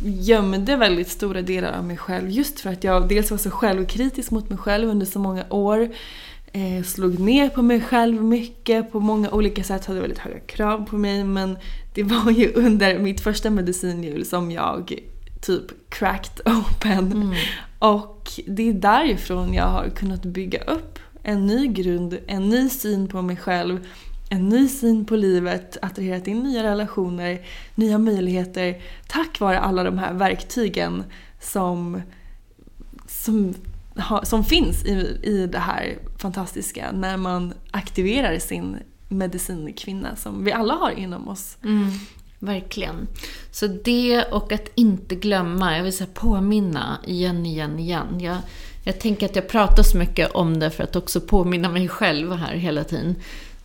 gömde 0.04 0.76
väldigt 0.76 1.10
stora 1.10 1.42
delar 1.42 1.72
av 1.72 1.86
mig 1.86 1.98
själv 1.98 2.30
just 2.30 2.60
för 2.60 2.70
att 2.70 2.84
jag 2.84 3.08
dels 3.08 3.32
var 3.32 3.38
så 3.38 3.52
självkritisk 3.52 4.32
mot 4.32 4.50
mig 4.50 4.58
själv 4.58 4.90
under 4.90 5.06
så 5.06 5.20
många 5.20 5.46
år. 5.50 5.90
Eh, 6.56 6.84
slog 6.84 7.20
ner 7.20 7.50
på 7.50 7.62
mig 7.62 7.82
själv 7.82 8.24
mycket 8.24 8.92
på 8.92 9.00
många 9.00 9.32
olika 9.32 9.64
sätt, 9.64 9.86
hade 9.86 10.00
väldigt 10.00 10.20
höga 10.20 10.40
krav 10.40 10.86
på 10.86 10.98
mig 10.98 11.24
men 11.24 11.58
det 11.94 12.04
var 12.04 12.32
ju 12.32 12.54
under 12.54 13.00
mitt 13.00 13.22
första 13.22 13.50
medicinhjul 13.50 14.26
som 14.26 14.52
jag 14.52 15.00
typ 15.42 15.90
cracked 15.90 16.48
open. 16.48 17.12
Mm. 17.12 17.34
Och 17.80 18.32
det 18.48 18.70
är 18.70 18.74
därifrån 18.74 19.54
jag 19.54 19.66
har 19.66 19.90
kunnat 19.90 20.26
bygga 20.26 20.64
upp 20.64 21.00
en 21.24 21.48
ny 21.48 21.68
grund, 21.68 22.18
en 22.28 22.50
ny 22.50 22.70
syn 22.70 23.08
på 23.08 23.22
mig 23.22 23.38
själv, 23.38 23.88
en 24.30 24.50
ny 24.50 24.68
syn 24.68 25.06
på 25.06 25.16
livet, 25.16 25.78
attraherat 25.82 26.28
in 26.28 26.40
nya 26.40 26.64
relationer, 26.64 27.42
nya 27.76 27.98
möjligheter 27.98 28.82
tack 29.08 29.40
vare 29.40 29.60
alla 29.60 29.84
de 29.84 29.98
här 29.98 30.14
verktygen 30.14 31.04
som, 31.42 32.02
som, 33.08 33.54
som 34.24 34.44
finns 34.44 34.86
i, 34.86 35.20
i 35.24 35.48
det 35.52 35.60
här 35.60 35.98
fantastiska 36.26 36.92
när 36.92 37.18
man 37.18 37.54
aktiverar 37.72 38.40
sin 38.40 38.78
medicinkvinna 39.08 40.16
som 40.16 40.44
vi 40.44 40.52
alla 40.52 40.74
har 40.74 40.92
inom 40.92 41.28
oss. 41.28 41.58
Mm. 41.64 41.92
Verkligen. 42.40 43.08
Så 43.52 43.68
det 43.68 44.24
och 44.24 44.52
att 44.52 44.70
inte 44.76 45.16
glömma, 45.16 45.78
jag 45.78 45.84
vill 45.84 45.98
säga 45.98 46.10
påminna 46.14 46.98
igen, 47.06 47.46
igen, 47.46 47.80
igen. 47.80 48.20
Jag, 48.20 48.38
jag 48.84 49.00
tänker 49.00 49.26
att 49.26 49.36
jag 49.36 49.48
pratar 49.48 49.84
så 49.84 49.98
mycket 49.98 50.32
om 50.32 50.60
det 50.60 50.72
för 50.72 50.84
att 50.84 50.96
också 50.96 51.22
påminna 51.22 51.70
mig 51.70 51.88
själv 51.88 52.32
här 52.34 52.54
hela 52.54 52.84
tiden. 52.84 53.16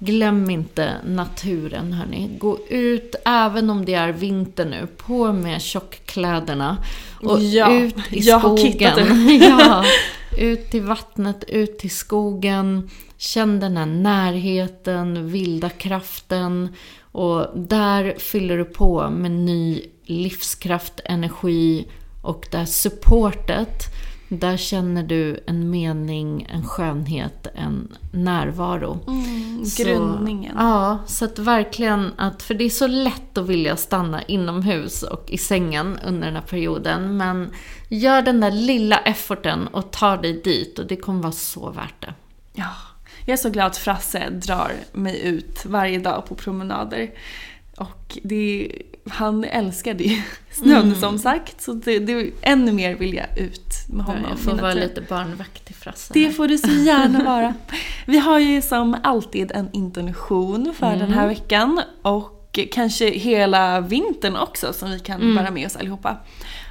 Glöm 0.03 0.51
inte 0.51 0.95
naturen 1.05 1.93
hörni. 1.93 2.31
Gå 2.39 2.59
ut, 2.69 3.15
även 3.25 3.71
om 3.71 3.85
det 3.85 3.95
är 3.95 4.13
vinter 4.13 4.65
nu, 4.65 4.87
på 4.97 5.33
med 5.33 5.63
tjockkläderna. 5.63 6.77
Och 7.23 7.41
ja, 7.41 7.73
ut 7.73 7.97
i 8.11 8.19
jag 8.21 8.41
skogen. 8.41 9.09
Har 9.09 9.33
ja, 9.61 9.85
ut 10.39 10.71
till 10.71 10.83
vattnet, 10.83 11.45
ut 11.49 11.79
till 11.79 11.91
skogen. 11.91 12.91
Känn 13.17 13.61
den 13.61 13.77
här 13.77 13.87
närheten, 13.87 15.29
vilda 15.29 15.69
kraften. 15.69 16.69
Och 17.13 17.47
där 17.55 18.15
fyller 18.19 18.59
du 18.59 18.65
på 18.65 19.11
med 19.11 19.31
ny 19.31 19.83
livskraft, 20.05 21.01
energi 21.05 21.87
och 22.23 22.49
där 22.51 22.65
supportet, 22.65 23.85
där 24.31 24.57
känner 24.57 25.03
du 25.03 25.41
en 25.47 25.71
mening, 25.71 26.47
en 26.51 26.65
skönhet, 26.65 27.47
en 27.55 27.97
närvaro. 28.13 28.99
Mm, 29.07 29.65
grundningen. 29.79 30.53
Så, 30.53 30.59
ja, 30.59 30.99
så 31.07 31.25
att 31.25 31.39
verkligen 31.39 32.13
att, 32.17 32.43
för 32.43 32.55
det 32.55 32.65
är 32.65 32.71
så 32.71 32.87
lätt 32.87 33.39
att 33.39 33.49
vilja 33.49 33.77
stanna 33.77 34.23
inomhus 34.23 35.03
och 35.03 35.31
i 35.31 35.39
sängen 35.39 35.99
under 36.07 36.27
den 36.27 36.37
här 36.37 36.43
perioden. 36.43 37.17
Men 37.17 37.51
gör 37.89 38.23
den 38.23 38.41
där 38.41 38.51
lilla 38.51 38.99
efforten 38.99 39.67
och 39.67 39.91
ta 39.91 40.17
dig 40.17 40.41
dit 40.45 40.79
och 40.79 40.87
det 40.87 40.97
kommer 40.97 41.23
vara 41.23 41.33
så 41.33 41.71
värt 41.71 42.01
det. 42.01 42.15
Ja. 42.53 42.73
Jag 43.27 43.33
är 43.33 43.37
så 43.37 43.51
glad 43.51 43.67
att 43.67 43.77
Frasse 43.77 44.31
drar 44.31 44.73
mig 44.93 45.21
ut 45.21 45.65
varje 45.67 45.99
dag 45.99 46.27
på 46.27 46.35
promenader. 46.35 47.11
Och 47.77 48.19
det, 48.23 48.73
han 49.11 49.45
älskar 49.45 49.95
ju 49.95 50.23
snön 50.51 50.83
mm. 50.83 50.95
som 50.95 51.19
sagt. 51.19 51.61
Så 51.61 51.73
det, 51.73 51.99
det, 51.99 52.31
ännu 52.43 52.73
mer 52.73 52.95
vill 52.95 53.15
jag 53.15 53.39
ut 53.39 53.75
med 53.89 54.07
honom. 54.07 54.25
Jag 54.31 54.39
får 54.39 54.53
vara 54.53 54.75
lite 54.75 55.01
barnvakt 55.01 55.65
till 55.65 55.75
Frasse. 55.75 56.15
Det 56.15 56.31
får 56.31 56.49
du 56.49 56.59
så 56.59 56.71
gärna 56.71 57.25
vara. 57.25 57.55
Vi 58.07 58.19
har 58.19 58.39
ju 58.39 58.63
som 58.63 58.97
alltid 59.03 59.53
en 59.53 59.69
intention 59.73 60.75
för 60.79 60.87
mm. 60.87 60.99
den 60.99 61.13
här 61.13 61.27
veckan. 61.27 61.83
Och 62.03 62.59
kanske 62.73 63.11
hela 63.11 63.81
vintern 63.81 64.37
också 64.37 64.73
som 64.73 64.91
vi 64.91 64.99
kan 64.99 65.21
mm. 65.21 65.37
bära 65.37 65.51
med 65.51 65.67
oss 65.67 65.77
allihopa. 65.77 66.17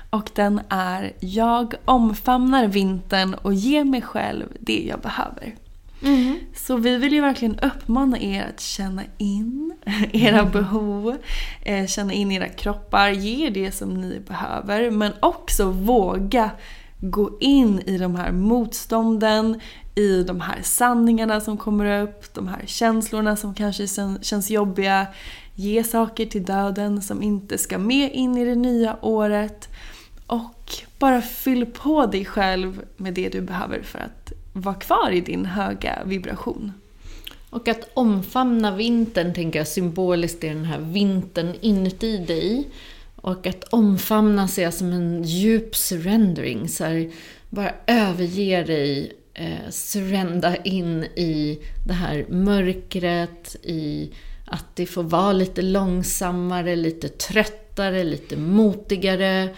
Och 0.10 0.30
den 0.36 0.62
är 0.70 1.14
Jag 1.20 1.74
omfamnar 1.86 2.68
vintern 2.68 3.34
och 3.34 3.54
ger 3.54 3.84
mig 3.84 4.02
själv 4.02 4.46
det 4.60 4.86
jag 4.90 5.00
behöver. 5.00 5.56
Så 6.56 6.78
vi 6.78 6.97
vill 6.97 7.14
ju 7.14 7.22
verkligen 7.22 7.60
uppmana 7.60 8.20
er 8.20 8.45
att 8.50 8.60
känna 8.60 9.04
in 9.18 9.74
era 10.14 10.45
behov, 10.45 11.18
eh, 11.62 11.88
känna 11.88 12.14
in 12.14 12.32
era 12.32 12.47
kroppar, 12.50 13.10
ge 13.10 13.50
det 13.50 13.72
som 13.72 14.02
ni 14.02 14.20
behöver. 14.20 14.91
Men 14.91 15.14
också 15.20 15.72
våga 15.72 16.52
gå 17.02 17.38
in 17.39 17.80
i 17.80 17.97
de 17.97 18.16
här 18.16 18.32
motstånden, 18.32 19.60
i 19.95 20.24
de 20.24 20.41
här 20.41 20.60
sanningarna 20.64 21.41
som 21.41 21.58
kommer 21.58 22.04
upp, 22.04 22.34
de 22.34 22.47
här 22.47 22.62
känslorna 22.66 23.36
som 23.36 23.54
kanske 23.54 23.88
känns 24.22 24.50
jobbiga. 24.50 25.08
Ge 25.56 25.84
saker 25.84 26.26
till 26.26 26.45
döden 26.45 27.02
som 27.02 27.24
inte 27.24 27.58
ska 27.58 27.78
med 27.78 28.12
in 28.14 28.38
i 28.38 28.45
det 28.45 28.56
nya 28.56 28.97
året. 29.02 29.70
Och 30.28 30.74
bara 31.00 31.22
fyll 31.22 31.66
på 31.66 32.06
dig 32.06 32.26
själv 32.26 32.82
med 32.97 33.14
det 33.14 33.30
du 33.30 33.41
behöver 33.41 33.82
för 33.82 34.00
att 34.00 34.34
vara 34.54 34.76
kvar 34.76 35.12
i 35.12 35.22
din 35.22 35.45
höga 35.45 36.00
vibration. 36.06 36.74
Och 37.50 37.68
att 37.68 37.89
omfamna 37.93 38.76
vintern, 38.76 39.34
tänker 39.34 39.60
jag, 39.60 39.68
symboliskt 39.68 40.43
är 40.43 40.50
den 40.50 40.66
här 40.66 40.80
vintern 40.80 41.56
inuti 41.62 42.18
dig. 42.18 42.68
Och 43.16 43.47
att 43.47 43.64
omfamna 43.64 44.47
ser 44.47 44.64
jag 44.64 44.74
som 44.74 44.93
en 44.93 45.24
djup 45.24 45.76
surrendering. 45.76 46.70
Så 46.70 46.84
här, 46.84 47.12
bara 47.50 47.74
överge 47.88 48.64
dig, 48.64 49.14
eh, 49.34 49.70
surrenda 49.70 50.56
in 50.56 51.04
i 51.04 51.60
det 51.88 51.93
här 51.93 52.26
mörkret, 52.30 53.56
i 53.64 54.12
att 54.45 54.76
det 54.76 54.86
får 54.86 55.04
vara 55.04 55.34
lite 55.34 55.62
långsammare, 55.62 56.76
lite 56.76 57.10
tröttare, 57.10 58.04
lite 58.04 58.38
motigare. 58.38 59.50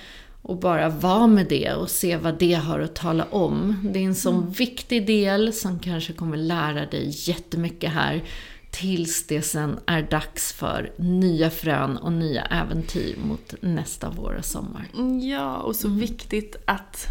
Och 0.42 0.60
bara 0.60 0.90
vara 0.90 1.28
med 1.28 1.48
det 1.48 1.74
och 1.74 1.90
se 1.90 2.18
vad 2.18 2.40
det 2.40 2.54
har 2.54 2.80
att 2.80 2.96
tala 2.96 3.26
om. 3.26 3.76
Det 3.94 4.00
är 4.00 4.04
en 4.04 4.16
sån 4.16 4.52
viktig 4.52 5.08
del 5.08 5.54
som 5.54 5.80
kanske 5.80 6.14
kommer 6.14 6.38
lära 6.38 6.86
dig 6.86 7.30
jättemycket 7.30 7.92
här. 7.92 8.24
Tills 8.72 9.28
det 9.28 9.42
sen 9.42 9.80
är 9.86 10.02
dags 10.02 10.54
för 10.54 10.94
nya 10.98 11.50
frön 11.50 11.98
och 11.98 12.12
nya 12.12 12.42
äventyr 12.42 13.16
mot 13.24 13.54
nästa 13.62 14.10
vår 14.10 14.36
och 14.40 14.46
sommar. 14.46 14.88
Ja, 15.22 15.58
och 15.58 15.76
så 15.76 15.90
viktigt 15.90 16.56
att 16.66 17.08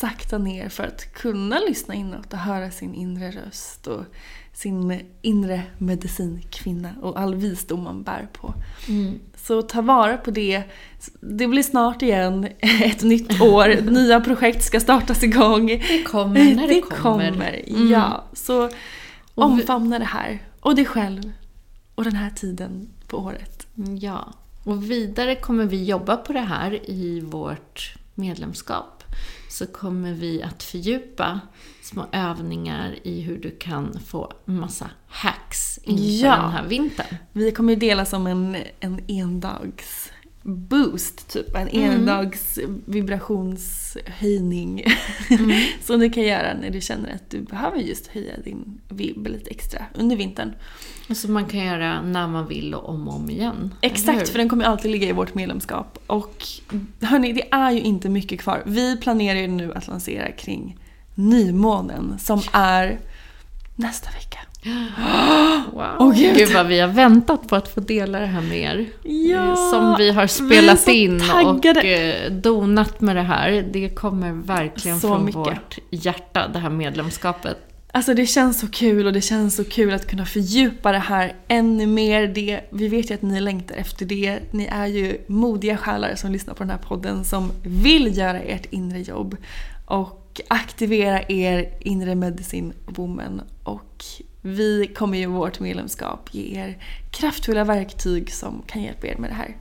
sakta 0.00 0.38
ner 0.38 0.68
för 0.68 0.84
att 0.84 1.12
kunna 1.12 1.58
lyssna 1.68 1.94
inåt 1.94 2.32
och 2.32 2.38
höra 2.38 2.70
sin 2.70 2.94
inre 2.94 3.30
röst 3.30 3.86
och 3.86 4.04
sin 4.52 5.00
inre 5.22 5.62
medicinkvinna 5.78 6.94
och 7.02 7.20
all 7.20 7.34
visdom 7.34 7.82
man 7.82 8.02
bär 8.02 8.28
på. 8.32 8.54
Så 9.42 9.62
ta 9.62 9.80
vara 9.82 10.16
på 10.16 10.30
det. 10.30 10.62
Det 11.20 11.46
blir 11.46 11.62
snart 11.62 12.02
igen 12.02 12.48
ett 12.60 13.02
nytt 13.02 13.40
år. 13.40 13.80
Nya 13.90 14.20
projekt 14.20 14.64
ska 14.64 14.80
startas 14.80 15.22
igång. 15.22 15.66
Det 15.66 16.02
kommer 16.02 16.54
när 16.54 16.68
det, 16.68 16.74
Det 16.74 16.80
kommer. 16.80 17.30
kommer, 17.30 17.62
Mm. 17.68 17.88
ja. 17.90 18.24
Så 18.32 18.70
omfamna 19.34 19.98
det 19.98 20.04
här. 20.04 20.42
Och 20.60 20.74
dig 20.76 20.84
själv. 20.84 21.32
Och 21.94 22.04
den 22.04 22.16
här 22.16 22.30
tiden 22.30 22.88
på 23.06 23.16
året. 23.16 23.66
Ja, 24.00 24.32
och 24.64 24.90
vidare 24.90 25.34
kommer 25.34 25.64
vi 25.64 25.84
jobba 25.84 26.16
på 26.16 26.32
det 26.32 26.40
här 26.40 26.90
i 26.90 27.20
vårt 27.20 27.94
medlemskap. 28.14 29.04
Så 29.50 29.66
kommer 29.66 30.12
vi 30.12 30.42
att 30.42 30.62
fördjupa 30.62 31.40
små 31.82 32.06
övningar 32.12 32.94
i 33.02 33.20
hur 33.20 33.38
du 33.38 33.50
kan 33.50 33.98
få 34.06 34.32
massa 34.44 34.90
hacks 35.08 35.71
inför 35.82 36.26
Ja. 36.26 36.36
den 36.36 36.50
här 36.50 36.66
vintern. 36.66 37.06
Vi 37.32 37.52
kommer 37.52 37.72
ju 37.72 37.78
dela 37.78 38.04
som 38.04 38.26
en, 38.26 38.56
en 38.80 39.00
endags 39.06 40.10
boost, 40.42 41.28
typ. 41.32 41.56
En 41.56 41.68
endags 41.68 42.58
vibrationshöjning. 42.84 44.84
Som 45.82 46.00
du 46.00 46.10
kan 46.10 46.22
göra 46.22 46.54
när 46.60 46.70
du 46.70 46.80
känner 46.80 47.14
att 47.14 47.30
du 47.30 47.40
behöver 47.40 47.78
just 47.78 48.06
höja 48.06 48.36
din 48.44 48.80
vib 48.88 49.26
lite 49.26 49.50
extra 49.50 49.84
under 49.94 50.16
vintern. 50.16 50.52
Och 51.08 51.16
som 51.16 51.32
man 51.32 51.46
kan 51.46 51.60
göra 51.60 52.02
när 52.02 52.28
man 52.28 52.48
vill 52.48 52.74
och 52.74 52.88
om 52.88 53.08
och 53.08 53.14
om 53.14 53.30
igen. 53.30 53.74
Exakt, 53.80 54.28
för 54.28 54.38
den 54.38 54.48
kommer 54.48 54.64
alltid 54.64 54.90
ligga 54.90 55.08
i 55.08 55.12
vårt 55.12 55.34
medlemskap. 55.34 55.98
Och 56.06 56.44
hörni, 57.00 57.32
det 57.32 57.52
är 57.54 57.70
ju 57.70 57.80
inte 57.80 58.08
mycket 58.08 58.40
kvar. 58.40 58.62
Vi 58.66 58.96
planerar 58.96 59.38
ju 59.38 59.48
nu 59.48 59.72
att 59.74 59.86
lansera 59.88 60.32
kring 60.32 60.78
nymånen 61.14 62.18
som 62.18 62.42
är 62.52 62.98
nästa 63.76 64.10
vecka. 64.10 64.38
Wow. 65.72 65.96
Åh, 65.98 66.14
Gud. 66.16 66.36
Gud 66.36 66.52
vad 66.54 66.66
vi 66.66 66.80
har 66.80 66.88
väntat 66.88 67.48
på 67.48 67.56
att 67.56 67.68
få 67.68 67.80
dela 67.80 68.18
det 68.20 68.26
här 68.26 68.40
med 68.40 68.58
er. 68.58 68.86
Ja, 69.02 69.50
Eh, 69.50 69.70
Som 69.70 69.94
vi 69.98 70.10
har 70.10 70.22
vi 70.22 70.28
spelat 70.28 70.80
så 70.80 70.90
in 70.90 71.20
taggade. 71.20 71.80
och 71.80 71.84
eh, 71.86 72.32
donat 72.32 73.00
med 73.00 73.16
det 73.16 73.22
här. 73.22 73.68
Det 73.72 73.88
kommer 73.88 74.32
verkligen 74.32 75.00
Så 75.00 75.08
från 75.08 75.24
mycket. 75.24 75.36
vårt 75.38 75.78
hjärta, 75.90 76.48
det 76.48 76.58
här 76.58 76.70
medlemskapet. 76.70 77.56
Alltså 77.94 78.14
det 78.14 78.26
känns 78.26 78.60
så 78.60 78.68
kul 78.68 79.06
och 79.06 79.12
det 79.12 79.20
känns 79.20 79.56
så 79.56 79.64
kul 79.64 79.94
att 79.94 80.06
kunna 80.06 80.26
fördjupa 80.26 80.92
det 80.92 80.98
här 80.98 81.32
ännu 81.48 81.86
mer. 81.86 82.26
Det, 82.26 82.60
vi 82.70 82.88
vet 82.88 83.10
ju 83.10 83.14
att 83.14 83.22
ni 83.22 83.40
längtar 83.40 83.74
efter 83.76 84.06
det. 84.06 84.38
Ni 84.50 84.66
är 84.72 84.86
ju 84.86 85.16
modiga 85.26 85.76
själar 85.76 86.14
som 86.14 86.32
lyssnar 86.32 86.54
på 86.54 86.62
den 86.62 86.70
här 86.70 86.78
podden 86.78 87.24
som 87.24 87.50
vill 87.64 88.18
göra 88.18 88.40
ert 88.40 88.66
inre 88.70 89.00
jobb 89.00 89.36
och 89.86 90.40
aktivera 90.48 91.22
er 91.28 91.68
inre 91.80 92.14
medicin 92.14 92.72
woman. 92.86 93.42
Och 93.64 94.04
vi 94.42 94.86
kommer 94.86 95.18
ju 95.18 95.26
vårt 95.26 95.60
medlemskap 95.60 96.28
ge 96.32 96.58
er 96.58 96.78
kraftfulla 97.10 97.64
verktyg 97.64 98.32
som 98.32 98.62
kan 98.66 98.82
hjälpa 98.82 99.06
er 99.06 99.16
med 99.16 99.30
det 99.30 99.34
här. 99.34 99.56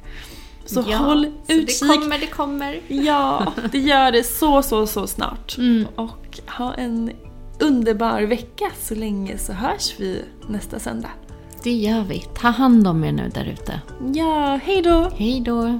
Så 0.66 0.82
håll 0.82 1.32
så 1.48 1.54
utkik. 1.54 1.80
Det 1.82 1.88
kommer, 1.88 2.20
det 2.20 2.28
kommer. 2.28 2.80
Ja, 2.88 3.54
det 3.72 3.80
gör 3.80 4.12
det 4.12 4.24
så, 4.24 4.62
så, 4.62 4.88
så 4.88 5.08
snart. 5.08 5.58
Mm. 5.58 5.88
Och 5.96 6.40
ha 6.48 6.74
en 6.74 7.12
underbar 7.60 8.22
vecka 8.22 8.66
så 8.80 8.96
länge 8.96 9.38
så 9.38 9.54
hörs 9.54 9.94
vi 9.98 10.22
nästa 10.50 10.80
söndag. 10.80 11.12
Det 11.64 11.72
gör 11.72 12.04
vi. 12.04 12.24
Ta 12.42 12.48
hand 12.48 12.88
om 12.88 13.04
er 13.04 13.12
nu 13.12 13.32
där 13.34 13.46
ute. 13.46 13.82
Ja, 14.14 14.60
hej 14.64 14.82
då! 14.82 15.12
Hej 15.16 15.42
då! 15.42 15.80